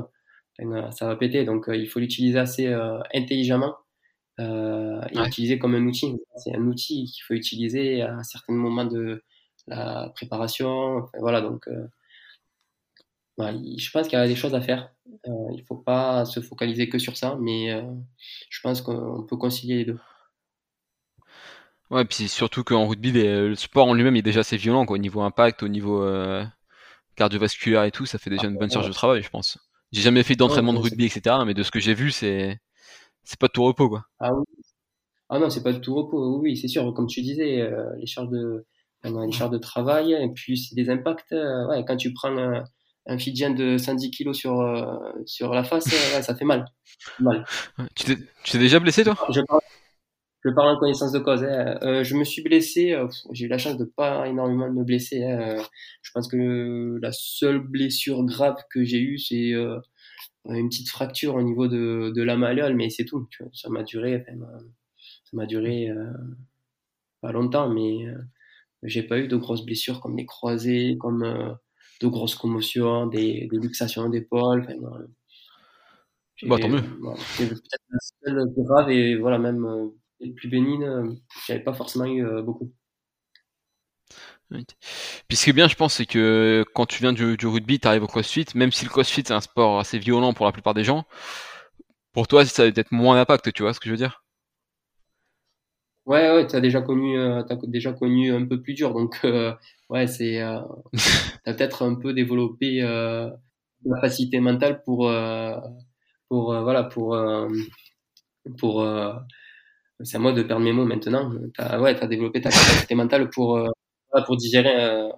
ça 0.91 1.07
va 1.07 1.17
péter. 1.17 1.45
Donc 1.45 1.67
il 1.69 1.89
faut 1.89 2.01
l'utiliser 2.01 2.39
assez 2.39 2.73
intelligemment 3.15 3.77
et 4.39 5.15
l'utiliser 5.15 5.59
comme 5.59 5.75
un 5.75 5.87
outil. 5.87 6.17
C'est 6.37 6.55
un 6.55 6.67
outil 6.67 7.05
qu'il 7.05 7.23
faut 7.25 7.35
utiliser 7.35 8.03
à 8.03 8.15
un 8.15 8.23
certain 8.23 8.53
moment 8.53 8.85
de, 8.85 9.23
la 9.69 10.11
préparation. 10.15 11.07
voilà, 11.19 11.41
donc 11.41 11.69
je 13.51 13.91
pense 13.91 14.09
qu'il 14.09 14.19
y 14.19 14.23
a 14.23 14.27
des 14.27 14.37
choses 14.37 14.55
à 14.55 14.61
faire. 14.61 14.93
il 15.25 15.57
ne 15.57 15.65
faut 15.65 15.77
pas 15.77 16.25
se 16.25 16.41
focaliser 16.41 16.89
que 16.89 16.99
sur 16.99 17.17
ça, 17.17 17.37
mais 17.41 17.83
je 18.49 18.61
pense 18.63 18.83
qu'on 18.83 19.25
peut 19.29 19.37
concilier 19.37 19.77
les 19.77 19.85
deux. 19.85 19.99
Ouais, 21.91 22.05
puis 22.05 22.29
surtout 22.29 22.65
qu'en 22.65 22.87
rugby, 22.87 23.13
le 23.13 23.55
sport 23.55 23.87
en 23.87 23.95
lui-même 23.95 24.17
est 24.17 24.23
déjà 24.23 24.41
assez 24.41 24.57
violent, 24.57 24.87
quoi, 24.87 24.95
au 24.95 24.99
niveau 24.99 25.21
impact, 25.21 25.63
au 25.63 25.69
niveau 25.69 26.07
cardiovasculaire 27.17 27.85
et 27.85 27.91
tout, 27.91 28.07
ça 28.07 28.19
fait 28.19 28.31
déjà 28.31 28.47
une 28.47 28.57
bonne 28.57 28.71
charge 28.71 28.89
de 28.89 28.93
travail, 28.93 29.23
je 29.23 29.31
pense. 29.31 29.59
J'ai 29.93 30.01
jamais 30.01 30.23
fait 30.23 30.37
d'entraînement 30.37 30.73
de 30.73 30.79
rugby, 30.79 31.05
etc., 31.05 31.37
mais 31.47 31.55
de 31.55 31.63
ce 31.63 31.71
que 31.71 31.81
j'ai 31.81 31.95
vu, 31.95 32.11
c'est 32.11 32.59
c'est 33.25 33.39
pas 33.39 33.47
de 33.47 33.53
tout 33.53 33.65
repos, 33.65 33.89
quoi. 33.89 34.05
Ah 34.19 34.33
oui. 34.35 34.45
Ah 35.29 35.39
non, 35.39 35.49
c'est 35.49 35.63
pas 35.63 35.73
de 35.73 35.79
tout 35.79 35.95
repos. 35.95 36.39
Oui, 36.41 36.57
c'est 36.57 36.69
sûr. 36.69 36.93
Comme 36.95 37.07
tu 37.07 37.23
disais, 37.23 37.61
euh, 37.61 37.95
les 37.99 38.07
charges 38.07 38.29
de 38.29 38.67
les 39.05 39.33
charges 39.33 39.51
de 39.51 39.59
travail 39.59 40.13
et 40.13 40.29
puis 40.29 40.57
c'est 40.59 40.75
des 40.75 40.91
impacts. 40.91 41.33
Euh, 41.33 41.67
ouais, 41.69 41.85
quand 41.87 41.97
tu 41.97 42.13
prends 42.13 42.31
un, 43.07 43.19
Fidjien 43.19 43.51
de 43.51 43.79
110 43.79 44.11
kilos 44.11 44.37
sur 44.37 44.61
euh, 44.61 44.97
sur 45.27 45.53
la 45.53 45.65
face, 45.65 45.87
ouais, 45.87 46.23
ça 46.23 46.35
fait 46.35 46.45
mal. 46.45 46.65
mal. 47.21 47.45
Tu 47.95 48.17
t'es 48.51 48.59
déjà 48.59 48.81
blessé, 48.81 49.05
toi? 49.05 49.17
Je 49.31 49.41
parle, 49.41 49.61
je 50.45 50.51
parle 50.51 50.77
en 50.77 50.79
connaissance 50.79 51.13
de 51.13 51.19
cause. 51.19 51.45
Hein. 51.45 52.03
je 52.03 52.17
me 52.17 52.25
suis 52.25 52.43
blessé. 52.43 52.97
j'ai 53.33 53.47
eu 53.47 53.49
la 53.49 53.59
chance 53.59 53.77
de 53.77 53.85
pas 53.85 54.27
énormément 54.29 54.71
me 54.71 54.85
blesser. 54.85 55.25
Hein. 55.25 55.57
je 56.03 56.11
pense 56.13 56.29
que 56.29 56.99
la 57.01 57.13
seule 57.13 57.61
blessure 57.61 58.25
grave 58.25 58.57
que 58.71 58.85
j'ai 58.85 59.01
eue, 59.01 59.19
c'est 59.19 59.53
une 60.47 60.69
petite 60.69 60.89
fracture 60.89 61.35
au 61.35 61.43
niveau 61.43 61.69
de, 61.69 62.13
de 62.15 62.23
la 62.23 62.37
malléole, 62.37 62.75
mais 62.75 62.91
c'est 62.91 63.05
tout. 63.05 63.27
Tu 63.31 63.43
vois. 63.43 63.53
Ça 63.55 63.69
m'a 63.69 63.83
duré, 63.83 64.17
enfin, 64.21 64.47
ça 65.33 65.37
m'a 65.37 65.47
duré 65.47 65.89
euh, 65.89 66.13
pas 67.21 67.33
longtemps, 67.33 67.69
mais 67.69 68.07
euh, 68.07 68.19
j'ai 68.83 69.03
pas 69.03 69.19
eu 69.19 69.29
de 69.29 69.37
grosses 69.37 69.65
blessures 69.65 70.01
comme 70.01 70.17
des 70.17 70.27
croisés, 70.27 70.97
comme 71.01 71.23
euh, 71.23 71.53
de 72.03 72.09
grosses 72.09 72.35
commotions, 72.35 73.07
des, 73.07 73.49
des 73.51 73.59
luxations 73.59 74.09
d'épaule. 74.09 74.67
Enfin, 74.69 75.05
bah, 76.45 76.59
tant 76.59 76.69
mieux. 76.69 76.83
c'est 77.37 77.49
peut-être 77.49 77.83
la 77.91 77.99
seule 78.25 78.55
grave 78.57 78.91
et 78.91 79.17
voilà, 79.17 79.39
même 79.39 79.91
les 80.21 80.33
plus 80.33 80.49
bénigne, 80.49 81.17
j'avais 81.47 81.63
pas 81.63 81.73
forcément 81.73 82.07
eu 82.07 82.25
beaucoup. 82.43 82.73
Puis 85.29 85.37
ce 85.37 85.45
qui 85.45 85.51
est 85.51 85.55
bien, 85.55 85.69
je 85.69 85.75
pense, 85.75 85.95
c'est 85.95 86.07
que 86.07 86.65
quand 86.75 86.87
tu 86.87 87.03
viens 87.03 87.13
du, 87.13 87.37
rugby, 87.47 87.81
tu 87.81 87.89
arrives 87.89 88.03
au 88.03 88.07
crossfit, 88.07 88.47
même 88.55 88.73
si 88.73 88.85
le 88.85 88.91
crossfit 88.91 89.23
c'est 89.27 89.33
un 89.33 89.41
sport 89.41 89.79
assez 89.79 89.99
violent 89.99 90.33
pour 90.33 90.47
la 90.47 90.53
plupart 90.53 90.75
des 90.75 90.85
gens, 90.85 91.05
pour 92.13 92.29
toi, 92.29 92.45
ça 92.45 92.65
va 92.65 92.73
peut-être 92.73 92.93
moins 92.93 93.17
d'impact, 93.17 93.53
tu 93.53 93.63
vois 93.63 93.73
ce 93.73 93.81
que 93.81 93.87
je 93.87 93.93
veux 93.93 93.99
dire? 93.99 94.22
Ouais, 96.07 96.33
ouais, 96.33 96.47
tu 96.49 96.57
as 96.57 96.61
déjà 96.61 96.83
connu, 96.83 97.17
euh, 97.19 97.45
as 97.49 97.57
déjà 97.69 97.93
connu 97.93 98.33
un 98.33 98.45
peu 98.45 98.61
plus 98.61 98.75
dur, 98.75 98.93
donc 98.93 99.21
euh, 99.25 99.55
ouais, 99.89 100.09
c'est, 100.09 100.43
euh, 100.43 100.61
t'as 101.45 101.55
peut-être 101.55 101.85
un 101.85 101.95
peu 101.95 102.13
développé 102.13 102.81
la 102.81 104.01
facilité 104.01 104.41
mentale 104.41 104.83
pour, 104.85 105.11
pour 106.29 106.61
voilà, 106.63 106.85
pour, 106.85 107.17
pour, 108.59 108.87
c'est 110.01 110.17
à 110.17 110.21
moi 110.21 110.33
de 110.33 110.43
perdre 110.43 110.65
mes 110.65 110.73
mots 110.73 110.85
maintenant. 110.85 111.33
T'as, 111.57 111.81
ouais, 111.81 111.95
t'as 111.95 112.07
développé 112.07 112.41
ta 112.41 112.51
capacité 112.51 112.95
mentale 112.95 113.31
pour 113.31 113.59
pour 114.27 114.37
digérer 114.37 114.85
un, 114.85 115.11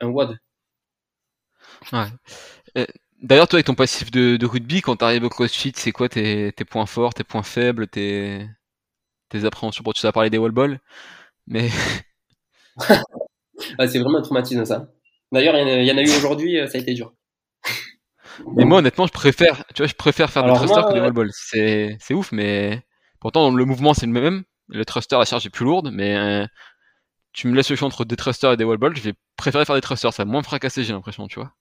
un, 0.00 0.08
WOD. 0.08 0.38
Ouais. 1.92 2.06
D'ailleurs, 3.22 3.48
toi, 3.48 3.58
avec 3.58 3.66
ton 3.66 3.74
passif 3.74 4.10
de, 4.10 4.36
de 4.36 4.46
rugby, 4.46 4.80
quand 4.80 4.96
tu 4.96 5.04
arrives 5.04 5.24
au 5.24 5.28
CrossFit, 5.28 5.72
c'est 5.76 5.92
quoi 5.92 6.08
tes, 6.08 6.52
tes, 6.52 6.64
points 6.64 6.86
forts, 6.86 7.14
tes 7.14 7.24
points 7.24 7.42
faibles, 7.42 7.86
tes, 7.86 8.48
tes 9.30 9.44
appréhensions 9.44 9.82
Bon, 9.82 9.92
tu 9.92 10.06
as 10.06 10.12
parlé 10.12 10.28
des 10.28 10.38
wall 10.38 10.52
balls, 10.52 10.80
mais. 11.46 11.70
ah, 13.78 13.86
c'est 13.88 13.98
vraiment 13.98 14.18
un 14.18 14.22
traumatisme, 14.22 14.64
ça. 14.64 14.88
D'ailleurs, 15.32 15.56
il 15.56 15.84
y, 15.84 15.92
en 15.92 15.96
a 15.96 16.02
eu 16.02 16.10
aujourd'hui, 16.10 16.58
euh, 16.58 16.66
ça 16.66 16.78
a 16.78 16.80
été 16.80 16.92
dur. 16.92 17.14
Mais 18.56 18.64
moi, 18.64 18.78
honnêtement, 18.78 19.06
je 19.06 19.12
préfère, 19.12 19.64
tu 19.74 19.82
vois, 19.82 19.86
je 19.86 19.94
préfère 19.94 20.30
faire 20.30 20.44
des 20.44 20.54
thrusters 20.54 20.88
que 20.88 20.94
des 20.94 21.00
wall 21.00 21.12
balls. 21.12 21.30
C'est, 21.32 21.96
c'est 22.00 22.14
ouf, 22.14 22.32
mais 22.32 22.82
pourtant, 23.20 23.50
le 23.50 23.64
mouvement, 23.66 23.92
c'est 23.92 24.06
le 24.06 24.12
même. 24.12 24.44
Le 24.68 24.84
thruster, 24.84 25.18
la 25.18 25.26
charge 25.26 25.44
est 25.44 25.50
plus 25.50 25.66
lourde, 25.66 25.90
mais 25.92 26.16
euh, 26.16 26.46
tu 27.32 27.48
me 27.48 27.54
laisses 27.54 27.68
le 27.70 27.76
choix 27.76 27.86
entre 27.86 28.04
des 28.04 28.16
thrusters 28.16 28.52
et 28.52 28.56
des 28.56 28.64
wall 28.64 28.78
balls, 28.78 28.96
je 28.96 29.02
vais 29.02 29.14
préférer 29.36 29.64
faire 29.64 29.74
des 29.74 29.82
thrusters, 29.82 30.12
ça 30.12 30.24
va 30.24 30.30
moins 30.30 30.40
me 30.40 30.44
fracasser, 30.44 30.84
j'ai 30.84 30.92
l'impression, 30.92 31.26
tu 31.26 31.38
vois. 31.38 31.52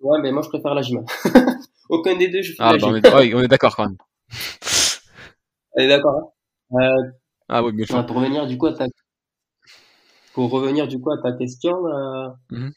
Ouais, 0.00 0.20
mais 0.22 0.30
moi 0.30 0.42
je 0.42 0.48
préfère 0.48 0.74
la 0.74 0.82
gym. 0.82 1.04
Aucun 1.88 2.14
des 2.14 2.28
deux, 2.28 2.42
je 2.42 2.52
fais 2.52 2.58
ah, 2.60 2.72
la 2.72 2.78
bah, 2.78 2.78
gym. 2.78 2.88
On 2.90 3.18
est, 3.18 3.34
on 3.34 3.42
est 3.42 3.48
d'accord 3.48 3.74
quand 3.74 3.86
même. 3.86 3.96
On 5.72 5.80
est 5.80 5.88
d'accord. 5.88 6.14
Hein 6.14 6.28
euh, 6.72 7.02
ah 7.48 7.62
oui, 7.62 7.72
mais 7.74 7.86
pour 7.86 8.16
revenir 8.16 8.46
du 8.46 8.58
coup 8.58 8.66
à 8.66 8.74
ta 8.74 8.86
pour 10.34 10.50
revenir 10.50 10.86
du 10.86 11.00
coup 11.00 11.10
à 11.10 11.18
ta 11.20 11.32
question. 11.32 11.74
Euh... 11.86 12.28
Mm 12.50 12.68
-hmm. 12.68 12.72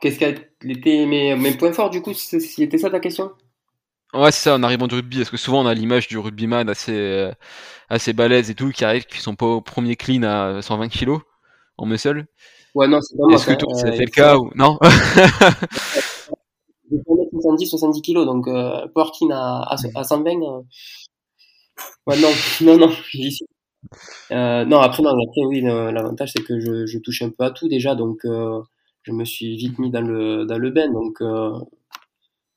Qu'est-ce 0.00 0.24
été 0.24 1.06
mes, 1.06 1.34
mes 1.34 1.56
points 1.56 1.72
forts 1.72 1.90
du 1.90 2.00
coup 2.00 2.14
C'était 2.14 2.78
ça 2.78 2.88
ta 2.88 3.00
question? 3.00 3.32
Ouais, 4.14 4.32
c'est 4.32 4.44
ça, 4.44 4.54
en 4.54 4.62
arrivant 4.62 4.86
du 4.86 4.94
rugby, 4.94 5.18
parce 5.18 5.30
que 5.30 5.36
souvent 5.36 5.62
on 5.62 5.66
a 5.66 5.74
l'image 5.74 6.08
du 6.08 6.16
rugbyman 6.18 6.68
assez, 6.68 6.96
euh, 6.96 7.32
assez 7.90 8.14
balèze 8.14 8.48
et 8.48 8.54
tout, 8.54 8.70
qui 8.70 8.84
arrive, 8.84 9.04
qui 9.04 9.18
sont 9.18 9.34
pas 9.34 9.46
au 9.46 9.60
premier 9.60 9.96
clean 9.96 10.22
à 10.22 10.62
120 10.62 10.88
kg 10.88 11.18
en 11.76 11.86
muscle. 11.86 12.24
Ouais, 12.74 12.88
non, 12.88 13.00
c'est 13.02 13.16
pas. 13.18 13.34
Est-ce 13.34 13.46
que 13.46 13.54
toi, 13.54 13.74
ça 13.74 13.92
fait 13.92 14.06
le 14.06 14.10
cas 14.10 14.36
ou 14.36 14.50
non? 14.54 14.78
J'ai 17.58 17.66
70, 17.66 17.66
70 17.66 18.02
kg, 18.02 18.24
donc 18.24 18.48
euh, 18.48 18.86
à, 19.30 19.74
à, 19.74 19.76
à 19.94 20.04
120. 20.04 20.30
Euh... 20.30 20.62
Ouais, 22.06 22.18
non, 22.20 22.28
non, 22.62 22.78
non. 22.78 22.92
Euh, 24.32 24.64
non, 24.64 24.80
après, 24.80 25.02
non, 25.02 25.10
après, 25.10 25.44
oui, 25.46 25.60
l'avantage 25.62 26.32
c'est 26.34 26.42
que 26.42 26.58
je, 26.58 26.86
je 26.86 26.98
touche 26.98 27.22
un 27.22 27.30
peu 27.30 27.44
à 27.44 27.50
tout 27.50 27.68
déjà, 27.68 27.94
donc 27.94 28.24
euh, 28.24 28.60
je 29.02 29.12
me 29.12 29.24
suis 29.24 29.56
vite 29.56 29.78
mis 29.78 29.90
dans 29.90 30.00
le, 30.00 30.44
dans 30.44 30.58
le 30.58 30.70
bain, 30.70 30.90
donc 30.90 31.18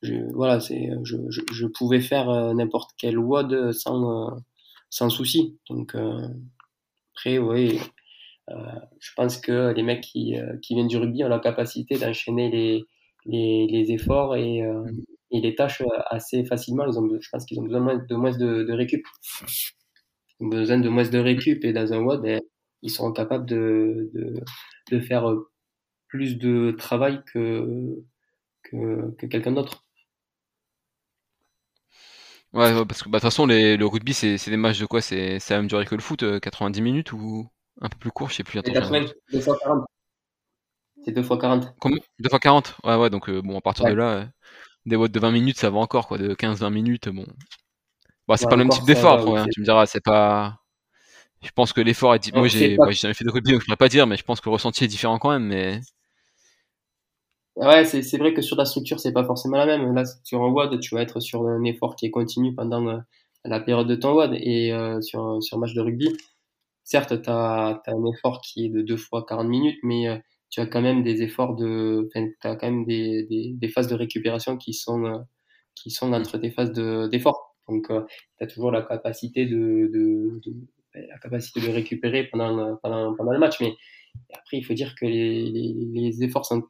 je, 0.02 0.15
voilà, 0.34 0.60
c'est, 0.60 0.89
je, 1.04 1.17
je, 1.30 1.41
je, 1.52 1.67
pouvais 1.67 2.02
faire 2.02 2.54
n'importe 2.56 2.91
quel 2.98 3.20
WOD 3.20 3.72
sans, 3.72 4.36
sans 4.89 5.10
souci. 5.10 5.60
Donc, 5.70 5.96
après, 7.15 7.38
oui, 7.38 7.80
je 8.48 9.12
pense 9.15 9.38
que 9.38 9.74
les 9.74 9.84
mecs 9.84 10.02
qui, 10.02 10.36
qui 10.63 10.74
viennent 10.74 10.88
du 10.88 10.98
rugby 10.98 11.24
ont 11.24 11.30
la 11.30 11.39
capacité 11.39 11.98
d'enchaîner 12.00 12.50
les, 12.50 12.86
les, 13.25 13.67
les 13.67 13.91
efforts 13.91 14.36
et, 14.36 14.62
et 15.31 15.41
les 15.41 15.55
tâches 15.55 15.84
assez 16.10 16.43
facilement. 16.45 16.86
Ils 16.88 16.97
ont, 16.99 17.07
je 17.19 17.29
pense 17.31 17.45
qu'ils 17.45 17.60
ont 17.60 17.63
besoin 17.63 17.97
de 17.97 18.15
moins 18.15 18.38
de, 18.38 18.63
de 18.63 18.73
récup. 18.73 19.05
Ils 20.39 20.45
ont 20.45 20.49
besoin 20.49 20.79
de 20.79 20.89
moins 20.89 21.07
de 21.07 21.19
récup 21.19 21.63
et 21.63 21.73
dans 21.73 21.93
un 21.93 21.99
WOD, 21.99 22.21
ben, 22.21 22.41
ils 22.81 22.89
seront 22.89 23.12
capables 23.13 23.45
de, 23.45 24.10
de, 24.13 24.39
de 24.91 24.99
faire 24.99 25.25
plus 26.07 26.38
de 26.38 26.75
travail 26.77 27.23
que, 27.34 28.03
que, 28.63 29.12
que 29.17 29.25
quelqu'un 29.27 29.53
d'autre. 29.53 29.86
Ouais, 32.53 32.86
parce 32.86 33.01
que 33.01 33.10
bah, 33.10 33.19
de 33.19 33.21
toute 33.21 33.31
façon, 33.31 33.45
les, 33.45 33.77
le 33.77 33.86
rugby, 33.86 34.13
c'est 34.13 34.49
des 34.49 34.57
matchs 34.57 34.79
de 34.79 34.86
quoi? 34.86 35.01
C'est 35.01 35.39
la 35.49 35.57
même 35.57 35.67
durée 35.67 35.86
que 35.86 35.95
le 35.95 36.01
foot, 36.01 36.39
90 36.41 36.79
euh, 36.79 36.84
minutes 36.84 37.13
ou 37.13 37.47
un 37.79 37.88
peu 37.88 37.97
plus 37.97 38.12
court, 38.12 38.29
je 38.29 38.36
sais 38.36 38.43
plus. 38.43 38.60
C'est 38.65 38.73
2 39.31 39.39
fois 39.41 39.57
40. 39.57 39.86
C'est 41.03 41.11
2 41.11 41.23
fois 41.23 41.37
40. 41.37 41.73
Combien? 41.79 41.99
2 42.19 42.29
fois 42.29 42.39
40 42.39 42.75
Ouais, 42.83 42.95
ouais, 42.95 43.09
donc 43.09 43.29
euh, 43.29 43.41
bon, 43.41 43.57
à 43.57 43.61
partir 43.61 43.85
de 43.85 43.93
là, 43.93 44.09
euh, 44.09 44.25
des 44.85 44.95
watts 44.95 45.11
de 45.11 45.19
20 45.19 45.31
minutes, 45.31 45.57
ça 45.57 45.69
va 45.69 45.79
encore, 45.79 46.07
quoi, 46.07 46.17
de 46.17 46.33
15-20 46.33 46.69
minutes, 46.71 47.09
bon. 47.09 47.25
Bah, 48.27 48.37
c'est 48.37 48.47
pas 48.47 48.55
le 48.55 48.63
même 48.63 48.69
type 48.69 48.85
d'effort, 48.85 49.37
hein, 49.37 49.45
tu 49.51 49.59
me 49.59 49.65
diras, 49.65 49.85
c'est 49.85 50.03
pas. 50.03 50.57
Je 51.41 51.49
pense 51.51 51.73
que 51.73 51.81
l'effort 51.81 52.13
est. 52.15 52.33
Moi, 52.33 52.47
j'ai 52.47 52.77
jamais 52.93 53.13
fait 53.13 53.25
de 53.25 53.31
rugby, 53.31 53.51
donc 53.51 53.61
je 53.61 53.65
pourrais 53.65 53.77
pas 53.77 53.89
dire, 53.89 54.05
mais 54.05 54.15
je 54.15 54.23
pense 54.23 54.39
que 54.41 54.49
le 54.49 54.53
ressenti 54.53 54.83
est 54.83 54.87
différent 54.87 55.17
quand 55.17 55.31
même, 55.31 55.45
mais. 55.45 55.81
Ouais, 57.57 57.83
c'est 57.83 58.17
vrai 58.17 58.33
que 58.33 58.41
sur 58.41 58.55
la 58.55 58.65
structure, 58.65 58.99
c'est 58.99 59.11
pas 59.11 59.25
forcément 59.25 59.57
la 59.57 59.65
même. 59.65 59.93
Là, 59.93 60.03
sur 60.23 60.41
un 60.41 60.47
WOD, 60.49 60.79
tu 60.79 60.95
vas 60.95 61.01
être 61.01 61.19
sur 61.19 61.45
un 61.47 61.63
effort 61.65 61.95
qui 61.95 62.05
est 62.05 62.11
continu 62.11 62.55
pendant 62.55 62.87
euh, 62.87 62.97
la 63.43 63.59
période 63.59 63.87
de 63.87 63.95
ton 63.95 64.13
WOD. 64.13 64.35
Et 64.39 64.71
euh, 64.71 65.01
sur, 65.01 65.43
sur 65.43 65.57
un 65.57 65.59
match 65.59 65.73
de 65.73 65.81
rugby, 65.81 66.07
certes, 66.83 67.21
tu 67.21 67.29
as, 67.29 67.81
un 67.87 68.05
effort 68.05 68.41
qui 68.41 68.65
est 68.65 68.69
de 68.69 68.81
2 68.81 68.95
fois 68.95 69.25
40 69.27 69.47
minutes, 69.47 69.79
mais 69.83 70.07
euh, 70.07 70.17
tu 70.51 70.59
as 70.59 70.67
quand 70.67 70.81
même 70.81 71.03
des 71.03 71.23
efforts 71.23 71.55
de. 71.55 72.07
Enfin, 72.07 72.27
tu 72.41 72.47
as 72.47 72.55
quand 72.55 72.67
même 72.69 72.85
des, 72.85 73.23
des, 73.23 73.53
des, 73.53 73.69
phases 73.69 73.87
de 73.87 73.95
récupération 73.95 74.57
qui 74.57 74.73
sont, 74.73 75.25
qui 75.75 75.91
sont 75.91 76.13
entre 76.13 76.37
tes 76.37 76.51
phases 76.51 76.71
d'effort. 77.09 77.55
Donc, 77.67 77.87
tu 77.87 78.43
as 78.43 78.47
toujours 78.47 78.71
la 78.71 78.81
capacité 78.83 79.45
de, 79.45 79.89
de, 79.91 80.41
de, 80.45 80.54
la 80.93 81.17
capacité 81.19 81.62
de 81.62 81.69
récupérer 81.69 82.25
pendant, 82.25 82.75
pendant, 82.83 83.15
pendant 83.15 83.31
le 83.31 83.39
match. 83.39 83.60
Mais 83.62 83.75
après, 84.33 84.58
il 84.58 84.63
faut 84.63 84.73
dire 84.73 84.93
que 84.95 85.06
les, 85.06 85.45
les, 85.49 85.73
les 85.93 86.23
efforts 86.23 86.45
sont 86.45 86.63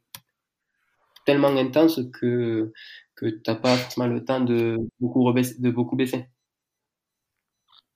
tellement 1.26 1.50
intense 1.50 2.00
que, 2.14 2.72
que 3.16 3.26
tu 3.26 3.42
n'as 3.48 3.56
pas 3.56 3.76
forcément 3.78 4.08
le 4.08 4.24
temps 4.24 4.42
de 4.42 4.78
beaucoup, 5.00 5.32
de 5.34 5.72
beaucoup 5.72 5.96
baisser. 5.96 6.26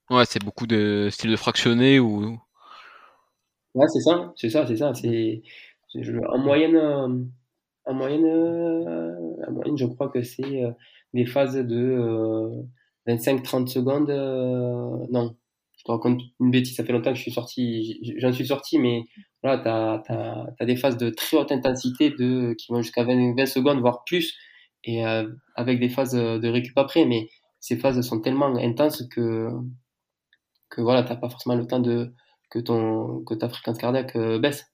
Ouais, 0.09 0.25
c'est 0.25 0.43
beaucoup 0.43 0.67
de 0.67 1.09
style 1.11 1.31
de 1.31 1.35
fractionné 1.35 1.99
ou. 1.99 2.37
Ouais, 3.73 3.87
c'est 3.87 4.01
ça, 4.01 4.31
c'est 4.35 4.49
ça, 4.49 4.65
c'est 4.67 4.77
ça. 4.77 4.93
C'est, 4.93 5.41
en 6.29 6.37
moyenne, 6.37 6.77
en 7.85 7.93
moyenne, 7.93 8.25
en 9.47 9.51
moyenne, 9.51 9.77
je 9.77 9.85
crois 9.85 10.09
que 10.09 10.21
c'est 10.21 10.63
euh, 10.63 10.71
des 11.13 11.25
phases 11.25 11.55
de 11.55 12.65
25-30 13.07 13.63
euh, 13.63 13.65
secondes. 13.67 14.09
Euh, 14.09 15.05
non, 15.11 15.35
te 15.85 15.91
raconte 15.91 16.21
une 16.39 16.51
bêtise, 16.51 16.75
ça 16.75 16.83
fait 16.83 16.93
longtemps 16.93 17.11
que 17.11 17.17
je 17.17 17.21
suis 17.21 17.31
sorti, 17.31 17.99
j'en 18.17 18.33
suis 18.33 18.47
sorti, 18.47 18.79
mais 18.79 19.03
voilà, 19.43 20.01
tu 20.03 20.11
as, 20.11 20.65
des 20.65 20.75
phases 20.75 20.97
de 20.97 21.11
très 21.11 21.37
haute 21.37 21.51
intensité 21.51 22.09
de, 22.09 22.53
qui 22.53 22.71
vont 22.71 22.81
jusqu'à 22.81 23.03
20, 23.03 23.35
20, 23.35 23.45
secondes, 23.45 23.79
voire 23.79 24.03
plus, 24.03 24.35
et 24.83 25.05
euh, 25.05 25.27
avec 25.55 25.79
des 25.79 25.89
phases 25.89 26.13
de 26.13 26.47
récup 26.47 26.77
après, 26.77 27.05
mais 27.05 27.29
ces 27.59 27.77
phases 27.77 28.01
sont 28.01 28.19
tellement 28.19 28.55
intenses 28.57 29.07
que, 29.09 29.47
que 30.69 30.81
voilà, 30.81 31.03
tu 31.03 31.09
n'as 31.09 31.17
pas 31.17 31.29
forcément 31.29 31.55
le 31.55 31.67
temps 31.67 31.79
de, 31.79 32.13
que, 32.49 32.59
ton, 32.59 33.23
que 33.23 33.35
ta 33.35 33.47
fréquence 33.47 33.77
cardiaque 33.77 34.15
euh, 34.15 34.39
baisse. 34.39 34.65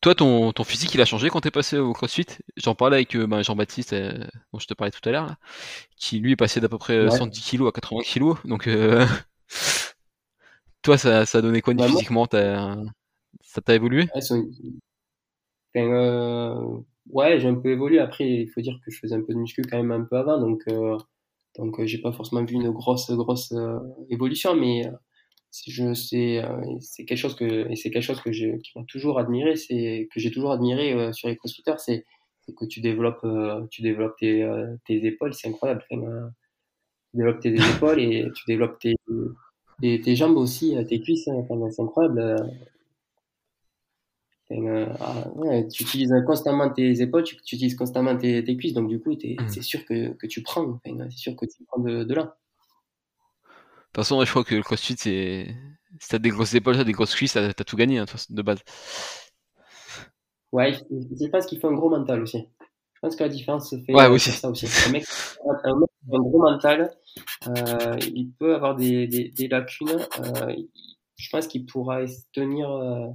Toi, 0.00 0.14
ton, 0.14 0.52
ton 0.52 0.64
physique, 0.64 0.94
il 0.94 1.00
a 1.00 1.04
changé 1.04 1.30
quand 1.30 1.40
tu 1.40 1.48
es 1.48 1.50
passé 1.50 1.78
au 1.78 1.92
CrossFit? 1.92 2.26
J'en 2.56 2.74
parlais 2.74 2.96
avec 2.96 3.16
euh, 3.16 3.26
ben, 3.26 3.42
Jean-Baptiste, 3.42 3.94
dont 3.94 4.58
je 4.58 4.66
te 4.66 4.74
parlais 4.74 4.90
tout 4.90 5.06
à 5.08 5.12
l'heure, 5.12 5.34
qui 5.96 6.20
lui 6.20 6.32
est 6.32 6.36
passé 6.36 6.60
d'à 6.60 6.68
peu 6.68 6.78
près 6.78 7.10
110 7.10 7.56
kg 7.56 7.68
à 7.68 7.72
80 7.72 8.02
kg. 8.04 8.34
Donc, 8.44 8.68
toi, 10.82 10.98
ça, 10.98 11.26
ça 11.26 11.38
a 11.38 11.42
donné 11.42 11.62
quoi 11.62 11.74
bah, 11.74 11.88
physiquement? 11.88 12.26
Ça 12.30 13.60
t'a 13.64 13.74
évolué? 13.74 14.08
Ouais, 17.10 17.38
j'ai 17.38 17.48
un 17.48 17.54
peu 17.54 17.70
évolué. 17.70 17.98
Après, 17.98 18.28
il 18.28 18.48
faut 18.48 18.60
dire 18.60 18.78
que 18.84 18.90
je 18.90 18.98
faisais 18.98 19.14
un 19.14 19.22
peu 19.22 19.32
de 19.32 19.38
muscu 19.38 19.62
quand 19.62 19.76
même 19.76 19.92
un 19.92 20.04
peu 20.04 20.16
avant, 20.16 20.40
donc 20.40 20.62
euh, 20.68 20.98
donc 21.56 21.78
euh, 21.78 21.86
j'ai 21.86 21.98
pas 21.98 22.12
forcément 22.12 22.44
vu 22.44 22.54
une 22.54 22.70
grosse 22.70 23.10
grosse 23.12 23.52
euh, 23.52 23.78
évolution, 24.10 24.56
mais 24.56 24.84
je 25.66 25.94
sais 25.94 26.42
c'est 26.80 27.04
quelque 27.04 27.18
chose 27.18 27.36
que 27.36 27.70
et 27.70 27.76
c'est 27.76 27.90
quelque 27.90 28.02
chose 28.02 28.20
que 28.20 28.32
j'ai 28.32 28.58
qui 28.58 28.78
m'a 28.78 28.84
toujours 28.84 29.18
admiré, 29.18 29.56
c'est 29.56 30.08
que 30.12 30.20
j'ai 30.20 30.30
toujours 30.30 30.52
admiré 30.52 31.12
sur 31.12 31.28
les 31.28 31.36
crossfitters, 31.36 31.78
c'est 31.78 32.04
que 32.56 32.64
tu 32.64 32.80
développes 32.80 33.26
tu 33.70 33.82
développes 33.82 34.16
tes, 34.18 34.48
tes 34.86 35.04
épaules, 35.06 35.34
c'est 35.34 35.48
incroyable. 35.48 35.84
tu 35.90 35.96
développes 37.14 37.40
tes 37.40 37.54
épaules 37.76 38.00
et 38.00 38.26
tu 38.34 38.44
développes 38.46 38.78
tes, 38.78 38.96
tes, 39.80 40.00
tes 40.00 40.16
jambes 40.16 40.36
aussi, 40.36 40.76
tes 40.88 41.00
cuisses, 41.00 41.28
hein, 41.28 41.44
c'est 41.70 41.82
incroyable. 41.82 42.36
Euh, 44.52 44.86
ah, 45.00 45.28
ouais, 45.34 45.66
tu 45.68 45.82
utilises 45.82 46.14
constamment 46.24 46.70
tes 46.70 47.02
épaules, 47.02 47.24
tu, 47.24 47.34
utilises 47.34 47.74
constamment 47.74 48.16
tes, 48.16 48.44
tes, 48.44 48.56
cuisses, 48.56 48.74
donc 48.74 48.88
du 48.88 49.00
coup, 49.00 49.12
mmh. 49.12 49.48
c'est 49.48 49.62
sûr 49.62 49.84
que, 49.84 50.12
que, 50.12 50.26
tu 50.26 50.42
prends, 50.42 50.80
c'est 50.84 51.10
sûr 51.10 51.34
que 51.34 51.46
tu 51.46 51.64
prends 51.64 51.80
de, 51.80 52.04
de 52.04 52.14
là. 52.14 52.36
De 53.96 54.02
toute 54.02 54.08
façon, 54.08 54.22
je 54.22 54.30
crois 54.30 54.44
que 54.44 54.54
le 54.54 54.62
crossfit, 54.62 54.94
c'est. 54.98 55.56
Si 56.00 56.08
t'as 56.10 56.18
des 56.18 56.28
grosses 56.28 56.52
épaules, 56.52 56.76
t'as 56.76 56.84
des 56.84 56.92
grosses 56.92 57.14
cuisses, 57.14 57.32
t'as 57.32 57.48
as 57.48 57.54
tout 57.54 57.76
gagné, 57.76 57.96
hein, 57.96 58.04
de 58.28 58.42
base. 58.42 58.58
Ouais, 60.52 60.74
je 60.90 61.26
pense 61.28 61.46
qu'il 61.46 61.58
faut 61.58 61.68
un 61.68 61.72
gros 61.72 61.88
mental 61.88 62.20
aussi. 62.20 62.46
Je 62.92 63.00
pense 63.00 63.16
que 63.16 63.22
la 63.22 63.30
différence 63.30 63.70
se 63.70 63.80
fait 63.80 63.94
ouais, 63.94 64.06
aussi. 64.08 64.32
ça 64.32 64.50
aussi. 64.50 64.66
Un 64.86 64.92
mec, 64.92 65.06
un 65.64 65.78
mec 65.78 65.88
qui 65.88 66.14
a 66.14 66.18
un 66.18 66.20
gros 66.20 66.42
mental, 66.42 66.94
euh, 67.46 67.96
il 68.00 68.32
peut 68.38 68.54
avoir 68.54 68.76
des, 68.76 69.06
des, 69.06 69.30
des 69.30 69.48
lacunes. 69.48 69.88
Euh, 69.88 70.54
je 71.16 71.28
pense 71.30 71.46
qu'il 71.46 71.64
pourra 71.64 72.00
tenir. 72.34 72.70
Euh, 72.70 73.06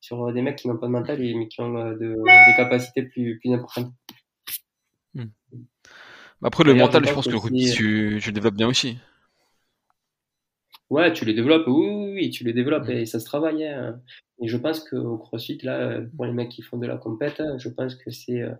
sur 0.00 0.32
des 0.32 0.42
mecs 0.42 0.54
qui 0.54 0.68
n'ont 0.68 0.76
pas 0.76 0.86
de 0.86 0.92
mental 0.92 1.20
et 1.20 1.34
mais 1.34 1.48
qui 1.48 1.60
ont 1.60 1.72
de, 1.72 1.96
des 1.96 2.56
capacités 2.56 3.02
plus, 3.02 3.40
plus 3.40 3.52
importantes. 3.52 3.92
Hmm. 5.14 5.24
Après, 6.44 6.62
le 6.62 6.74
mental, 6.74 7.04
je 7.04 7.12
pense 7.12 7.26
que, 7.26 7.32
le 7.32 7.74
tu, 7.74 8.20
tu 8.22 8.28
le 8.28 8.32
développes 8.32 8.54
bien 8.54 8.68
aussi. 8.68 8.98
Ouais, 10.90 11.12
tu 11.12 11.24
les 11.24 11.34
développes, 11.34 11.66
oui, 11.66 12.12
oui, 12.14 12.30
tu 12.30 12.44
les 12.44 12.52
développes 12.52 12.88
hmm. 12.88 12.92
et 12.92 13.06
ça 13.06 13.20
se 13.20 13.24
travaille. 13.24 13.64
Hein. 13.64 14.00
Et 14.40 14.48
je 14.48 14.56
pense 14.56 14.80
qu'au 14.88 15.18
CrossFit, 15.18 15.58
là, 15.62 16.00
pour 16.16 16.24
les 16.24 16.32
mecs 16.32 16.48
qui 16.48 16.62
font 16.62 16.78
de 16.78 16.86
la 16.86 16.96
compète, 16.96 17.42
je 17.58 17.68
pense 17.68 17.94
que 17.94 18.10
c'est 18.10 18.40
euh, 18.42 18.54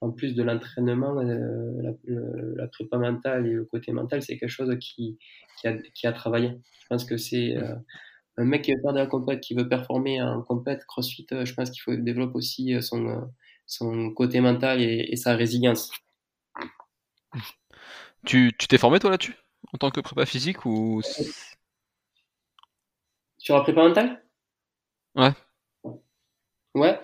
en 0.00 0.10
plus 0.10 0.34
de 0.34 0.42
l'entraînement, 0.42 1.14
la, 1.14 1.92
la, 2.06 2.66
prépa 2.68 2.98
mentale 2.98 3.46
et 3.46 3.52
le 3.52 3.64
côté 3.64 3.92
mental, 3.92 4.22
c'est 4.22 4.36
quelque 4.38 4.50
chose 4.50 4.76
qui, 4.80 5.18
qui, 5.60 5.68
a, 5.68 5.76
qui 5.76 6.06
a 6.06 6.12
travaillé. 6.12 6.50
Je 6.82 6.86
pense 6.88 7.04
que 7.04 7.16
c'est 7.16 7.56
un 8.36 8.44
mec 8.44 8.62
qui 8.62 8.72
veut 8.72 8.80
faire 8.80 8.92
de 8.92 8.98
la 8.98 9.06
compète, 9.06 9.40
qui 9.40 9.54
veut 9.54 9.68
performer 9.68 10.22
en 10.22 10.42
compète, 10.42 10.84
CrossFit, 10.86 11.26
euh, 11.32 11.44
je 11.44 11.54
pense 11.54 11.70
qu'il 11.70 11.82
faut 11.82 11.94
développer 11.94 12.36
aussi 12.36 12.74
euh, 12.74 12.80
son, 12.80 13.06
euh, 13.06 13.20
son 13.66 14.10
côté 14.10 14.40
mental 14.40 14.80
et, 14.80 15.16
sa 15.16 15.36
résilience. 15.36 15.90
Tu 18.24 18.52
t'es 18.68 18.78
formé 18.78 18.98
toi 19.00 19.10
là-dessus? 19.10 19.34
En 19.72 19.78
tant 19.78 19.90
que 19.90 20.00
prépa 20.00 20.26
physique 20.26 20.64
ou 20.64 21.02
Sur 23.42 23.56
la 23.56 23.62
prépa 23.62 23.82
mentale 23.82 24.22
Ouais. 25.16 25.32
Ouais. 26.74 27.00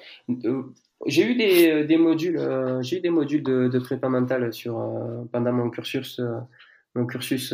j'ai 1.06 1.30
eu 1.30 1.34
des, 1.34 1.84
des 1.84 1.96
modules, 1.96 2.40
j'ai 2.80 2.98
eu 2.98 3.00
des 3.00 3.10
modules 3.10 3.42
de, 3.42 3.66
de 3.66 3.78
prépa 3.80 4.08
mentale 4.08 4.52
sur 4.52 4.74
pendant 5.32 5.52
mon 5.52 5.68
cursus, 5.68 6.20
mon 6.94 7.06
cursus 7.06 7.52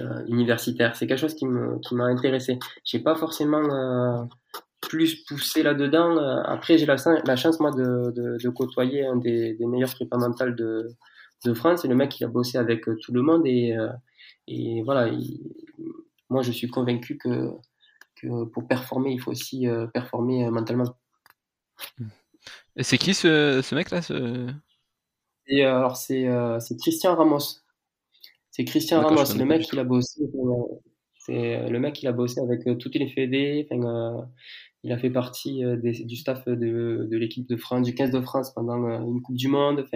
euh, 0.00 0.24
universitaire. 0.26 0.94
C'est 0.94 1.08
quelque 1.08 1.20
chose 1.20 1.34
qui 1.34 1.46
m'a 1.46 2.04
intéressé. 2.04 2.58
J'ai 2.84 3.00
pas 3.00 3.16
forcément 3.16 3.58
euh, 3.58 4.24
plus 4.80 5.24
poussé 5.24 5.64
là-dedans. 5.64 6.16
Euh, 6.16 6.42
après, 6.44 6.78
j'ai 6.78 6.86
la, 6.86 6.96
la, 7.24 7.36
chance, 7.36 7.58
moi, 7.58 7.72
de, 7.72 8.12
de, 8.12 8.38
de 8.42 8.48
côtoyer 8.50 9.04
un 9.04 9.16
des, 9.16 9.54
des 9.54 9.66
meilleurs 9.66 9.94
prépa 9.94 10.16
mentales 10.16 10.54
de, 10.54 10.88
de 11.44 11.54
France. 11.54 11.82
C'est 11.82 11.88
le 11.88 11.96
mec 11.96 12.10
qui 12.10 12.24
a 12.24 12.28
bossé 12.28 12.56
avec 12.56 12.84
tout 12.84 13.12
le 13.12 13.22
monde. 13.22 13.42
Et, 13.46 13.76
et 14.46 14.82
voilà, 14.82 15.12
moi, 16.30 16.42
je 16.42 16.52
suis 16.52 16.68
convaincu 16.68 17.18
que, 17.18 17.50
que 18.16 18.44
pour 18.44 18.66
performer, 18.66 19.12
il 19.12 19.20
faut 19.20 19.30
aussi 19.30 19.66
performer 19.92 20.50
mentalement. 20.50 20.96
Et 22.76 22.82
c'est 22.82 22.98
qui 22.98 23.14
ce, 23.14 23.60
ce 23.62 23.74
mec-là 23.74 24.02
ce... 24.02 24.48
Et 25.46 25.64
alors, 25.64 25.96
c'est 25.96 26.26
Christian 26.80 27.14
Ramos. 27.16 27.60
C'est 28.50 28.64
Christian 28.64 29.00
Ramos, 29.02 29.34
le 29.36 29.44
mec 29.44 29.62
qui 29.62 29.78
a 29.78 29.84
bossé. 29.84 30.22
C'est 31.24 31.56
euh, 31.56 31.68
le 31.70 31.80
mec 31.80 31.94
qui 31.94 32.06
a 32.06 32.12
bossé 32.12 32.40
avec 32.40 32.66
euh, 32.66 32.74
toutes 32.74 32.94
les 32.96 33.08
fédés. 33.08 33.66
Euh, 33.72 34.20
il 34.82 34.92
a 34.92 34.98
fait 34.98 35.10
partie 35.10 35.62
du 35.82 36.16
staff 36.16 36.46
de, 36.46 37.08
l'équipe 37.10 37.48
de 37.48 37.56
France, 37.56 37.86
du 37.86 37.94
15 37.94 38.10
de 38.10 38.20
France 38.20 38.52
pendant 38.52 38.76
une 39.02 39.22
Coupe 39.22 39.36
du 39.36 39.48
Monde. 39.48 39.86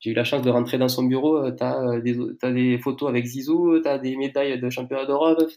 J'ai 0.00 0.10
eu 0.10 0.14
la 0.14 0.24
chance 0.24 0.42
de 0.42 0.50
rentrer 0.50 0.78
dans 0.78 0.88
son 0.88 1.04
bureau. 1.04 1.50
Tu 1.50 1.62
as, 1.62 2.00
des 2.00 2.78
photos 2.78 3.08
avec 3.08 3.24
Zizou, 3.24 3.80
tu 3.80 3.88
as 3.88 3.98
des 3.98 4.16
médailles 4.16 4.60
de 4.60 4.70
championnat 4.70 5.06
d'Europe. 5.06 5.50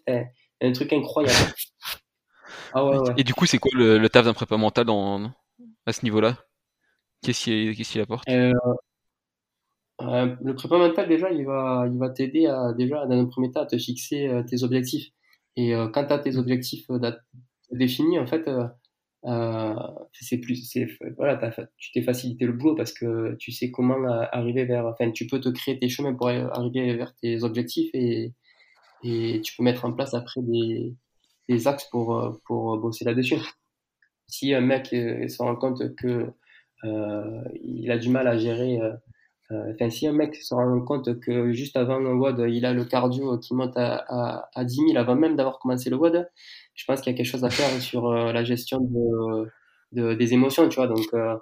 Un 0.62 0.72
truc 0.72 0.94
incroyable. 0.94 1.54
Ah 2.74 2.92
Et 3.18 3.24
du 3.24 3.34
coup, 3.34 3.46
c'est 3.46 3.58
quoi 3.58 3.72
le, 3.74 4.08
taf 4.08 4.26
d'un 4.26 4.34
prépa 4.34 4.58
mental 4.58 4.88
à 5.86 5.94
ce 5.94 6.04
niveau-là? 6.04 6.38
Qu'est-ce 7.22 7.92
qu'il 7.92 8.02
apporte? 8.02 8.28
Euh, 10.02 10.36
le 10.44 10.56
prépa 10.56 10.78
mental, 10.78 11.08
déjà, 11.08 11.32
il 11.32 11.46
va, 11.46 11.86
il 11.92 11.98
va 11.98 12.10
t'aider 12.10 12.48
à, 12.48 12.74
déjà, 12.74 13.06
dans 13.06 13.18
un 13.18 13.26
premier 13.26 13.52
temps, 13.52 13.62
à 13.62 13.66
te 13.66 13.78
fixer 13.78 14.28
euh, 14.28 14.44
tes 14.44 14.64
objectifs. 14.64 15.08
Et 15.56 15.74
euh, 15.74 15.88
quand 15.88 16.06
tu 16.06 16.14
as 16.14 16.20
tes 16.20 16.36
objectifs 16.38 16.88
définis, 17.72 18.20
en 18.20 18.28
fait, 18.28 18.50
c'est 20.14 20.38
plus, 20.38 20.78
voilà, 21.18 21.52
tu 21.78 21.92
t'es 21.92 22.02
facilité 22.02 22.46
le 22.46 22.54
boulot 22.54 22.76
parce 22.76 22.94
que 22.94 23.36
tu 23.40 23.52
sais 23.52 23.72
comment 23.72 24.08
arriver 24.32 24.66
vers, 24.66 24.86
enfin, 24.86 25.12
tu 25.12 25.28
peux 25.28 25.40
te 25.40 25.50
créer 25.50 25.80
tes 25.80 25.90
chemins 25.90 26.14
pour 26.14 26.30
arriver 26.30 26.96
vers 26.96 27.16
tes 27.16 27.44
objectifs 27.44 27.90
et, 27.94 28.34
tu 29.04 29.56
peux 29.56 29.64
mettre 29.64 29.86
en 29.86 29.94
place 29.94 30.14
après 30.14 30.42
des, 30.42 31.68
axes 31.68 31.88
pour, 31.92 32.40
pour 32.46 32.78
bosser 32.78 33.06
là-dessus. 33.06 33.38
Si 34.28 34.54
un 34.54 34.62
mec 34.62 34.88
se 34.88 35.38
rend 35.38 35.56
compte 35.56 35.96
que 35.96 36.32
euh, 36.84 37.44
il 37.64 37.92
a 37.92 37.98
du 37.98 38.10
mal 38.10 38.28
à 38.28 38.38
gérer 38.38 38.80
euh, 39.52 39.74
enfin, 39.74 39.90
si 39.90 40.08
un 40.08 40.14
mec 40.14 40.36
se 40.36 40.56
rend 40.56 40.82
compte 40.82 41.20
que 41.20 41.52
juste 41.54 41.78
avant 41.78 41.98
un 41.98 42.16
WOD, 42.16 42.46
il 42.50 42.66
a 42.66 42.74
le 42.74 42.84
cardio 42.84 43.38
qui 43.38 43.54
monte 43.54 43.78
à, 43.78 44.04
à, 44.08 44.50
à 44.56 44.64
10 44.64 44.76
000 44.88 44.98
avant 44.98 45.16
même 45.16 45.36
d'avoir 45.36 45.60
commencé 45.60 45.90
le 45.90 45.98
WOD, 45.98 46.28
je 46.76 46.86
pense 46.86 47.02
qu'il 47.02 47.12
y 47.12 47.16
a 47.16 47.18
quelque 47.18 47.26
chose 47.26 47.44
à 47.44 47.50
faire 47.50 47.70
sur 47.82 48.08
euh, 48.08 48.32
la 48.32 48.44
gestion 48.44 48.80
de, 48.80 49.50
de, 49.94 50.14
des 50.14 50.34
émotions, 50.34 50.70
tu 50.70 50.76
vois. 50.76 50.88
Donc, 50.88 51.06
euh, 51.14 51.36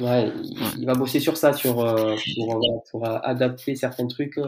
ouais, 0.00 0.32
il, 0.76 0.84
va 0.84 0.94
bosser 0.94 1.20
sur 1.20 1.36
ça, 1.36 1.52
sur, 1.52 1.76
pour, 1.76 2.84
pour, 2.90 3.06
adapter 3.06 3.76
certains 3.76 4.06
trucs. 4.06 4.38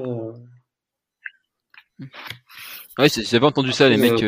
Ouais, 2.99 3.09
j'avais 3.09 3.47
entendu 3.47 3.73
ça, 3.73 3.89
les 3.89 3.97
mecs 3.97 4.23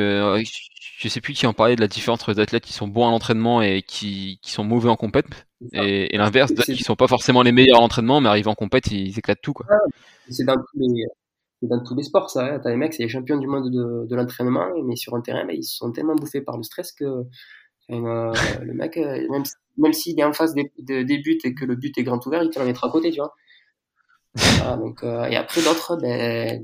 je 1.01 1.09
sais 1.09 1.23
plus 1.23 1.33
qui 1.33 1.47
en 1.47 1.55
parlait 1.55 1.77
de 1.77 1.81
la 1.81 1.89
différence 1.89 2.21
entre 2.21 2.33
les 2.33 2.41
athlètes 2.41 2.65
qui 2.65 2.75
sont 2.75 2.87
bons 2.87 3.09
à 3.09 3.11
l'entraînement 3.11 3.63
et 3.63 3.81
qui, 3.81 4.39
qui 4.43 4.51
sont 4.51 4.65
mauvais 4.65 4.91
en 4.91 4.97
compète, 4.97 5.47
et, 5.73 6.15
et 6.15 6.19
l'inverse, 6.19 6.53
qui 6.53 6.85
sont 6.85 6.95
pas 6.95 7.09
forcément 7.09 7.43
les 7.43 7.53
meilleurs 7.53 7.79
à 7.79 7.81
l'entraînement, 7.81 8.21
mais 8.21 8.29
arrivent 8.29 8.49
en 8.49 8.55
compète, 8.55 8.89
ils 8.91 9.19
éclatent 9.19 9.41
tout, 9.41 9.55
quoi. 9.55 9.65
C'est 10.29 10.45
dans 10.45 10.57
tous 10.57 10.79
les, 10.79 11.07
dans 11.63 11.83
tous 11.83 11.95
les 11.95 12.03
sports, 12.03 12.31
ça. 12.31 12.45
Hein. 12.45 12.61
T'as 12.63 12.71
les 12.71 12.77
mecs, 12.77 12.95
c'est 12.95 13.03
les 13.03 13.09
champions 13.09 13.37
du 13.37 13.47
monde 13.47 13.71
de, 13.71 14.07
de 14.07 14.17
l'entraînement, 14.17 14.69
mais 14.85 14.97
sur 14.97 15.15
un 15.15 15.21
terrain, 15.21 15.47
ils 15.51 15.65
sont 15.65 15.93
tellement 15.93 16.15
bouffés 16.15 16.41
par 16.41 16.57
le 16.57 16.63
stress 16.63 16.93
que 16.93 17.05
euh, 17.91 18.33
le 18.63 18.73
mec, 18.73 18.97
euh, 18.97 19.27
même, 19.31 19.43
même 19.77 19.93
s'il 19.93 20.19
est 20.19 20.25
en 20.25 20.33
face 20.33 20.55
des, 20.55 20.73
des, 20.79 21.19
buts 21.19 21.39
et 21.45 21.55
que 21.55 21.65
le 21.65 21.77
but 21.77 21.97
est 21.99 22.03
grand 22.03 22.25
ouvert, 22.27 22.43
il 22.43 22.51
te 22.51 22.59
le 22.59 22.67
mettre 22.67 22.85
à 22.85 22.91
côté, 22.91 23.11
tu 23.11 23.21
vois. 23.21 23.35
donc, 24.79 25.03
euh, 25.03 25.25
et 25.25 25.37
après 25.37 25.63
d'autres, 25.63 25.97
ben, 25.97 26.63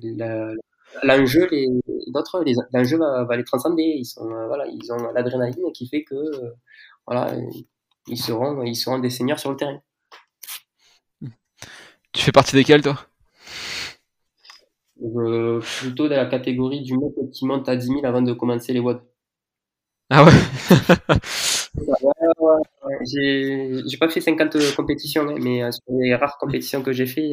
l'enjeu, 1.02 1.48
les, 1.50 1.66
d'autres, 2.08 2.44
l'enjeu 2.72 2.96
va, 2.96 3.24
va, 3.24 3.36
les 3.36 3.44
transcender. 3.44 3.82
Ils 3.82 4.04
sont, 4.04 4.30
euh, 4.30 4.46
voilà, 4.46 4.66
ils 4.68 4.92
ont 4.92 5.10
l'adrénaline 5.12 5.72
qui 5.72 5.88
fait 5.88 6.04
que, 6.04 6.14
voilà, 7.06 7.34
ils 8.06 8.18
seront, 8.18 8.62
ils 8.62 8.76
seront 8.76 8.98
des 8.98 9.10
seigneurs 9.10 9.40
sur 9.40 9.50
le 9.50 9.56
terrain. 9.56 9.80
Tu 12.12 12.22
fais 12.22 12.32
partie 12.32 12.56
desquels, 12.56 12.82
toi? 12.82 12.96
Plutôt 15.80 16.08
dans 16.08 16.16
la 16.16 16.26
catégorie 16.26 16.82
du 16.82 16.96
mec 16.98 17.12
qui 17.32 17.46
monte 17.46 17.68
à 17.68 17.76
10 17.76 17.86
000 17.88 18.04
avant 18.06 18.22
de 18.22 18.32
commencer 18.32 18.72
les 18.72 18.80
WOD. 18.80 19.00
Ah 20.10 20.24
ouais 20.24 20.32
J'ai 23.06 23.98
pas 23.98 24.08
fait 24.08 24.20
50 24.20 24.56
compétitions, 24.76 25.24
mais 25.40 25.70
sur 25.72 25.82
les 26.00 26.14
rares 26.14 26.38
compétitions 26.38 26.82
que 26.82 26.92
j'ai 26.92 27.06
fait, 27.06 27.32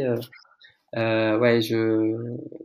euh, 0.97 1.39
ouais, 1.39 1.61
je 1.61 2.15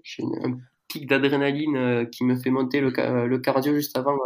j'ai 0.03 0.23
un 0.45 0.59
pic 0.89 1.09
d'adrénaline 1.09 2.09
qui 2.11 2.25
me 2.25 2.37
fait 2.37 2.51
monter 2.51 2.81
le, 2.81 2.91
le 3.27 3.39
cardio 3.39 3.75
juste 3.75 3.97
avant 3.99 4.17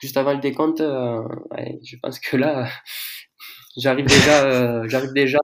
juste 0.00 0.16
avant 0.16 0.32
le 0.34 0.40
décompte. 0.40 0.80
ouais, 0.80 1.78
je 1.84 1.96
pense 2.02 2.18
que 2.20 2.36
là, 2.36 2.68
j'arrive 3.76 4.06
déjà 4.06 4.86
j'arrive 4.88 5.12
déjà 5.14 5.38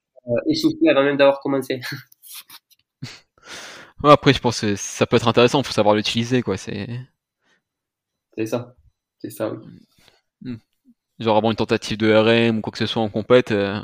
essoufflé 0.49 0.89
avant 0.91 1.05
même 1.05 1.17
d'avoir 1.17 1.41
commencé. 1.41 1.81
Après, 4.13 4.33
je 4.33 4.41
pense 4.41 4.61
que 4.61 4.77
ça 4.77 5.07
peut 5.07 5.17
être 5.17 5.29
intéressant, 5.29 5.61
il 5.61 5.67
faut 5.67 5.73
savoir 5.73 5.95
l'utiliser, 5.95 6.43
quoi. 6.43 6.57
C'est. 6.57 6.89
C'est 8.37 8.47
ça, 8.47 8.75
c'est 9.19 9.31
ça. 9.31 9.53
Hmm. 10.43 10.57
Genre 11.19 11.37
avoir 11.37 11.51
une 11.51 11.57
tentative 11.57 11.99
de 11.99 12.13
RM 12.13 12.59
ou 12.59 12.61
quoi 12.61 12.73
que 12.73 12.79
ce 12.79 12.87
soit 12.87 13.03
en 13.03 13.09
compète, 13.09 13.53
euh, 13.53 13.81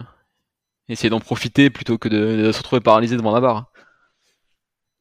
essayer 0.89 1.11
d'en 1.11 1.21
profiter 1.21 1.71
plutôt 1.71 1.99
que 1.99 2.09
de, 2.09 2.51
se 2.51 2.59
retrouver 2.59 2.81
paralysé 2.81 3.17
devant 3.17 3.33
la 3.33 3.41
barre. 3.41 3.73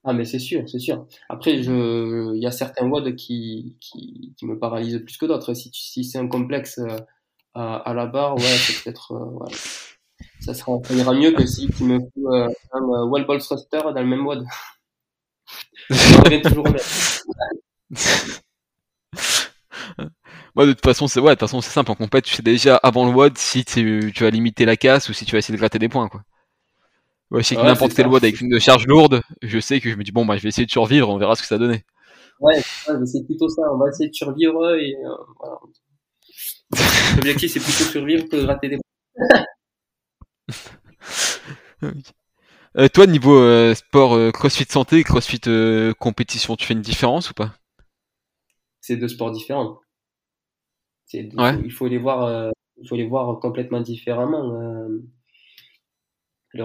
Ah 0.03 0.13
mais 0.13 0.25
c'est 0.25 0.39
sûr, 0.39 0.63
c'est 0.69 0.79
sûr. 0.79 1.07
Après, 1.27 1.57
il 1.57 2.37
y 2.37 2.47
a 2.47 2.51
certains 2.51 2.87
WOD 2.87 3.15
qui, 3.15 3.75
qui, 3.81 4.33
qui 4.37 4.45
me 4.45 4.57
paralysent 4.57 5.03
plus 5.03 5.17
que 5.17 5.25
d'autres. 5.25 5.53
Si, 5.53 5.71
si 5.73 6.03
c'est 6.03 6.19
un 6.19 6.27
complexe 6.27 6.77
euh, 6.77 6.97
à, 7.53 7.77
à, 7.77 7.93
la 7.93 8.05
barre, 8.05 8.35
ouais, 8.35 8.43
c'est 8.43 8.83
peut-être, 8.83 9.13
euh, 9.13 9.55
ça 10.39 10.53
sera, 10.53 10.79
ça 10.83 10.93
ira 10.93 11.13
mieux 11.13 11.31
que 11.31 11.45
si 11.45 11.67
tu 11.67 11.83
me 11.83 11.99
fous 11.99 12.31
un 12.31 13.03
wall 13.05 13.25
ball 13.25 13.39
thruster 13.39 13.81
dans 13.81 14.01
le 14.01 14.05
même 14.05 14.25
WOD. 14.25 14.45
Toujours 16.43 16.65
Moi, 20.55 20.65
de 20.65 20.73
toute 20.73 20.83
façon, 20.83 21.07
c'est 21.07 21.19
ouais, 21.19 21.29
de 21.29 21.33
toute 21.35 21.41
façon, 21.41 21.61
c'est 21.61 21.71
simple. 21.71 21.91
En 21.91 21.95
compète, 21.95 22.25
tu 22.25 22.33
sais 22.35 22.41
déjà 22.41 22.75
avant 22.77 23.05
le 23.05 23.11
WOD 23.15 23.37
si 23.37 23.63
tu, 23.63 24.11
tu 24.13 24.23
vas 24.23 24.29
limiter 24.29 24.65
la 24.65 24.77
casse 24.77 25.09
ou 25.09 25.13
si 25.13 25.25
tu 25.25 25.33
vas 25.33 25.39
essayer 25.39 25.53
de 25.53 25.59
gratter 25.59 25.79
des 25.79 25.89
points, 25.89 26.09
quoi. 26.09 26.23
Ouais, 27.31 27.43
si 27.43 27.55
n'importe 27.55 27.93
quel 27.93 28.07
WOD 28.07 28.23
avec 28.23 28.41
une 28.41 28.59
charge 28.59 28.87
lourde, 28.87 29.21
je 29.41 29.59
sais 29.59 29.79
que 29.79 29.89
je 29.89 29.95
me 29.95 30.03
dis 30.03 30.11
bon, 30.11 30.25
bah, 30.25 30.37
je 30.37 30.43
vais 30.43 30.49
essayer 30.49 30.65
de 30.65 30.71
survivre, 30.71 31.09
on 31.09 31.17
verra 31.17 31.35
ce 31.35 31.41
que 31.41 31.47
ça 31.47 31.57
donnait. 31.57 31.85
Ouais, 32.39 32.61
c'est 33.05 33.25
plutôt 33.25 33.49
ça. 33.49 33.61
On 33.73 33.77
va 33.77 33.89
essayer 33.89 34.09
de 34.09 34.15
survivre 34.15 34.75
et 34.75 34.95
euh, 34.95 35.09
voilà. 35.39 35.59
L'objectif, 37.15 37.51
c'est 37.51 37.59
plutôt 37.59 37.83
survivre 37.83 38.27
que 38.29 38.43
gratter 38.43 38.69
des 38.69 38.77
points. 41.81 42.05
Euh, 42.77 42.87
toi, 42.87 43.07
niveau 43.07 43.35
euh, 43.35 43.73
sport 43.73 44.13
euh, 44.13 44.31
CrossFit 44.31 44.65
santé, 44.65 45.03
CrossFit 45.03 45.41
compétition, 45.99 46.55
tu 46.55 46.65
fais 46.65 46.73
une 46.73 46.81
différence 46.81 47.31
ou 47.31 47.33
pas? 47.33 47.53
C'est 48.79 48.97
deux 48.97 49.07
sports 49.07 49.31
différents. 49.31 49.79
Il 51.11 51.71
faut 51.71 51.87
les 51.87 51.97
voir, 51.97 52.51
il 52.77 52.87
faut 52.87 52.95
les 52.95 53.07
voir 53.07 53.39
complètement 53.39 53.81
différemment. 53.81 54.87
Il 56.53 56.61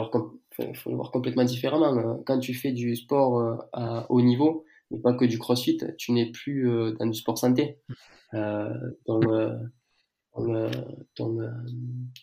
faut 0.75 0.91
les 0.91 0.97
voir 0.97 1.11
complètement 1.11 1.45
différemment. 1.45 2.23
Quand 2.27 2.39
tu 2.39 2.53
fais 2.53 2.73
du 2.73 2.95
sport 2.95 3.67
à 3.73 4.07
haut 4.11 4.21
niveau, 4.21 4.67
et 4.91 4.99
pas 5.01 5.15
que 5.15 5.25
du 5.25 5.39
CrossFit, 5.39 5.79
tu 5.97 6.13
n'es 6.13 6.31
plus 6.31 6.69
dans 6.99 7.07
du 7.07 7.15
sport 7.15 7.39
santé. 7.39 7.79
ton, 8.33 9.21
ton, 11.15 11.39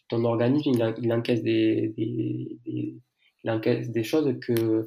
ton, 0.07 0.23
organisme, 0.23 0.69
il, 0.69 0.95
il 1.01 1.11
encaisse 1.11 1.41
des, 1.41 1.89
des 1.97 2.59
encaisse 2.65 3.10
des 3.43 4.03
choses 4.03 4.39
que 4.39 4.85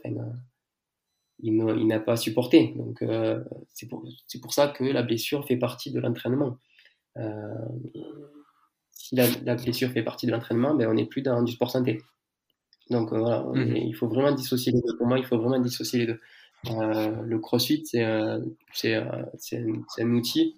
il 1.40 1.86
n'a 1.86 2.00
pas 2.00 2.16
supporté. 2.16 2.74
Donc 2.76 3.02
euh, 3.02 3.42
c'est 3.72 3.88
pour, 3.88 4.04
pour, 4.40 4.52
ça 4.52 4.68
que 4.68 4.84
la 4.84 5.02
blessure 5.02 5.46
fait 5.46 5.56
partie 5.56 5.90
de 5.90 6.00
l'entraînement. 6.00 6.58
Euh, 7.16 7.54
si 8.92 9.16
la, 9.16 9.54
blessure 9.56 9.90
fait 9.90 10.02
partie 10.02 10.26
de 10.26 10.32
l'entraînement, 10.32 10.74
ben, 10.74 10.88
on 10.88 10.94
n'est 10.94 11.06
plus 11.06 11.22
dans 11.22 11.42
du 11.42 11.52
sport 11.52 11.70
santé. 11.70 12.00
Donc 12.90 13.12
euh, 13.12 13.18
voilà, 13.18 13.42
mmh 13.42 13.76
il 13.76 13.94
faut 13.94 14.08
vraiment 14.08 14.32
dissocier 14.32 14.72
les 14.72 14.80
deux. 14.80 14.96
Pour 14.96 15.06
moi, 15.06 15.18
il 15.18 15.24
faut 15.24 15.38
vraiment 15.38 15.58
dissocier 15.58 16.00
les 16.00 16.06
deux. 16.06 16.20
le 16.64 17.38
crossfit, 17.38 17.84
c'est 17.84 18.02
un, 18.04 18.42
un, 19.98 20.10
outil 20.10 20.56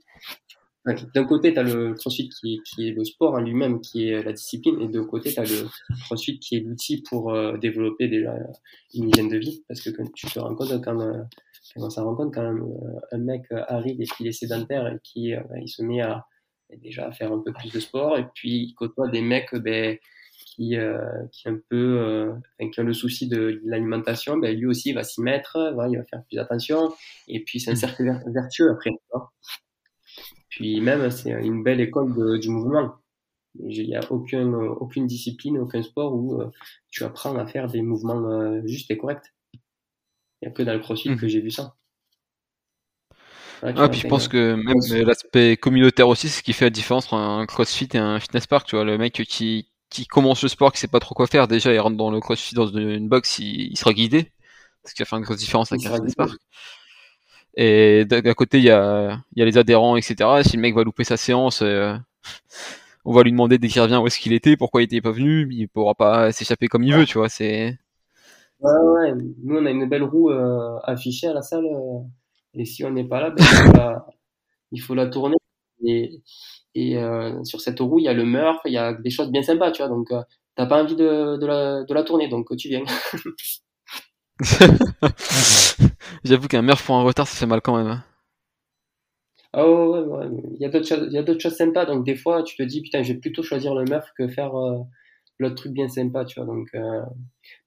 d'un 0.87 1.25
côté, 1.25 1.53
tu 1.53 1.59
as 1.59 1.65
le 1.65 1.95
crossfit 1.95 2.29
qui, 2.29 2.61
qui, 2.65 2.89
est 2.89 2.93
le 2.93 3.05
sport 3.05 3.35
en 3.35 3.41
lui-même, 3.41 3.81
qui 3.81 4.09
est 4.09 4.23
la 4.23 4.33
discipline, 4.33 4.81
et 4.81 4.89
de 4.89 4.99
l'autre 4.99 5.11
côté, 5.11 5.33
tu 5.33 5.41
as 5.41 5.45
le 5.45 5.67
crossfit 6.05 6.39
qui 6.39 6.57
est 6.57 6.61
l'outil 6.61 7.03
pour 7.03 7.35
euh, 7.35 7.57
développer 7.57 8.07
déjà 8.07 8.35
une 8.95 9.09
hygiène 9.09 9.29
de 9.29 9.37
vie. 9.37 9.65
Parce 9.67 9.81
que 9.81 9.91
quand 9.91 10.11
tu 10.15 10.27
te 10.27 10.39
rends 10.39 10.55
compte, 10.55 10.81
quand, 10.85 11.01
euh, 11.01 11.23
quand 11.75 11.91
ça 11.91 12.03
rend 12.03 12.15
compte, 12.15 12.33
quand 12.33 12.55
euh, 12.55 13.01
un 13.11 13.19
mec 13.19 13.43
arrive 13.51 14.01
et 14.01 14.07
qu'il 14.07 14.29
est 14.29 14.33
sédentaire 14.33 14.87
et 14.87 14.99
qui 15.03 15.33
ben, 15.33 15.61
il 15.61 15.69
se 15.69 15.83
met 15.83 16.03
à 16.03 16.25
déjà 16.79 17.07
à 17.07 17.13
faire 17.13 17.33
un 17.33 17.41
peu 17.41 17.53
plus 17.53 17.73
de 17.73 17.81
sport, 17.81 18.17
et 18.17 18.27
puis 18.35 18.69
il 18.69 18.75
côtoie 18.75 19.09
des 19.09 19.23
mecs 19.23 19.55
ben, 19.55 19.97
qui, 20.47 20.77
qui 21.33 21.49
un 21.49 21.59
peu 21.69 22.33
qui 22.73 22.81
ont 22.81 22.85
le 22.85 22.93
souci 22.93 23.29
de, 23.29 23.61
l'alimentation, 23.65 24.37
ben, 24.37 24.57
lui 24.57 24.67
aussi 24.67 24.91
il 24.91 24.95
va 24.95 25.05
s'y 25.05 25.21
mettre, 25.21 25.57
il 25.91 25.97
va 25.97 26.05
faire 26.05 26.23
plus 26.29 26.39
attention, 26.39 26.93
et 27.29 27.43
puis 27.43 27.61
c'est 27.61 27.71
un 27.71 27.75
mmh. 27.75 27.77
cercle 27.77 28.21
vertueux 28.33 28.71
après. 28.71 28.91
Puis 30.57 30.81
même, 30.81 31.11
c'est 31.11 31.33
une 31.33 31.63
belle 31.63 31.83
école 31.83 32.41
du 32.41 32.49
mouvement. 32.49 32.95
Il 33.63 33.87
n'y 33.87 33.95
a 33.95 34.01
aucune, 34.11 34.55
aucune 34.55 35.07
discipline, 35.07 35.59
aucun 35.59 35.83
sport 35.83 36.15
où 36.15 36.41
euh, 36.41 36.51
tu 36.89 37.05
apprends 37.05 37.37
à 37.37 37.47
faire 37.47 37.67
des 37.67 37.83
mouvements 37.83 38.25
euh, 38.31 38.63
justes 38.65 38.91
et 38.91 38.97
corrects. 38.97 39.35
Il 39.53 39.61
n'y 40.43 40.49
a 40.49 40.51
que 40.53 40.63
dans 40.63 40.73
le 40.73 40.79
crossfit 40.79 41.11
mmh. 41.11 41.19
que 41.19 41.29
j'ai 41.29 41.43
vu 41.43 41.51
ça. 41.51 41.75
ah, 43.61 43.89
puis 43.91 44.01
je 44.01 44.09
pense 44.09 44.29
que 44.29 44.55
même 44.55 45.07
l'aspect 45.07 45.59
communautaire 45.59 46.09
aussi, 46.09 46.31
c'est 46.31 46.39
ce 46.39 46.43
qui 46.43 46.55
fait 46.55 46.65
la 46.65 46.71
différence 46.71 47.05
entre 47.13 47.17
un 47.17 47.45
crossfit 47.45 47.91
et 47.93 47.99
un 47.99 48.19
fitness 48.19 48.47
park. 48.47 48.67
Tu 48.67 48.77
vois, 48.77 48.85
le 48.87 48.97
mec 48.97 49.13
qui, 49.13 49.69
qui 49.91 50.07
commence 50.07 50.43
le 50.43 50.49
sport, 50.49 50.73
qui 50.73 50.81
sait 50.81 50.89
pas 50.89 51.01
trop 51.01 51.15
quoi 51.15 51.27
faire, 51.27 51.49
déjà 51.49 51.71
il 51.71 51.79
rentre 51.81 51.99
dans 51.99 52.11
le 52.11 52.21
crossfit 52.21 52.55
dans 52.55 52.67
une 52.67 53.11
box, 53.11 53.41
il, 53.41 53.73
il 53.73 53.77
sera 53.77 53.93
guidé. 53.93 54.33
Ce 54.87 54.95
qui 54.95 55.03
va 55.03 55.07
faire 55.07 55.19
une 55.19 55.25
grosse 55.25 55.39
différence 55.39 55.71
avec 55.71 55.85
un 55.85 55.97
fitness 55.97 56.15
park. 56.15 56.39
Et 57.57 58.05
d'un 58.05 58.35
côté, 58.35 58.59
il 58.59 58.65
y 58.65 58.71
a, 58.71 59.19
y 59.35 59.43
a 59.43 59.45
les 59.45 59.57
adhérents, 59.57 59.97
etc. 59.97 60.43
Si 60.43 60.57
le 60.57 60.63
mec 60.63 60.75
va 60.75 60.85
louper 60.85 61.05
sa 61.05 61.17
séance, 61.17 61.63
euh, 61.63 61.97
on 63.07 63.15
va 63.15 63.23
lui 63.23 63.31
demander 63.31 63.57
dès 63.57 63.69
qu'il 63.69 63.81
revient 63.81 63.97
où 63.97 64.07
est-ce 64.07 64.19
qu'il 64.21 64.35
était, 64.35 64.57
pourquoi 64.59 64.83
il 64.83 64.85
était 64.85 65.01
pas 65.01 65.11
venu, 65.11 65.49
il 65.51 65.67
pourra 65.69 65.95
pas 65.95 66.33
s'échapper 66.33 66.69
comme 66.69 66.83
il 66.83 66.95
veut, 66.95 67.07
tu 67.07 67.17
vois. 67.19 67.31
C'est. 67.31 67.79
Ouais, 68.61 68.73
ouais. 68.73 69.13
Nous, 69.43 69.57
on 69.57 69.65
a 69.65 69.71
une 69.71 69.89
belle 69.89 70.03
roue 70.03 70.31
euh, 70.31 70.79
affichée 70.85 71.29
à 71.29 71.33
la 71.33 71.43
salle, 71.43 71.65
euh, 71.65 72.01
et 72.55 72.67
si 72.67 72.85
on 72.85 72.91
n'est 72.91 73.05
pas 73.05 73.21
là, 73.21 73.31
ben, 73.31 73.43
il, 73.43 73.57
faut 73.57 73.73
la, 73.73 74.07
il, 74.73 74.81
faut 74.83 74.95
la, 74.95 75.07
tourner. 75.07 75.37
Et, 75.85 76.23
et 76.75 76.99
sur 77.45 77.61
cette 77.63 77.81
roue, 77.81 78.01
il 78.01 78.05
y 78.05 78.09
a 78.09 78.15
le 78.15 78.25
Murph, 78.25 78.61
il 78.67 78.73
y 78.73 78.79
a 78.79 78.93
des 78.93 79.11
choses 79.11 79.31
bien 79.31 79.43
sympas, 79.43 79.73
tu 79.73 79.83
vois. 79.83 79.89
Donc, 79.89 80.09
t'as 80.57 80.67
pas 80.67 80.83
envie 80.83 80.97
de, 80.97 81.39
de, 81.39 81.47
la, 81.47 81.85
de 81.85 81.95
la 81.95 82.03
tourner, 82.03 82.29
donc 82.29 82.55
tu 82.57 82.69
viens. 82.69 82.85
J'avoue 86.25 86.49
qu'un 86.49 86.63
meurtre 86.63 86.85
pour 86.85 86.97
un 86.97 87.03
retard, 87.03 87.27
ça 87.27 87.37
fait 87.37 87.47
mal 87.47 87.63
quand 87.63 87.77
même. 87.77 87.87
Hein. 87.87 88.05
Ah 89.53 89.67
ouais, 89.67 90.29
Il 90.55 90.61
y 90.61 90.67
a 90.67 91.23
d'autres 91.23 91.41
choses, 91.41 91.57
sympas. 91.57 91.87
Donc 91.87 92.05
des 92.05 92.17
fois, 92.17 92.43
tu 92.43 92.57
te 92.57 92.63
dis 92.63 92.83
putain, 92.83 93.03
je 93.03 93.15
vais 93.15 93.19
plutôt 93.19 93.43
choisir 93.43 93.75
le 93.75 93.85
meurtre 93.85 94.13
que 94.17 94.29
faire 94.29 94.55
euh, 94.55 94.79
l'autre 95.39 95.55
truc 95.55 95.73
bien 95.73 95.89
sympa, 95.89 96.27
tu 96.27 96.39
vois. 96.39 96.47
Donc 96.47 96.69
euh, 96.75 97.03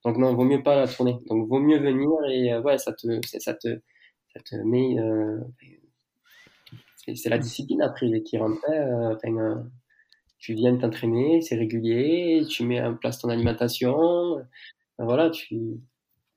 donc 0.04 0.16
non, 0.16 0.34
vaut 0.34 0.44
mieux 0.44 0.62
pas 0.62 0.76
la 0.76 0.86
tourner. 0.86 1.16
Donc 1.28 1.48
vaut 1.48 1.58
mieux 1.58 1.78
venir 1.78 2.10
et 2.30 2.52
euh, 2.52 2.60
ouais, 2.62 2.78
ça 2.78 2.92
te 2.92 3.20
ça 3.26 3.54
te 3.54 3.80
ça 4.32 4.40
te 4.44 4.56
met 4.56 4.96
c'est 7.16 7.30
la 7.30 7.38
discipline 7.38 7.82
après 7.82 8.22
qui 8.22 8.38
rentre. 8.38 8.60
Enfin, 8.68 9.64
tu 10.38 10.54
viens 10.54 10.76
t'entraîner, 10.76 11.40
c'est 11.42 11.56
régulier, 11.56 12.44
tu 12.48 12.64
mets 12.64 12.80
en 12.80 12.94
place 12.94 13.18
ton 13.18 13.28
alimentation. 13.30 14.38
voilà, 14.98 15.30
tu 15.30 15.80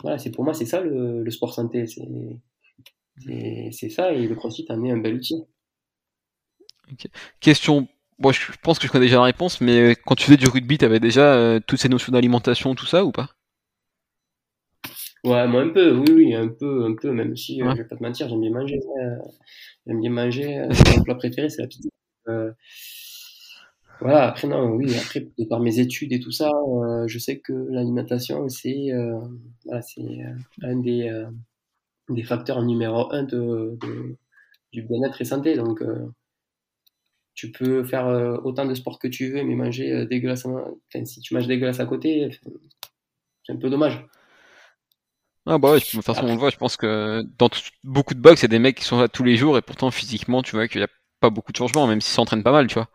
voilà, 0.04 0.18
c'est 0.18 0.32
pour 0.32 0.44
moi, 0.44 0.54
c'est 0.54 0.66
ça 0.66 0.82
le, 0.82 1.30
sport 1.32 1.54
santé. 1.54 1.86
C'est 1.88 3.90
ça, 3.90 4.14
et 4.14 4.28
le 4.28 4.36
crossfit 4.36 4.66
en 4.70 4.84
est 4.84 4.92
un 4.92 4.98
bel 4.98 5.16
outil. 5.16 5.46
Question, 7.40 7.88
je 8.32 8.52
pense 8.62 8.80
que 8.80 8.88
je 8.88 8.92
connais 8.92 9.06
déjà 9.06 9.18
la 9.18 9.24
réponse, 9.24 9.62
mais 9.62 9.96
quand 10.06 10.16
tu 10.16 10.26
faisais 10.26 10.38
du 10.38 10.48
rugby, 10.48 10.78
tu 10.78 10.86
avais 10.86 11.00
déjà 11.00 11.34
euh, 11.34 11.60
toutes 11.66 11.80
ces 11.80 11.90
notions 11.90 12.12
d'alimentation, 12.12 12.76
tout 12.76 12.86
ça 12.86 13.06
ou 13.06 13.12
pas? 13.12 13.30
Ouais, 15.24 15.48
moi 15.48 15.62
un 15.62 15.70
peu, 15.70 15.96
oui, 15.96 16.14
oui, 16.14 16.36
un 16.36 16.50
peu, 16.50 16.84
un 16.84 16.96
peu, 16.96 17.12
même 17.12 17.38
si 17.38 17.62
euh, 17.62 17.72
je 17.72 17.78
vais 17.78 17.88
pas 17.88 17.96
te 17.96 18.04
mentir, 18.04 18.28
j'aime 18.28 18.42
bien 18.42 18.52
manger. 18.52 18.82
Euh, 19.02 19.16
j'aime 19.88 20.02
bien 20.02 20.10
manger. 20.10 20.68
mon 20.98 21.04
plat 21.04 21.16
préféré, 21.16 21.50
c'est 21.50 21.62
la 21.62 21.70
pizza. 21.70 21.88
Voilà, 24.00 24.28
après, 24.28 24.48
non, 24.48 24.72
oui, 24.72 24.96
après, 24.98 25.28
par 25.50 25.60
mes 25.60 25.80
études 25.80 26.12
et 26.12 26.20
tout 26.20 26.32
ça, 26.32 26.50
euh, 26.50 27.08
je 27.08 27.20
sais 27.20 27.40
que 27.40 27.54
l'alimentation, 27.54 28.50
c'est 28.50 28.92
euh, 28.92 29.20
euh, 29.72 30.34
un 30.62 30.76
des, 30.78 31.26
des 32.10 32.24
facteurs 32.24 32.62
numéro 32.64 33.12
un 33.14 33.24
de, 33.24 33.78
du 34.72 34.82
bien-être 34.82 35.22
et 35.22 35.26
santé. 35.26 35.56
Donc, 35.56 35.82
tu 37.34 37.52
peux 37.52 37.84
faire 37.84 38.08
autant 38.44 38.66
de 38.66 38.74
sport 38.76 39.00
que 39.00 39.08
tu 39.08 39.32
veux, 39.32 39.44
mais 39.44 39.56
manger 39.56 40.06
dégueulasse, 40.06 40.46
enfin, 40.46 41.06
si 41.06 41.22
tu 41.22 41.34
manges 41.34 41.48
dégueulasse 41.48 41.80
à 41.80 41.86
côté, 41.86 42.30
c'est 43.46 43.54
un 43.54 43.58
peu 43.58 43.70
dommage. 43.70 44.06
Ah 45.46 45.58
bah 45.58 45.72
ouais, 45.72 45.80
de 45.80 45.84
toute 45.84 46.06
façon 46.06 46.26
on 46.26 46.34
le 46.34 46.40
voit, 46.40 46.52
je 46.52 46.58
pense 46.58 46.78
que 46.78 47.22
dans 47.38 47.50
beaucoup 47.84 48.14
de 48.14 48.20
box, 48.22 48.46
a 48.46 48.48
des 48.48 48.60
mecs 48.60 48.78
qui 48.78 48.86
sont 48.86 49.00
là 49.00 49.10
tous 49.10 49.26
les 49.26 49.36
jours 49.36 49.58
et 49.58 49.62
pourtant 49.62 49.92
physiquement, 49.92 50.42
tu 50.42 50.56
vois 50.56 50.70
qu'il 50.70 50.80
n'y 50.80 50.86
a 50.86 50.90
pas 51.20 51.30
beaucoup 51.30 51.52
de 51.52 51.58
changements, 51.58 51.86
même 51.86 52.00
s'ils 52.00 52.14
s'entraînent 52.14 52.44
pas 52.44 52.54
mal, 52.54 52.68
tu 52.68 52.76
vois. 52.76 52.88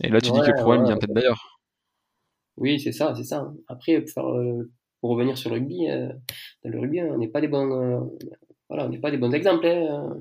Et 0.00 0.08
là 0.08 0.20
tu 0.20 0.30
dis 0.32 0.40
que 0.40 0.46
le 0.46 0.54
problème 0.54 0.84
vient 0.84 0.96
peut-être 0.96 1.14
d'ailleurs. 1.14 1.54
Oui, 2.56 2.78
c'est 2.80 2.92
ça, 2.92 3.14
c'est 3.16 3.24
ça. 3.24 3.52
Après, 3.68 4.00
pour, 4.00 4.28
euh, 4.28 4.70
pour, 5.00 5.10
revenir 5.10 5.36
sur 5.36 5.50
le 5.50 5.56
rugby, 5.56 5.90
euh, 5.90 6.08
dans 6.64 6.70
le 6.70 6.80
rugby, 6.80 7.02
on 7.02 7.18
n'est 7.18 7.28
pas 7.28 7.40
des 7.40 7.48
bons, 7.48 7.70
euh, 7.72 8.00
voilà, 8.68 8.86
on 8.86 8.88
n'est 8.88 9.00
pas 9.00 9.10
des 9.10 9.16
bons 9.16 9.32
exemples. 9.32 9.66
Hein. 9.66 10.16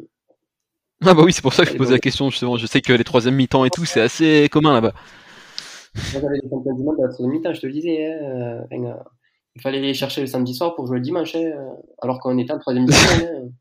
Ah 1.05 1.13
bah 1.13 1.21
oui, 1.23 1.33
c'est 1.33 1.41
pour 1.41 1.53
ça 1.53 1.65
que 1.65 1.71
je 1.71 1.77
pose 1.77 1.91
la 1.91 1.99
question 1.99 2.29
justement. 2.29 2.57
Je 2.57 2.65
sais 2.65 2.81
que 2.81 2.93
les 2.93 3.03
troisième 3.03 3.35
mi-temps 3.35 3.65
et 3.65 3.69
tout, 3.69 3.85
c'est 3.85 4.01
assez 4.01 4.47
commun 4.51 4.73
là-bas. 4.73 4.93
J'avais 6.11 6.27
des 6.41 6.49
champions 6.49 6.75
du 6.75 6.83
monde 6.83 6.95
à 6.99 7.03
la 7.03 7.13
troisième 7.13 7.31
mi-temps, 7.31 7.53
je 7.53 7.61
te 7.61 7.67
le 7.67 7.73
disais. 7.73 8.05
Hein, 8.05 8.65
il 9.55 9.61
fallait 9.61 9.77
aller 9.77 9.93
chercher 9.93 10.21
le 10.21 10.27
samedi 10.27 10.55
soir 10.55 10.73
pour 10.75 10.87
jouer 10.87 10.97
le 10.97 11.03
dimanche, 11.03 11.35
hein, 11.35 11.51
alors 12.01 12.19
qu'on 12.19 12.37
était 12.39 12.53
en 12.53 12.59
troisième 12.59 12.87
division. 12.87 13.53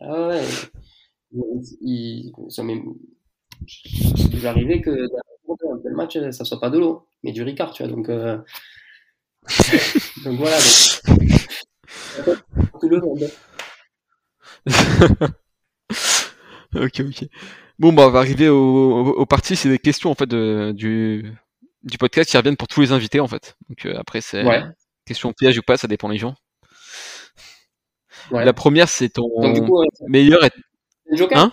Ah 0.00 0.28
ouais. 0.28 0.42
Il, 1.80 2.32
ça 2.48 2.62
m'est 2.62 2.82
arrivé 4.44 4.80
que 4.80 4.90
dans 4.90 5.80
le 5.84 5.96
match, 5.96 6.18
ça 6.30 6.44
soit 6.44 6.60
pas 6.60 6.70
de 6.70 6.78
l'eau, 6.78 7.06
mais 7.22 7.32
du 7.32 7.42
Ricard, 7.42 7.72
tu 7.72 7.82
vois. 7.82 7.92
Donc, 7.92 8.08
euh... 8.08 8.38
donc 10.24 10.38
voilà. 10.38 10.58
Tout 12.80 12.88
le 12.88 13.00
monde. 13.00 13.30
ok, 16.74 17.00
ok. 17.00 17.28
Bon, 17.78 17.92
bah, 17.92 18.06
on 18.06 18.10
va 18.10 18.20
arriver 18.20 18.48
au, 18.48 19.08
au, 19.08 19.26
parti. 19.26 19.56
C'est 19.56 19.68
des 19.68 19.78
questions 19.78 20.10
en 20.10 20.14
fait 20.14 20.28
du, 20.28 21.32
du 21.82 21.98
podcast 21.98 22.30
qui 22.30 22.36
reviennent 22.36 22.56
pour 22.56 22.68
tous 22.68 22.80
les 22.80 22.92
invités 22.92 23.20
en 23.20 23.28
fait. 23.28 23.56
Donc 23.68 23.86
euh, 23.86 23.94
après, 23.98 24.20
c'est 24.20 24.44
question 25.04 25.32
piège 25.32 25.58
ou 25.58 25.62
pas, 25.62 25.76
ça 25.76 25.88
dépend 25.88 26.08
des 26.08 26.18
gens. 26.18 26.34
Ouais. 28.32 28.44
La 28.44 28.52
première, 28.52 28.88
c'est 28.88 29.10
ton 29.10 29.28
Donc, 29.40 29.66
coup, 29.66 29.84
meilleur. 30.08 30.44
Et... 30.44 30.50
Joker 31.12 31.38
hein 31.38 31.52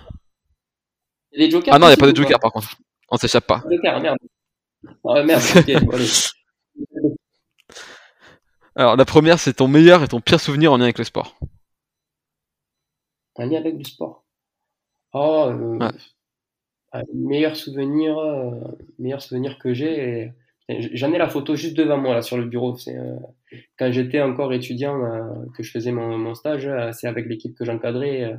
les 1.31 1.49
jokers 1.49 1.73
Ah 1.73 1.79
non, 1.79 1.87
il 1.87 1.89
n'y 1.89 1.93
a 1.93 1.97
pas 1.97 2.11
de 2.11 2.15
joker 2.15 2.39
par 2.39 2.51
contre. 2.51 2.77
On 3.09 3.17
s'échappe 3.17 3.45
pas. 3.45 3.63
Joker, 3.69 3.99
merde. 4.01 4.17
Ah, 5.05 5.23
merde, 5.23 5.41
ok, 5.55 5.83
bon, 5.85 7.15
Alors, 8.75 8.95
la 8.95 9.05
première, 9.05 9.39
c'est 9.39 9.53
ton 9.53 9.67
meilleur 9.67 10.03
et 10.03 10.07
ton 10.07 10.21
pire 10.21 10.39
souvenir 10.39 10.71
en 10.71 10.77
lien 10.77 10.85
avec 10.85 10.97
le 10.97 11.03
sport. 11.03 11.37
En 13.35 13.45
lien 13.45 13.59
avec 13.59 13.77
le 13.77 13.83
sport 13.83 14.25
Oh, 15.13 15.47
euh, 15.49 15.77
ouais. 15.77 15.87
Ah, 16.91 17.03
meilleur 17.13 17.55
souvenir, 17.55 18.17
euh, 18.17 18.51
meilleur 18.97 19.21
souvenir 19.21 19.59
que 19.59 19.73
j'ai. 19.73 20.31
J'en 20.69 21.13
ai 21.13 21.17
la 21.17 21.29
photo 21.29 21.55
juste 21.55 21.75
devant 21.75 21.97
moi 21.97 22.13
là 22.13 22.21
sur 22.21 22.37
le 22.37 22.45
bureau. 22.45 22.75
C'est 22.77 22.95
euh, 22.95 23.15
quand 23.77 23.91
j'étais 23.91 24.21
encore 24.21 24.53
étudiant 24.53 25.03
euh, 25.03 25.21
que 25.55 25.63
je 25.63 25.71
faisais 25.71 25.91
mon, 25.91 26.17
mon 26.17 26.35
stage. 26.35 26.67
Euh, 26.67 26.91
c'est 26.91 27.07
avec 27.07 27.27
l'équipe 27.27 27.55
que 27.55 27.65
j'encadrais. 27.65 28.37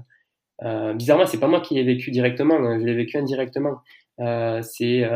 Euh, 0.63 0.95
bizarrement, 0.95 1.27
c'est 1.27 1.41
pas 1.41 1.49
moi 1.49 1.61
qui 1.61 1.75
l'ai 1.75 1.85
vécu 1.85 2.11
directement. 2.11 2.57
Hein, 2.57 2.79
je 2.81 2.85
l'ai 2.85 2.95
vécu 2.95 3.17
indirectement. 3.17 3.81
c'est 4.19 5.09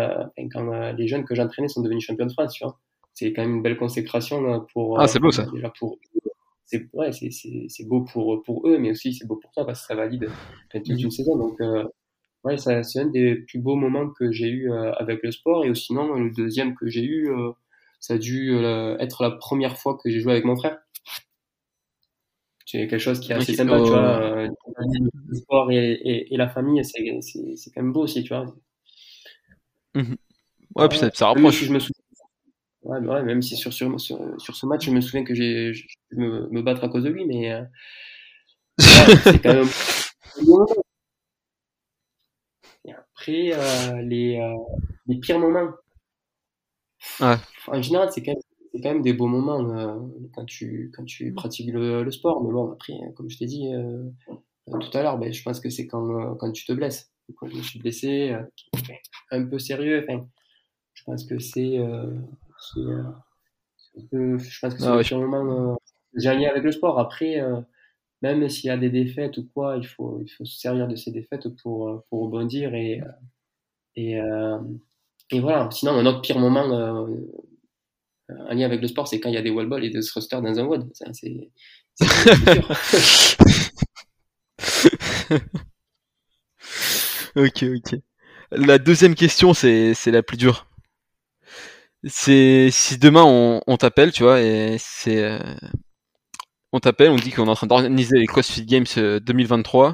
quand 0.53 0.93
les 0.93 1.09
jeunes 1.09 1.25
que 1.25 1.35
j'entraînais 1.35 1.69
sont 1.69 1.83
devenus 1.83 2.05
champions 2.05 2.27
de 2.27 2.33
France. 2.33 2.55
Tu 2.55 2.65
vois, 2.65 2.79
c'est 3.13 3.33
quand 3.33 3.43
même 3.43 3.57
une 3.57 3.63
belle 3.63 3.77
consécration 3.77 4.67
pour. 4.73 5.01
Ah, 5.01 5.07
c'est 5.07 5.21
beau 5.21 5.31
ça. 5.31 5.47
Déjà 5.53 5.73
pour 5.79 5.99
c'est 6.67 6.89
ouais, 6.95 7.11
c'est 7.13 7.87
beau 7.87 8.03
pour 8.03 8.43
pour 8.43 8.67
eux, 8.67 8.79
mais 8.79 8.91
aussi 8.91 9.13
c'est 9.13 9.27
beau 9.27 9.37
pour 9.37 9.51
toi 9.53 9.67
parce 9.67 9.83
que 9.83 9.87
ça 9.89 9.95
valide 9.95 10.29
toute 10.71 10.89
une 10.89 11.11
saison. 11.11 11.37
Donc 11.37 11.61
ouais, 12.45 12.57
c'est 12.59 13.01
un 13.01 13.07
des 13.07 13.37
plus 13.37 13.59
beaux 13.59 13.75
moments 13.75 14.11
que 14.11 14.31
j'ai 14.31 14.49
eu 14.49 14.71
euh, 14.71 14.93
avec 14.95 15.23
le 15.23 15.33
sport. 15.33 15.65
Et 15.65 15.75
sinon, 15.75 16.15
le 16.15 16.31
deuxième 16.31 16.75
que 16.77 16.87
j'ai 16.89 17.03
eu, 17.03 17.31
euh, 17.31 17.53
ça 18.05 18.15
a 18.15 18.19
dû 18.19 18.53
euh, 18.53 18.99
être 18.99 19.23
la 19.23 19.31
première 19.31 19.79
fois 19.79 19.97
que 19.97 20.11
j'ai 20.11 20.21
joué 20.21 20.33
avec 20.33 20.45
mon 20.45 20.57
frère. 20.57 20.79
C'est 22.67 22.87
quelque 22.87 22.99
chose 22.99 23.19
qui 23.19 23.33
est 23.33 23.35
assez 23.35 23.55
sympa, 23.55 23.81
tu 23.83 23.89
vois. 23.89 24.47
le 24.47 25.35
sport 25.35 25.71
et, 25.73 25.93
et, 25.93 26.35
et 26.35 26.37
la 26.37 26.51
famille, 26.51 26.85
c'est 26.85 27.01
quand 27.03 27.83
même 27.83 27.95
beau 27.95 28.03
aussi, 28.03 28.23
tu 28.23 28.35
vois. 28.35 28.45
Mmh 29.95 30.17
ouais, 30.77 30.89
puis 30.89 30.99
ça, 30.99 31.11
ça 31.15 31.29
rapproche. 31.29 31.65
je 31.65 31.73
me 31.73 31.79
souviens, 31.79 31.95
ouais, 32.83 32.99
ouais, 32.99 33.23
même 33.23 33.41
si 33.41 33.57
sur, 33.57 33.73
sur, 33.73 33.99
sur, 33.99 34.19
sur, 34.39 34.55
ce 34.55 34.67
match, 34.67 34.85
je 34.85 34.91
me 34.91 35.01
souviens 35.01 35.25
que 35.25 35.35
j'ai 35.35 35.73
me, 36.13 36.51
me 36.51 36.61
battre 36.61 36.85
à 36.85 36.91
cause 36.91 37.05
de 37.05 37.09
lui, 37.09 37.25
mais 37.25 37.53
euh, 37.53 37.63
c'est 38.79 39.41
quand 39.41 39.55
même 39.55 39.69
après, 42.91 43.53
euh, 43.55 44.03
les, 44.03 44.37
euh, 44.37 44.57
les 45.07 45.17
pires 45.21 45.39
moments. 45.39 45.71
Ouais. 47.21 47.37
En 47.69 47.83
général, 47.83 48.11
c'est 48.13 48.23
quand, 48.23 48.33
même, 48.33 48.83
quand 48.83 48.89
même 48.91 49.03
des 49.03 49.13
beaux 49.13 49.27
moments 49.27 49.61
euh, 49.77 49.99
quand, 50.35 50.45
tu, 50.45 50.93
quand 50.95 51.05
tu 51.05 51.33
pratiques 51.33 51.73
le, 51.73 52.03
le, 52.03 52.11
sport. 52.11 52.43
Mais 52.43 52.53
bon, 52.53 52.73
après, 52.73 52.95
comme 53.17 53.31
je 53.31 53.39
t'ai 53.39 53.47
dit 53.47 53.73
tout 54.67 54.97
à 54.97 55.03
l'heure, 55.03 55.19
ben, 55.19 55.33
je 55.33 55.43
pense 55.43 55.61
que 55.61 55.71
c'est 55.71 55.87
quand, 55.87 56.35
quand 56.37 56.53
tu 56.53 56.65
te 56.65 56.73
blesses. 56.73 57.11
Quand 57.37 57.49
je 57.49 57.57
me 57.57 57.63
suis 57.63 57.79
blessé, 57.79 58.37
un 59.31 59.47
peu 59.47 59.59
sérieux, 59.59 60.07
je 60.93 61.05
pense 61.05 61.25
que 61.25 61.39
c'est. 61.39 61.77
je 61.77 63.01
pense 64.61 64.75
que 64.75 64.81
c'est 64.81 64.87
ah, 64.87 64.97
ouais. 64.97 65.13
un 65.13 65.19
moment 65.19 65.79
j'ai 66.17 66.29
avec 66.29 66.63
le 66.63 66.73
sport. 66.73 66.99
Après, 66.99 67.41
même 68.25 68.49
s'il 68.49 68.69
y 68.69 68.71
a 68.71 68.79
des 68.79 68.89
défaites 68.91 69.37
ou 69.37 69.47
quoi, 69.53 69.77
il 69.77 69.87
faut, 69.87 70.21
il 70.23 70.29
faut 70.29 70.47
se 70.47 70.59
servir 70.59 70.89
de 70.89 70.97
ces 70.97 71.11
défaites 71.11 71.49
pour, 71.63 71.89
euh, 71.89 72.05
pour 72.09 72.23
rebondir 72.23 72.75
et, 72.75 73.03
euh, 73.03 73.07
et, 73.97 74.19
euh, 74.19 74.59
et 75.31 75.41
voilà. 75.41 75.71
Sinon, 75.71 75.93
un 75.93 76.05
autre 76.07 76.21
pire 76.21 76.39
moment 76.39 76.71
euh, 76.71 77.07
en 78.29 78.55
lien 78.55 78.67
avec 78.67 78.81
le 78.81 78.89
sport, 78.89 79.09
c'est 79.09 79.21
quand 79.21 79.29
il 79.29 79.35
y 79.35 79.39
a 79.39 79.43
des 79.43 79.51
wall 79.51 79.69
balls 79.69 79.85
et 79.85 79.91
des 79.91 80.01
thrusters 80.01 80.43
dans 80.43 80.59
un 80.59 80.65
WOD. 80.65 80.91
C'est 81.13 81.51
ok, 87.37 87.65
ok. 87.77 87.95
La 88.53 88.79
deuxième 88.79 89.15
question, 89.15 89.55
c'est 89.55 89.95
la 90.07 90.23
plus 90.23 90.37
dure. 90.37 90.67
C'est 92.07 92.69
si 92.71 92.99
demain 92.99 93.25
on, 93.25 93.61
on 93.67 93.77
t'appelle, 93.77 94.13
tu 94.13 94.25
vois, 94.25 94.41
et 94.43 94.77
c'est 94.79 95.39
on 96.75 96.81
t'appelle, 96.81 97.11
on 97.11 97.17
dit 97.17 97.31
qu'on 97.31 97.47
est 97.47 97.51
en 97.51 97.55
train 97.55 97.69
d'organiser 97.69 98.19
les 98.19 98.27
CrossFit 98.27 98.67
Games 98.67 98.85
2023 98.97 99.89
euh, 99.89 99.93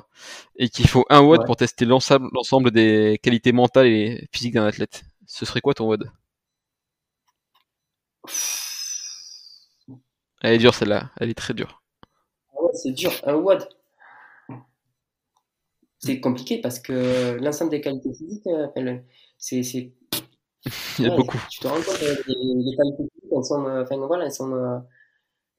et 0.57 0.71
qu'il 0.71 0.89
faut 0.89 1.05
un 1.11 1.21
WOD 1.21 1.45
pour 1.45 1.57
tester 1.57 1.85
l'ensemble 1.85 2.71
des 2.71 3.21
qualités 3.23 3.53
mentales 3.53 3.87
et 3.87 4.27
physiques 4.33 4.55
d'un 4.55 4.65
athlète. 4.65 5.03
Ce 5.33 5.47
serait 5.47 5.61
quoi 5.61 5.75
ton 5.75 5.87
WOD? 5.87 6.11
Elle 10.43 10.55
est 10.55 10.59
dure 10.59 10.75
celle-là, 10.75 11.11
elle 11.19 11.31
est 11.31 11.35
très 11.35 11.55
dure. 11.55 11.83
Ah 12.53 12.63
ouais, 12.63 12.73
c'est 12.75 12.93
dur, 12.93 13.13
un 13.25 13.35
WOD. 13.35 13.69
C'est 15.99 16.21
compliqué 16.21 16.61
parce 16.61 16.79
que 16.79 17.39
l'ensemble 17.41 17.71
des 17.71 17.81
qualités 17.81 18.13
physiques, 18.13 18.47
euh, 18.47 18.99
c'est. 19.39 19.61
Il 20.99 21.05
y 21.05 21.07
a 21.07 21.15
beaucoup. 21.17 21.39
Tu 21.51 21.61
te 21.61 21.69
rends 21.69 21.77
compte, 21.77 22.03
euh, 22.03 22.17
les, 22.27 22.77
qualités 22.77 23.05
physiques, 23.15 23.33
elles 23.33 23.45
sont, 23.45 23.67
enfin, 23.67 23.97
voilà, 24.07 24.25
elles 24.25 24.33
sont 24.33 24.83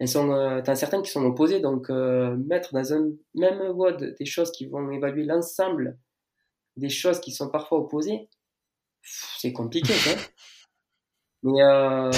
elles 0.01 0.07
sont, 0.07 0.31
euh, 0.31 0.63
t'as 0.63 0.75
certaines 0.75 1.03
qui 1.03 1.11
sont 1.11 1.23
opposées, 1.23 1.59
donc 1.59 1.91
euh, 1.91 2.35
mettre 2.35 2.73
dans 2.73 2.91
un 2.91 3.11
même 3.35 3.61
WOD 3.61 4.15
des 4.17 4.25
choses 4.25 4.51
qui 4.51 4.65
vont 4.65 4.89
évaluer 4.89 5.25
l'ensemble 5.25 5.95
des 6.75 6.89
choses 6.89 7.19
qui 7.19 7.31
sont 7.31 7.49
parfois 7.49 7.77
opposées, 7.77 8.27
c'est 9.03 9.53
compliqué, 9.53 9.93
quoi. 10.03 10.13
Mais 11.43 11.61
euh, 11.61 12.11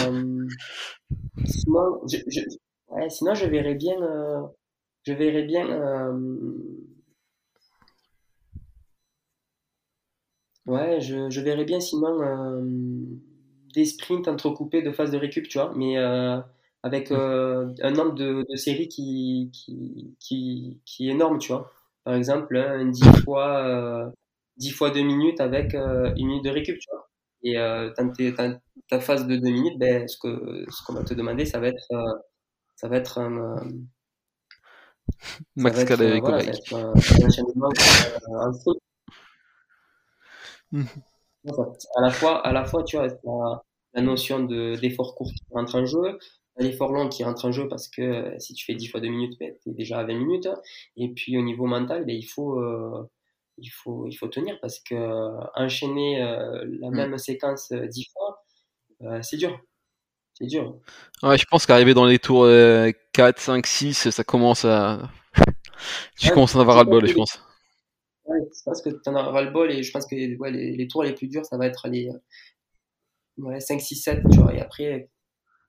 sinon, 1.45 2.01
je, 2.07 2.17
je, 2.27 2.41
ouais, 2.89 3.09
sinon, 3.09 3.33
je 3.35 3.45
verrais 3.45 3.75
bien, 3.75 4.01
euh, 4.01 4.41
je 5.03 5.13
verrais 5.13 5.43
bien. 5.43 5.69
Euh, 5.69 6.13
ouais, 10.65 11.01
je, 11.01 11.29
je 11.29 11.41
verrais 11.41 11.65
bien 11.65 11.79
sinon 11.79 12.17
des 13.73 13.85
sprints 13.85 14.27
entrecoupés 14.27 14.81
de 14.81 14.91
phases 14.91 15.11
de 15.11 15.17
récup, 15.17 15.47
tu 15.47 15.57
vois, 15.57 15.73
mais 15.75 15.97
avec 16.83 17.11
un 17.11 17.91
nombre 17.91 18.13
de, 18.15 18.45
de 18.49 18.55
séries 18.55 18.87
qui, 18.89 19.49
qui, 19.53 20.15
qui, 20.19 20.81
qui, 20.85 21.07
est 21.07 21.11
énorme, 21.11 21.37
tu 21.39 21.51
vois. 21.51 21.71
Par 22.03 22.15
exemple, 22.15 22.57
un 22.57 22.85
10 22.85 23.03
fois, 23.23 24.11
10 24.57 24.71
fois 24.71 24.91
2 24.91 25.01
minutes 25.01 25.41
avec 25.41 25.75
euh, 25.75 26.13
une 26.17 26.27
minute 26.27 26.45
de 26.45 26.49
récup, 26.49 26.77
tu 26.79 26.87
vois. 26.91 27.09
Et 27.43 27.57
euh, 27.57 27.91
ta, 27.91 28.59
ta 28.89 28.99
phase 28.99 29.27
de 29.27 29.35
2 29.35 29.49
minutes, 29.49 29.79
ben, 29.79 30.07
ce 30.07 30.17
qu'on 30.17 30.37
ce 30.69 30.83
qu'on 30.85 30.93
va 30.93 31.03
te 31.03 31.13
demander, 31.13 31.45
ça 31.45 31.59
va 31.59 31.67
être, 31.67 31.91
euh, 31.91 32.13
ça 32.75 32.87
va 32.87 32.97
être 32.97 33.19
un. 33.19 33.37
Euh, 33.37 33.69
Max 35.55 35.75
va 35.75 35.81
être, 35.83 36.19
voilà, 36.21 36.51
un, 36.71 36.77
un 36.77 37.25
enchaînement 37.25 37.69
en 38.29 38.53
foot. 38.53 38.77
Mmh. 40.71 40.83
À 41.97 42.01
la 42.01 42.09
fois, 42.09 42.39
à 42.47 42.51
la 42.53 42.65
fois, 42.65 42.83
tu 42.83 42.97
vois, 42.97 43.07
la, 43.07 43.61
la 43.93 44.01
notion 44.01 44.39
d'effort 44.43 45.15
court 45.15 45.31
qui 45.31 45.43
rentre 45.51 45.75
en 45.75 45.85
jeu, 45.85 46.17
un 46.57 46.65
effort 46.65 46.91
long 46.91 47.09
qui 47.09 47.23
rentre 47.23 47.45
en 47.45 47.51
jeu 47.51 47.67
parce 47.67 47.87
que 47.87 48.01
euh, 48.01 48.39
si 48.39 48.53
tu 48.53 48.65
fais 48.65 48.75
10 48.75 48.87
fois 48.87 48.99
2 49.01 49.07
minutes, 49.07 49.37
ben, 49.39 49.53
tu 49.61 49.69
es 49.69 49.73
déjà 49.73 49.99
à 49.99 50.03
20 50.03 50.13
minutes. 50.15 50.49
Et 50.97 51.09
puis 51.09 51.37
au 51.37 51.41
niveau 51.41 51.65
mental, 51.65 52.05
ben, 52.05 52.15
il, 52.15 52.23
faut, 52.23 52.59
euh, 52.59 53.09
il, 53.57 53.69
faut, 53.69 54.07
il 54.07 54.15
faut 54.15 54.27
tenir 54.27 54.59
parce 54.61 54.79
que 54.79 54.95
euh, 54.95 55.39
enchaîner 55.55 56.19
la 56.19 56.89
mm. 56.89 56.95
même 56.95 57.17
séquence 57.17 57.71
10 57.71 58.09
fois, 58.11 59.21
c'est 59.21 59.37
dur. 59.37 59.59
C'est 60.35 60.47
dur. 60.47 60.79
Ouais, 61.21 61.37
je 61.37 61.45
pense 61.45 61.65
qu'arriver 61.65 61.93
dans 61.93 62.05
les 62.05 62.19
tours 62.19 62.47
4, 63.13 63.39
5, 63.39 63.67
6, 63.67 64.09
ça 64.09 64.23
commence 64.23 64.65
à. 64.65 65.09
tu 66.19 66.29
commences 66.29 66.55
à 66.55 66.59
en 66.59 66.61
avoir 66.61 66.77
ras-le-bol, 66.77 67.07
je 67.07 67.13
pense. 67.13 67.39
Ouais, 68.25 68.39
je 68.55 68.63
pense 68.63 68.81
que 68.81 68.89
tu 68.89 69.09
en 69.09 69.15
as 69.15 69.23
ras-le-bol 69.23 69.71
et 69.71 69.83
je 69.83 69.91
pense 69.91 70.05
que 70.05 70.15
ouais, 70.37 70.51
les, 70.51 70.75
les, 70.75 70.87
tours 70.87 71.03
les 71.03 71.13
plus 71.13 71.27
durs, 71.27 71.45
ça 71.45 71.57
va 71.57 71.67
être 71.67 71.87
les 71.87 72.09
ouais, 73.37 73.59
5, 73.59 73.81
6, 73.81 73.95
7, 73.95 74.19
tu 74.31 74.39
vois. 74.39 74.53
Et 74.53 74.61
après, 74.61 75.09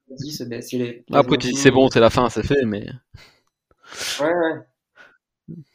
10, 0.09 0.43
ben, 0.43 0.63
c'est 0.63 0.79
les. 0.79 1.05
Après, 1.13 1.37
c'est 1.41 1.71
bon, 1.71 1.89
c'est 1.89 2.01
la 2.01 2.11
fin, 2.11 2.29
c'est 2.29 2.47
fait, 2.47 2.65
mais. 2.65 2.87
Ouais, 4.21 4.27
ouais. 4.27 4.61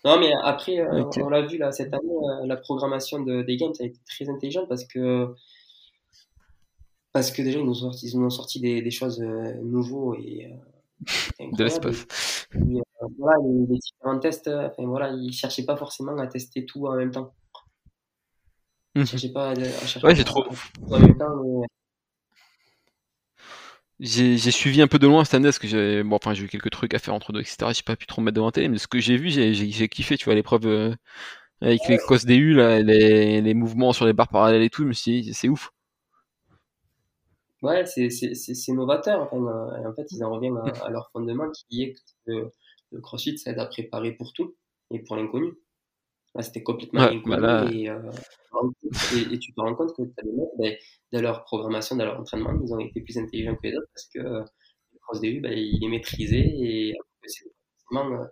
Non, 0.04 0.20
mais 0.20 0.32
après, 0.44 0.80
euh, 0.80 1.04
on 1.18 1.30
l'a 1.30 1.42
vu 1.42 1.58
là, 1.58 1.72
cette 1.72 1.94
année, 1.94 2.10
euh, 2.10 2.46
la 2.48 2.58
programmation 2.58 3.22
de, 3.22 3.44
des 3.44 3.58
games, 3.58 3.74
ça 3.74 3.84
a 3.84 3.88
été 3.88 4.00
très 4.08 4.30
intelligente 4.30 4.68
parce 4.68 4.84
que 4.86 5.34
parce 7.12 7.32
que 7.32 7.42
déjà, 7.42 7.60
ils 7.60 7.66
nous 7.66 7.72
ont 7.72 7.92
sorti, 7.92 8.08
ils 8.08 8.20
nous 8.20 8.26
ont 8.26 8.32
sorti 8.32 8.60
des, 8.60 8.82
des 8.82 8.92
choses 8.92 9.22
euh, 9.22 9.54
nouveaux 9.62 10.16
et 10.16 10.52
de 11.40 11.64
l'espace. 11.64 12.48
Euh, 12.56 12.82
voilà, 13.18 13.38
les, 13.44 13.68
les, 13.68 13.78
différents 13.80 14.20
tests, 14.20 14.48
enfin, 14.48 14.86
voilà, 14.86 15.10
ils 15.10 15.34
cherchaient 15.34 15.66
pas 15.66 15.78
forcément 15.78 16.18
à 16.18 16.28
tester 16.28 16.66
tout 16.66 16.88
en 16.88 16.96
même 16.96 17.12
temps. 17.12 17.34
Ils 18.96 19.04
mmh. 19.04 19.06
cherchaient 19.06 19.32
pas 19.32 19.50
à, 19.50 19.52
à 19.52 19.56
chercher 19.56 20.06
ouais, 20.06 20.16
j'ai 20.16 20.24
trop. 20.24 20.46
En 20.90 21.00
même 21.00 21.18
temps, 21.18 21.36
mais... 21.44 21.68
J'ai 24.00 24.38
suivi 24.52 24.82
un 24.82 24.88
peu 24.88 24.98
de 24.98 25.08
loin 25.08 25.26
cette 25.26 25.34
année 25.34 25.46
parce 25.46 25.60
que 25.60 25.68
j'ai 25.68 26.04
bon, 26.04 26.16
enfin, 26.16 26.34
j'ai 26.34 26.46
eu 26.46 26.48
quelques 26.48 26.70
trucs 26.70 26.94
à 26.94 27.00
faire 27.00 27.14
entre 27.14 27.34
deux, 27.34 27.42
etc. 27.42 27.74
J'ai 27.74 27.84
pas 27.84 27.98
pu 27.98 28.08
trop 28.08 28.22
me 28.22 28.26
mettre 28.26 28.36
devant 28.36 28.52
télé, 28.52 28.70
mais 28.70 28.78
ce 28.78 28.88
que 28.88 29.00
j'ai 29.00 29.18
vu, 29.18 29.30
j'ai 29.30 29.90
kiffé, 29.90 30.18
tu 30.18 30.26
vois, 30.26 30.36
l'épreuve 30.36 30.68
euh, 30.68 30.96
avec 31.62 31.82
les 31.90 31.98
cosses 31.98 32.26
DU, 32.26 32.54
là, 32.54 32.80
les, 32.80 33.42
les 33.42 33.54
mouvements 33.54 33.92
sur 33.92 34.06
les 34.06 34.14
barres 34.14 34.30
parallèles 34.30 34.64
et 34.64 34.70
tout, 34.70 34.84
je 34.84 34.88
me 34.88 34.94
suis 34.94 35.22
dit, 35.22 35.34
c'est 35.34 35.50
ouf. 35.50 35.72
Ouais, 37.62 37.86
c'est 37.86 38.72
novateur. 38.72 39.22
Enfin, 39.22 39.38
euh, 39.38 39.90
en 39.90 39.94
fait, 39.94 40.08
ils 40.12 40.24
en 40.24 40.32
reviennent 40.32 40.58
à, 40.58 40.64
leur 40.90 41.10
fondement 41.12 41.50
qui 41.52 41.84
est 41.84 41.96
que 42.26 42.50
le 42.92 43.02
crossfit, 43.02 43.38
ça 43.38 43.52
aide 43.52 43.60
à 43.60 43.66
préparer 43.66 44.14
pour 44.14 44.34
tout 44.34 44.56
et 44.92 45.00
pour 45.00 45.18
l'inconnu. 45.18 45.54
Là, 46.36 46.44
c'était 46.44 46.64
complètement 46.64 47.02
inconnu. 47.02 47.42
Bah 47.42 47.66
et, 47.72 47.90
euh, 47.90 48.12
et, 49.32 49.40
tu 49.40 49.54
te 49.54 49.62
rends 49.62 49.74
compte 49.76 49.96
que 49.96 50.04
as 50.04 50.24
des 50.24 50.32
mecs, 50.32 50.50
ben, 50.60 50.76
dans 51.12 51.22
leur 51.22 51.44
programmation, 51.44 51.96
dans 51.96 52.06
leur 52.06 52.20
entraînement, 52.20 52.54
ils 52.64 52.74
ont 52.74 52.80
été 52.80 53.02
plus 53.02 53.18
intelligents 53.18 53.56
que 53.56 53.68
les 53.68 53.76
autres 53.76 53.90
parce 53.94 54.08
que 54.14 54.20
euh, 54.20 54.44
le 54.94 55.00
cross 55.00 55.22
DU, 55.22 55.40
ben, 55.42 55.54
il 55.54 55.84
est 55.84 55.88
maîtrisé 55.88 56.38
et 56.38 56.94
euh, 56.94 58.26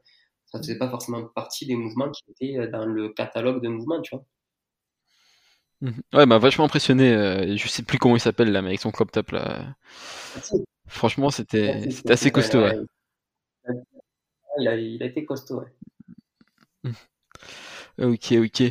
ça 0.46 0.60
ne 0.60 0.64
faisait 0.64 0.78
pas 0.78 0.90
forcément 0.90 1.24
partie 1.24 1.66
des 1.66 1.76
mouvements 1.76 2.12
qui 2.12 2.24
étaient 2.30 2.68
dans 2.68 2.86
le 2.86 3.10
catalogue 3.10 3.64
de 3.64 3.70
mouvements, 3.70 4.02
tu 4.02 4.16
vois. 4.16 4.26
Mmh 5.82 5.92
ouais, 6.14 6.26
m'a 6.26 6.40
vachement 6.40 6.66
impressionné. 6.66 7.56
Je 7.56 7.68
sais 7.68 7.84
plus 7.84 8.00
comment 8.00 8.16
il 8.16 8.20
s'appelle 8.20 8.52
là, 8.52 8.62
mais 8.62 8.70
avec 8.70 8.80
son 8.80 8.92
crop 8.92 9.12
top 9.12 9.32
là. 9.32 9.76
Franchement, 10.88 11.30
c'était 11.30 11.92
c'était 11.92 12.14
assez 12.14 12.32
costaud. 12.32 12.62
Ouais. 12.64 12.80
Il, 14.60 14.68
a, 14.68 14.76
il, 14.76 15.04
a, 15.04 15.06
été 15.06 15.24
costaud. 15.26 15.62
Ouais. 16.84 16.92
Ok, 18.00 18.34
ok. 18.34 18.62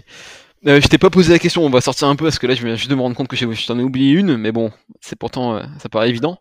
Euh, 0.67 0.81
je 0.81 0.89
t'ai 0.89 0.99
pas 0.99 1.11
posé 1.11 1.33
la 1.33 1.39
question, 1.39 1.65
on 1.65 1.71
va 1.71 1.81
sortir 1.81 2.09
un 2.09 2.17
peu 2.17 2.25
parce 2.25 2.39
que 2.39 2.47
là 2.47 2.55
je 2.55 2.65
viens 2.65 2.77
juste 2.77 2.91
de 2.91 2.95
me 2.95 3.01
rendre 3.01 3.15
compte 3.15 3.29
que 3.29 3.37
je 3.37 3.67
t'en 3.67 3.79
ai 3.79 3.83
oublié 3.83 4.13
une, 4.13 4.37
mais 4.37 4.53
bon, 4.53 4.73
c'est 5.01 5.17
pourtant 5.17 5.57
euh, 5.57 5.63
ça 5.79 5.89
paraît 5.89 6.09
évident. 6.09 6.41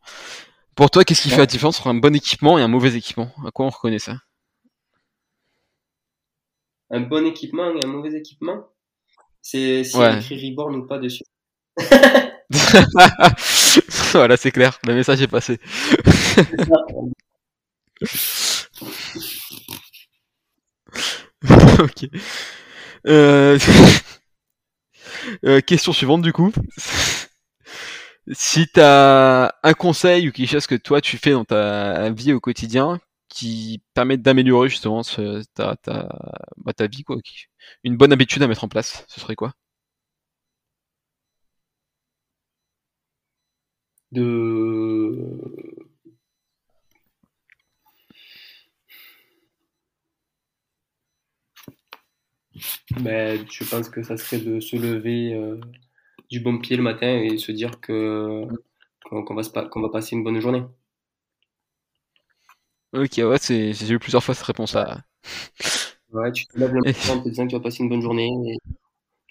Pour 0.76 0.90
toi, 0.90 1.04
qu'est-ce 1.04 1.22
qui 1.22 1.30
fait 1.30 1.38
la 1.38 1.46
différence 1.46 1.80
entre 1.80 1.88
un 1.88 1.94
bon 1.94 2.16
équipement 2.16 2.58
et 2.58 2.62
un 2.62 2.68
mauvais 2.68 2.96
équipement? 2.96 3.32
À 3.46 3.52
quoi 3.52 3.66
on 3.66 3.70
reconnaît 3.70 4.00
ça? 4.00 4.18
Un 6.92 7.02
bon 7.02 7.26
équipement 7.26 7.74
et 7.76 7.84
un 7.84 7.88
mauvais 7.88 8.18
équipement? 8.18 8.68
C'est 9.42 9.84
si 9.84 9.98
ouais. 9.98 10.18
écrit 10.18 10.50
Reborn 10.50 10.76
ou 10.76 10.86
pas 10.86 10.98
dessus. 10.98 11.24
voilà, 14.12 14.38
c'est 14.38 14.52
clair. 14.52 14.80
Le 14.86 14.96
message 14.96 15.22
est 15.22 15.28
passé. 15.28 15.60
ok. 21.80 22.10
Euh... 23.08 23.60
Euh, 25.44 25.60
question 25.62 25.92
suivante 25.94 26.22
du 26.22 26.34
coup. 26.34 26.52
si 28.34 28.68
t'as 28.68 29.52
un 29.64 29.74
conseil 29.74 30.30
ou 30.30 30.32
quelque 30.32 30.50
chose 30.50 30.68
que 30.68 30.76
toi 30.76 31.02
tu 31.02 31.18
fais 31.18 31.32
dans 31.32 31.46
ta 31.46 32.10
vie 32.12 32.34
au 32.34 32.40
quotidien 32.40 33.00
qui 33.30 33.82
permettent 33.94 34.22
d'améliorer 34.22 34.70
justement 34.70 35.02
ta, 35.56 35.76
ta, 35.78 36.10
bah, 36.58 36.74
ta 36.74 36.88
vie, 36.88 37.04
quoi. 37.04 37.18
Une 37.84 37.98
bonne 37.98 38.14
habitude 38.14 38.42
à 38.44 38.48
mettre 38.48 38.64
en 38.64 38.70
place, 38.70 39.06
ce 39.10 39.20
serait 39.20 39.36
quoi? 39.36 39.54
De. 44.12 45.75
Ben, 53.00 53.46
je 53.50 53.64
pense 53.64 53.90
que 53.90 54.04
ça 54.04 54.18
serait 54.18 54.40
de 54.40 54.60
se 54.60 54.76
lever 54.76 55.34
euh, 55.34 55.60
du 56.30 56.40
bon 56.40 56.60
pied 56.60 56.78
le 56.78 56.84
matin 56.84 57.08
et 57.08 57.38
se 57.38 57.52
dire 57.52 57.80
que 57.80 58.46
qu'on 59.04 59.36
va, 59.36 59.44
qu'on 59.70 59.82
va 59.82 59.90
passer 59.90 60.16
une 60.16 60.24
bonne 60.24 60.40
journée. 60.40 60.64
Ok, 62.94 63.18
ouais, 63.18 63.38
c'est, 63.40 63.74
j'ai 63.74 63.94
eu 63.94 64.00
plusieurs 64.00 64.24
fois 64.24 64.34
cette 64.34 64.46
réponse-là. 64.46 65.02
Ouais, 66.12 66.32
tu 66.32 66.48
te 66.48 66.58
lèves 66.58 66.74
le 66.74 66.82
matin 66.86 67.14
en 67.14 67.22
te 67.22 67.30
disant 67.30 67.44
que 67.44 67.50
tu 67.50 67.56
vas 67.56 67.62
passer 67.62 67.84
une 67.84 67.90
bonne 67.90 68.02
journée 68.02 68.32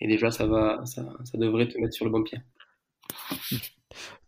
et, 0.01 0.07
déjà 0.07 0.31
ça 0.31 0.47
va, 0.47 0.85
ça, 0.85 1.03
ça, 1.25 1.39
devrait 1.39 1.67
te 1.67 1.79
mettre 1.79 1.95
sur 1.95 2.05
le 2.05 2.11
bon 2.11 2.23
pied. 2.23 2.39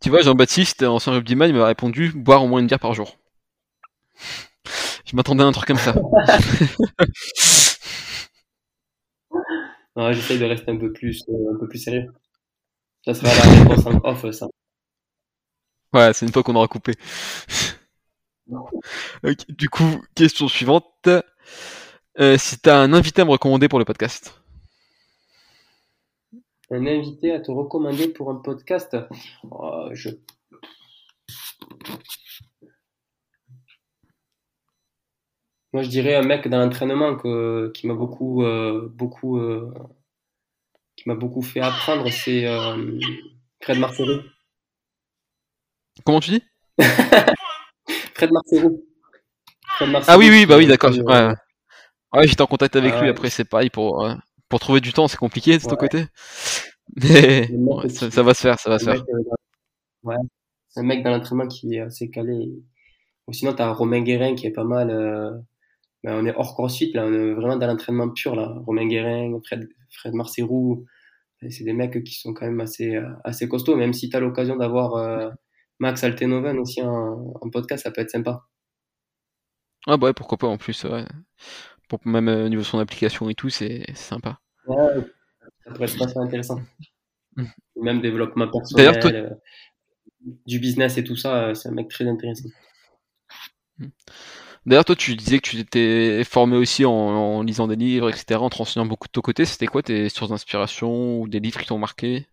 Tu 0.01 0.09
vois, 0.09 0.21
Jean-Baptiste, 0.21 0.81
ancien 0.83 1.13
rugbyman, 1.13 1.49
il 1.49 1.55
m'a 1.55 1.65
répondu 1.65 2.11
boire 2.15 2.43
au 2.43 2.47
moins 2.47 2.59
une 2.59 2.67
bière 2.67 2.79
par 2.79 2.93
jour. 2.93 3.17
Je 5.05 5.15
m'attendais 5.15 5.43
à 5.43 5.45
un 5.45 5.51
truc 5.51 5.67
comme 5.67 5.77
ça. 5.77 5.93
non, 9.97 10.13
j'essaye 10.13 10.37
de 10.37 10.45
rester 10.45 10.69
un 10.69 10.77
peu 10.77 10.93
plus, 10.93 11.23
euh, 11.27 11.55
un 11.55 11.59
peu 11.59 11.67
plus 11.67 11.79
sérieux. 11.79 12.13
Ça 13.03 13.15
sera 13.15 13.33
la 13.33 13.63
réponse 13.63 13.85
en 13.87 13.99
off, 14.03 14.29
ça. 14.31 14.47
Ouais, 15.91 16.13
c'est 16.13 16.27
une 16.27 16.31
fois 16.31 16.43
qu'on 16.43 16.55
aura 16.55 16.67
coupé. 16.67 16.93
du 19.49 19.69
coup, 19.69 20.03
question 20.13 20.47
suivante. 20.47 21.09
Euh, 22.19 22.37
si 22.37 22.59
tu 22.59 22.69
as 22.69 22.79
un 22.79 22.93
invité 22.93 23.23
à 23.23 23.25
me 23.25 23.31
recommander 23.31 23.67
pour 23.67 23.79
le 23.79 23.85
podcast 23.85 24.39
Un 26.69 26.85
invité 26.85 27.31
à 27.31 27.39
te 27.39 27.49
recommander 27.49 28.07
pour 28.07 28.29
un 28.29 28.35
podcast 28.35 28.95
oh, 29.49 29.89
je... 29.93 30.09
Moi, 35.73 35.83
je 35.83 35.89
dirais 35.89 36.15
un 36.15 36.23
mec 36.23 36.47
dans 36.47 36.59
l'entraînement 36.59 37.15
que, 37.15 37.71
qui 37.73 37.87
m'a 37.87 37.93
beaucoup, 37.93 38.43
euh, 38.43 38.89
beaucoup, 38.93 39.37
euh, 39.37 39.73
qui 40.95 41.07
m'a 41.09 41.15
beaucoup 41.15 41.41
fait 41.41 41.59
apprendre, 41.59 42.09
c'est 42.09 42.45
Fred 43.61 43.79
Marcelo. 43.79 44.21
Comment 46.05 46.19
tu 46.19 46.31
dis? 46.31 46.43
Fred 48.13 48.31
Marcelo. 48.31 48.83
Ah 50.07 50.17
oui, 50.17 50.29
oui, 50.29 50.45
bah 50.45 50.57
oui, 50.57 50.67
d'accord. 50.67 50.91
Ouais. 50.91 51.29
ouais 52.13 52.27
j'étais 52.27 52.41
en 52.41 52.47
contact 52.47 52.75
avec 52.75 52.93
ah 52.95 53.01
lui. 53.01 53.09
Après, 53.09 53.29
c'est 53.29 53.45
pareil 53.45 53.69
pour 53.69 54.05
euh, 54.05 54.13
pour 54.49 54.59
trouver 54.59 54.81
du 54.81 54.93
temps, 54.93 55.07
c'est 55.07 55.17
compliqué 55.17 55.57
de 55.57 55.63
ton 55.63 55.75
côté. 55.75 56.05
Mais 56.95 57.47
ça, 57.89 58.23
va 58.23 58.33
se 58.33 58.41
faire, 58.41 58.59
ça 58.59 58.69
va 58.69 58.79
se 58.79 58.85
faire. 58.85 59.03
Euh, 59.03 59.35
ouais, 60.03 60.15
c'est 60.69 60.79
un 60.79 60.83
mec 60.83 61.03
dans 61.03 61.11
l'entraînement 61.11 61.47
qui 61.47 61.75
est 61.75 61.81
assez 61.81 62.09
calé. 62.09 62.49
Ou 63.27 63.33
sinon, 63.33 63.53
t'as 63.53 63.71
Romain 63.73 64.01
Guérin 64.01 64.35
qui 64.35 64.47
est 64.47 64.51
pas 64.51 64.63
mal. 64.63 65.43
Ben, 66.03 66.13
on 66.15 66.25
est 66.25 66.35
hors 66.35 66.53
crossfit 66.53 66.91
là, 66.93 67.05
on 67.05 67.13
est 67.13 67.33
vraiment 67.33 67.57
dans 67.57 67.67
l'entraînement 67.67 68.09
pur 68.09 68.35
là. 68.35 68.55
Romain 68.65 68.87
Guérin, 68.87 69.37
Fred, 69.45 69.67
Fred 69.91 70.13
Marcerou, 70.13 70.85
c'est 71.49 71.63
des 71.63 71.73
mecs 71.73 72.03
qui 72.03 72.13
sont 72.13 72.33
quand 72.33 72.45
même 72.45 72.61
assez 72.61 72.95
euh, 72.95 73.09
assez 73.23 73.47
costauds. 73.47 73.75
Même 73.75 73.93
si 73.93 74.09
t'as 74.09 74.19
l'occasion 74.19 74.55
d'avoir 74.55 74.95
euh, 74.95 75.29
Max 75.79 76.03
Altenoven 76.03 76.57
aussi 76.59 76.81
en, 76.81 77.33
podcast, 77.51 77.83
ça 77.83 77.91
peut 77.91 78.01
être 78.01 78.09
sympa. 78.09 78.43
Ah 79.85 79.97
bah 79.97 80.07
ouais, 80.07 80.13
pourquoi 80.13 80.37
pas 80.37 80.47
en 80.47 80.57
plus, 80.57 80.83
ouais. 80.83 81.05
Pour, 81.87 82.05
même 82.05 82.27
euh, 82.27 82.45
au 82.45 82.49
niveau 82.49 82.61
de 82.61 82.67
son 82.67 82.79
application 82.79 83.29
et 83.29 83.35
tout, 83.35 83.49
c'est 83.49 83.85
sympa. 83.95 84.39
Ouais, 84.67 84.77
ça 85.63 85.71
pourrait 85.71 85.85
être 85.85 86.01
assez 86.01 86.17
intéressant. 86.17 86.59
Même 87.75 88.01
développement 88.01 88.47
personnel, 88.49 88.99
euh, 89.15 89.29
du 90.47 90.59
business 90.59 90.97
et 90.97 91.03
tout 91.03 91.15
ça, 91.15 91.53
c'est 91.53 91.69
un 91.69 91.73
mec 91.73 91.87
très 91.87 92.07
intéressant. 92.07 92.49
Mm. 93.77 93.87
D'ailleurs, 94.67 94.83
toi, 94.83 94.97
tu 94.97 95.15
disais 95.15 95.39
que 95.39 95.49
tu 95.49 95.57
étais 95.57 96.25
formé 96.25 96.57
aussi 96.57 96.83
en, 96.83 97.41
lisant 97.41 97.67
des 97.67 97.77
livres, 97.77 98.09
etc., 98.09 98.35
en 98.41 98.49
te 98.49 98.57
renseignant 98.57 98.85
beaucoup 98.85 99.07
de 99.07 99.13
ton 99.13 99.21
côté. 99.21 99.45
C'était 99.45 99.65
quoi 99.65 99.81
tes 99.81 100.09
sources 100.09 100.29
d'inspiration 100.29 101.21
ou 101.21 101.29
des 101.29 101.39
livres 101.39 101.57
qui 101.61 101.67
t'ont 101.67 101.77
marqué? 101.77 102.27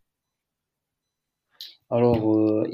Alors, 1.91 2.67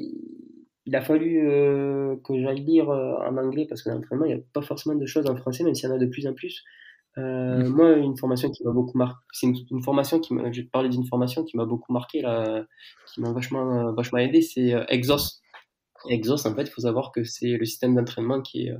il 0.86 0.96
a 0.96 1.02
fallu 1.02 1.46
euh, 1.46 2.16
que 2.24 2.40
j'aille 2.40 2.64
lire 2.64 2.88
euh, 2.88 3.14
en 3.18 3.36
anglais 3.36 3.66
parce 3.68 3.82
que 3.82 3.90
l'entraînement, 3.90 4.24
il 4.24 4.34
n'y 4.34 4.40
a 4.40 4.42
pas 4.54 4.62
forcément 4.62 4.94
de 4.94 5.04
choses 5.04 5.26
en 5.26 5.36
français, 5.36 5.62
même 5.62 5.74
s'il 5.74 5.90
y 5.90 5.92
en 5.92 5.94
a 5.94 5.98
de 5.98 6.06
plus 6.06 6.26
en 6.26 6.32
plus. 6.32 6.64
Euh, 7.18 7.68
moi, 7.68 7.92
une 7.92 8.16
formation 8.16 8.50
qui 8.50 8.64
m'a 8.64 8.72
beaucoup 8.72 8.96
marqué, 8.96 9.18
c'est 9.30 9.46
une, 9.46 9.82
formation 9.82 10.20
qui 10.20 10.32
m'a, 10.32 10.50
je 10.50 10.62
vais 10.62 10.66
te 10.66 10.70
parler 10.70 10.88
d'une 10.88 11.04
formation 11.04 11.44
qui 11.44 11.58
m'a 11.58 11.66
beaucoup 11.66 11.92
marqué, 11.92 12.22
là, 12.22 12.64
qui 13.12 13.20
m'a 13.20 13.30
vachement, 13.30 13.92
vachement 13.92 14.18
aidé, 14.20 14.40
c'est 14.40 14.72
Exos. 14.88 15.42
Exos, 16.08 16.46
en 16.46 16.54
fait, 16.54 16.62
il 16.62 16.70
faut 16.70 16.80
savoir 16.80 17.12
que 17.12 17.24
c'est 17.24 17.58
le 17.58 17.64
système 17.66 17.94
d'entraînement 17.94 18.40
qui 18.40 18.68
est 18.68 18.74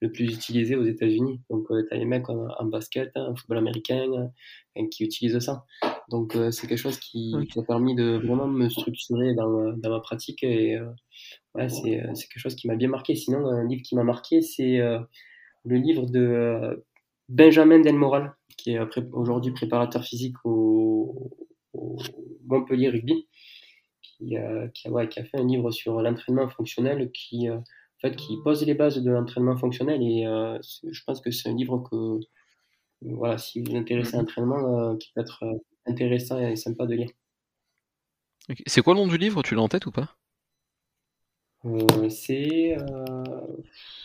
le 0.00 0.12
plus 0.12 0.24
utilisé 0.24 0.76
aux 0.76 0.84
États-Unis. 0.84 1.40
Donc, 1.50 1.66
tu 1.68 1.94
as 1.94 1.96
les 1.96 2.04
mecs 2.04 2.28
en, 2.28 2.64
basket, 2.66 3.10
hein, 3.14 3.28
en 3.30 3.36
football 3.36 3.58
américain, 3.58 4.30
hein, 4.76 4.86
qui 4.90 5.04
utilisent 5.04 5.38
ça. 5.38 5.64
Donc, 6.10 6.36
c'est 6.50 6.66
quelque 6.66 6.78
chose 6.78 6.98
qui, 6.98 7.34
qui 7.50 7.58
m'a 7.58 7.64
permis 7.64 7.94
de 7.94 8.20
vraiment 8.24 8.46
me 8.46 8.68
structurer 8.68 9.34
dans, 9.34 9.72
dans 9.72 9.90
ma 9.90 10.00
pratique 10.00 10.42
et 10.42 10.78
ouais, 11.54 11.68
c'est, 11.68 12.02
c'est 12.14 12.28
quelque 12.28 12.38
chose 12.38 12.54
qui 12.54 12.68
m'a 12.68 12.76
bien 12.76 12.88
marqué. 12.88 13.14
Sinon, 13.14 13.46
un 13.46 13.66
livre 13.66 13.82
qui 13.82 13.94
m'a 13.94 14.04
marqué, 14.04 14.42
c'est 14.42 14.78
le 14.78 15.76
livre 15.76 16.06
de 16.06 16.84
Benjamin 17.28 17.80
Delmoral, 17.80 18.34
qui 18.56 18.72
est 18.72 18.80
aujourd'hui 19.12 19.52
préparateur 19.52 20.04
physique 20.04 20.36
au, 20.44 21.30
Montpellier 22.46 22.90
Rugby, 22.90 23.26
qui, 24.02 24.36
qui, 24.74 24.88
a, 24.88 25.24
fait 25.24 25.38
un 25.38 25.46
livre 25.46 25.70
sur 25.70 26.00
l'entraînement 26.00 26.48
fonctionnel 26.48 27.10
qui, 27.12 27.48
en 27.96 28.08
fait, 28.08 28.16
qui 28.16 28.36
pose 28.42 28.64
les 28.64 28.74
bases 28.74 28.98
de 28.98 29.10
l'entraînement 29.10 29.56
fonctionnel. 29.56 30.02
Et 30.02 30.26
euh, 30.26 30.58
je 30.90 31.02
pense 31.04 31.20
que 31.20 31.30
c'est 31.30 31.48
un 31.48 31.54
livre 31.54 31.78
que, 31.90 32.20
voilà, 33.02 33.38
si 33.38 33.60
vous 33.60 33.72
vous 33.72 33.76
intéressez 33.76 34.16
à 34.16 34.18
l'entraînement, 34.18 34.92
euh, 34.92 34.96
qui 34.96 35.12
peut 35.14 35.20
être 35.20 35.44
euh, 35.44 35.54
intéressant 35.86 36.38
et 36.38 36.56
sympa 36.56 36.86
de 36.86 36.94
lire. 36.94 37.10
C'est 38.66 38.82
quoi 38.82 38.94
le 38.94 39.00
nom 39.00 39.06
du 39.06 39.16
livre? 39.16 39.42
Tu 39.42 39.54
l'as 39.54 39.62
en 39.62 39.68
tête 39.68 39.86
ou 39.86 39.90
pas? 39.90 40.16
C'est. 42.10 42.76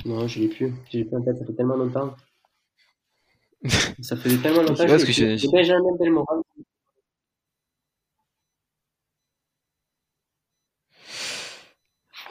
Non, 0.06 0.28
je 0.28 0.40
l'ai 0.40 0.48
plus. 0.48 0.74
Je 0.90 1.00
l'ai 1.00 1.04
plus 1.04 1.18
en 1.18 1.22
tête, 1.22 1.38
ça 1.38 1.46
fait 1.46 1.54
tellement 1.54 1.76
longtemps. 1.76 2.16
Ça 4.02 4.16
faisait 4.16 4.38
tellement 4.38 4.62
longtemps 4.62 4.86
que, 4.86 5.06
que 5.06 5.12
j'ai 5.12 5.36
Benjamin 5.52 5.94
Delmoral. 6.00 6.42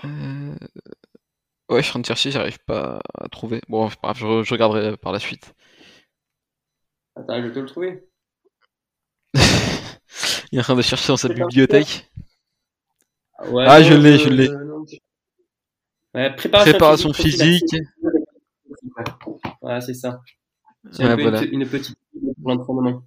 Euh... 0.05 0.57
Ouais, 1.69 1.83
je 1.83 1.83
suis 1.83 1.91
en 1.91 1.93
train 1.93 2.01
de 2.01 2.07
chercher, 2.07 2.31
j'arrive 2.31 2.59
pas 2.61 3.01
à 3.15 3.29
trouver. 3.29 3.61
Bon, 3.69 3.91
bref, 4.03 4.17
je, 4.17 4.43
je, 4.43 4.55
regarderai 4.55 4.97
par 4.97 5.13
la 5.13 5.19
suite. 5.19 5.55
Attends, 7.15 7.37
je 7.43 7.47
vais 7.47 7.53
te 7.53 7.59
le 7.59 7.67
trouver. 7.67 8.09
Il 10.53 10.57
est 10.57 10.61
en 10.61 10.63
train 10.63 10.77
de 10.77 10.83
chercher 10.83 11.09
dans 11.09 11.19
sa 11.19 11.29
bibliothèque. 11.29 12.11
Ouais, 13.51 13.67
ah, 13.69 13.83
je 13.83 13.95
l'ai, 13.95 14.19
je 14.19 14.29
l'ai. 14.31 14.49
Ouais, 16.15 16.35
préparation, 16.35 16.73
préparation 16.73 17.13
physique. 17.13 17.63
physique. 17.71 17.87
Ouais, 19.61 19.81
c'est 19.83 19.95
ça. 19.95 20.23
C'est 20.91 21.05
ouais, 21.05 21.23
voilà. 21.23 21.43
une, 21.43 21.61
une, 21.61 21.69
petite 21.69 21.99
pour. 22.43 23.05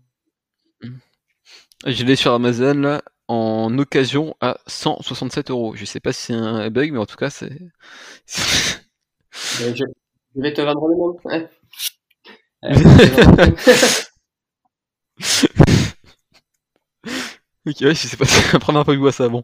Je 1.85 2.03
l'ai 2.03 2.15
sur 2.15 2.33
Amazon 2.33 2.75
là 2.75 3.01
en 3.31 3.77
occasion 3.77 4.35
à 4.41 4.57
167 4.67 5.51
euros. 5.51 5.75
Je 5.75 5.85
sais 5.85 5.99
pas 5.99 6.13
si 6.13 6.23
c'est 6.23 6.33
un 6.33 6.69
bug, 6.69 6.91
mais 6.91 6.99
en 6.99 7.05
tout 7.05 7.15
cas 7.15 7.29
c'est. 7.29 7.51
Ben, 9.59 9.75
je, 9.75 9.83
vais 10.35 10.53
te 10.53 10.61
vendre 10.61 10.87
le 10.87 10.95
monde. 10.95 11.17
Ouais. 11.23 11.49
ok, 17.65 17.75
ouais, 17.81 17.95
je 17.95 18.07
sais 18.07 18.17
pas, 18.17 18.25
c'est 18.25 18.53
la 18.53 18.59
première 18.59 18.83
fois 18.83 18.93
que 18.93 18.97
je 18.97 19.01
vois 19.01 19.11
ça, 19.11 19.29
bon. 19.29 19.43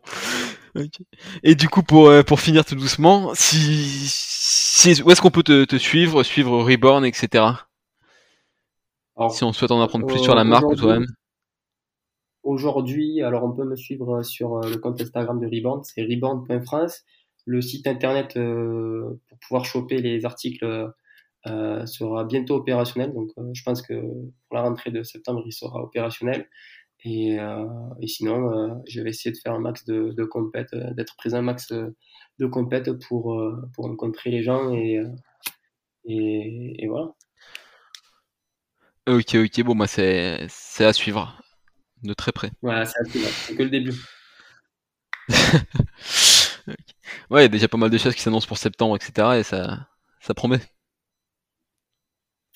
Et 1.44 1.56
du 1.56 1.70
coup, 1.70 1.82
pour, 1.82 2.10
euh, 2.10 2.22
pour 2.24 2.40
finir 2.40 2.66
tout 2.66 2.76
doucement, 2.76 3.32
si, 3.34 4.06
si 4.08 5.02
où 5.02 5.10
est-ce 5.10 5.22
qu'on 5.22 5.32
peut 5.32 5.44
te, 5.44 5.66
te, 5.66 5.78
suivre, 5.78 6.22
suivre 6.24 6.64
Reborn, 6.64 7.06
etc 7.06 7.46
si 9.32 9.44
on 9.44 9.54
souhaite 9.54 9.72
en 9.72 9.82
apprendre 9.82 10.06
plus 10.06 10.20
sur 10.20 10.36
la 10.36 10.44
marque 10.44 10.66
ou 10.66 10.76
toi-même 10.76 11.08
Aujourd'hui, 12.48 13.22
alors 13.24 13.44
on 13.44 13.52
peut 13.52 13.66
me 13.66 13.76
suivre 13.76 14.24
sur 14.24 14.56
euh, 14.56 14.70
le 14.70 14.78
compte 14.78 15.02
Instagram 15.02 15.38
de 15.38 15.48
Rebound, 15.48 15.84
c'est 15.84 16.02
rebound.france. 16.02 17.04
Le 17.46 17.60
site 17.60 17.88
internet 17.88 18.38
euh, 18.38 19.20
pour 19.28 19.38
pouvoir 19.40 19.66
choper 19.66 20.02
les 20.02 20.24
articles 20.24 20.64
euh, 21.46 21.86
sera 21.86 22.24
bientôt 22.24 22.56
opérationnel. 22.56 23.14
Donc 23.14 23.32
je 23.52 23.64
pense 23.64 23.82
que 23.82 23.94
pour 24.00 24.54
la 24.54 24.62
rentrée 24.62 24.92
de 24.92 25.04
septembre, 25.04 25.44
il 25.46 25.52
sera 25.52 25.84
opérationnel. 25.84 26.48
Et, 27.04 27.38
sinon, 28.06 28.82
je 28.88 29.02
vais 29.02 29.10
essayer 29.10 29.34
de 29.34 29.38
faire 29.38 29.54
un 29.54 29.60
max 29.60 29.84
de, 29.84 30.14
de 30.14 30.94
d'être 30.94 31.18
présent 31.18 31.40
un 31.40 31.42
max 31.42 31.74
de 31.74 32.46
compète 32.46 32.94
pour, 33.08 33.42
rencontrer 33.78 34.30
les 34.30 34.42
gens 34.42 34.74
et, 34.74 35.04
voilà. 36.88 37.14
Ok, 39.06 39.36
ok, 39.36 39.64
bon, 39.64 39.76
bah, 39.76 39.88
c'est 39.88 40.86
à 40.86 40.94
suivre 40.94 41.38
de 42.04 42.14
très 42.14 42.32
près. 42.32 42.52
Ouais, 42.62 42.84
c'est 42.86 43.56
que 43.56 43.64
le 43.64 43.70
début. 43.70 43.94
Ouais, 47.30 47.42
il 47.42 47.44
y 47.44 47.46
a 47.46 47.50
déjà 47.50 47.68
pas 47.68 47.78
mal 47.78 47.90
de 47.90 47.98
choses 47.98 48.16
qui 48.16 48.22
s'annoncent 48.22 48.48
pour 48.48 48.58
septembre, 48.58 48.96
etc. 48.96 49.40
Et 49.40 49.44
ça, 49.44 49.88
ça 50.20 50.34
promet. 50.34 50.60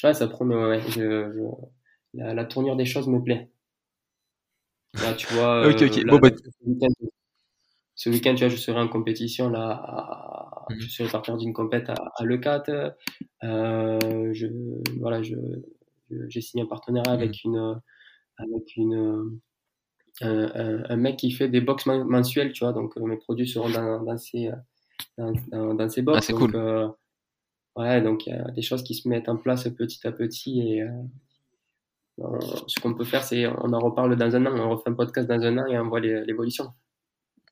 Ouais, 0.04 0.14
ça 0.14 0.28
promet, 0.28 0.56
ouais. 0.56 0.82
Je, 0.90 1.32
La, 2.14 2.34
la, 2.34 2.46
tournure 2.46 2.76
des 2.76 2.86
choses 2.86 3.08
me 3.08 3.22
plaît. 3.22 3.50
Là, 4.96 5.14
tu 5.14 5.34
vois. 5.34 5.68
ok, 5.70 5.82
ok. 5.82 6.06
bon, 6.06 6.20
bah... 6.20 6.30
Ce 7.96 8.10
week-end, 8.10 8.34
tu 8.36 8.46
vois, 8.46 8.50
je 8.50 8.58
serai 8.58 8.80
en 8.80 8.88
compétition 8.88 9.50
là. 9.50 9.72
À... 9.72 10.66
Mhm. 10.70 10.80
Je 10.80 10.88
serai 10.90 11.10
partir 11.10 11.38
d'une 11.38 11.54
compète 11.54 11.90
à, 11.90 11.96
à 12.16 12.24
Le4. 12.24 12.94
Euh, 13.44 14.30
je, 14.34 14.48
voilà, 15.00 15.22
je, 15.22 15.36
j'ai 16.28 16.42
signé 16.42 16.64
un 16.64 16.68
partenariat 16.68 17.12
avec 17.12 17.32
mmh. 17.44 17.48
une, 17.48 17.82
avec 18.42 18.76
une, 18.76 19.40
un, 20.22 20.96
mec 20.96 21.18
qui 21.18 21.32
fait 21.32 21.50
des 21.50 21.62
box 21.62 21.86
mensuelles, 21.86 22.52
tu 22.52 22.64
vois. 22.64 22.74
Donc 22.74 22.96
mes 22.98 23.18
produits 23.18 23.48
seront 23.48 23.70
dans, 23.70 24.04
dans 24.04 24.18
ces, 24.18 24.52
dans, 25.18 25.74
dans, 25.74 25.90
ces 25.90 26.02
box. 26.02 26.18
Ah, 26.18 26.22
c'est 26.22 26.34
cool. 26.34 26.56
Euh, 26.56 26.88
ouais, 27.76 28.02
donc 28.02 28.28
il 28.28 28.34
y 28.34 28.36
a 28.36 28.52
des 28.52 28.62
choses 28.62 28.84
qui 28.84 28.96
se 28.96 29.08
mettent 29.08 29.30
en 29.30 29.38
place 29.38 29.68
petit 29.70 30.06
à 30.08 30.12
petit 30.12 30.62
et 30.62 30.82
euh, 30.82 32.40
ce 32.68 32.80
qu'on 32.80 32.94
peut 32.94 33.06
faire, 33.06 33.24
c'est 33.24 33.48
on 33.48 33.74
en 33.74 33.80
reparle 33.80 34.16
dans 34.16 34.36
un 34.36 34.46
an, 34.46 34.52
on 34.56 34.70
refait 34.72 34.90
un 34.90 34.94
podcast 34.94 35.28
dans 35.28 35.42
un 35.42 35.58
an 35.58 35.66
et 35.68 35.78
on 35.78 35.88
voit 35.88 36.00
l'évolution. 36.00 36.72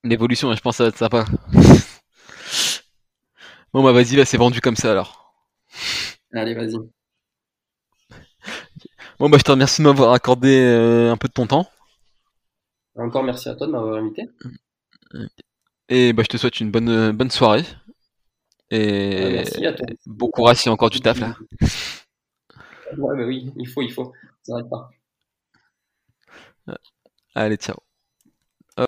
L'évolution, 0.04 0.54
je 0.54 0.62
pense 0.62 0.78
que 0.78 0.78
ça 0.78 0.84
va 0.84 0.90
être 0.90 0.98
sympa. 0.98 1.26
bon 3.74 3.84
bah 3.84 3.92
vas-y, 3.92 4.26
c'est 4.26 4.38
vendu 4.38 4.62
comme 4.62 4.76
ça 4.76 4.92
alors. 4.92 5.34
Allez, 6.34 6.54
vas-y. 6.54 6.78
Bon, 9.20 9.30
bah, 9.30 9.38
je 9.38 9.44
te 9.44 9.52
remercie 9.52 9.82
de 9.82 9.88
m'avoir 9.88 10.14
accordé 10.14 10.62
euh, 10.62 11.12
un 11.12 11.18
peu 11.18 11.28
de 11.28 11.34
ton 11.34 11.46
temps. 11.46 11.70
Encore 12.96 13.24
merci 13.24 13.50
à 13.50 13.56
toi 13.56 13.68
de 13.68 13.72
m'avoir 13.74 13.98
invité. 13.98 14.30
Et 15.90 16.14
bah, 16.14 16.24
je 16.24 16.30
te 16.30 16.38
souhaite 16.38 16.62
une 16.62 16.72
bonne, 16.72 16.90
euh, 16.90 17.12
bonne 17.12 17.30
soirée. 17.30 17.66
Et 18.72 19.32
merci 19.32 19.66
à 19.66 19.74
toi. 19.74 19.86
bon 20.06 20.30
courage 20.30 20.58
si 20.58 20.70
encore 20.70 20.90
du 20.90 21.02
taf 21.02 21.20
là. 21.20 21.36
Ouais, 22.98 23.18
bah 23.18 23.26
oui, 23.26 23.52
il 23.58 23.68
faut, 23.68 23.82
il 23.82 23.92
faut. 23.92 24.14
Ça 24.44 24.56
pas. 24.70 24.90
Allez, 27.36 27.58
ciao. 27.58 27.78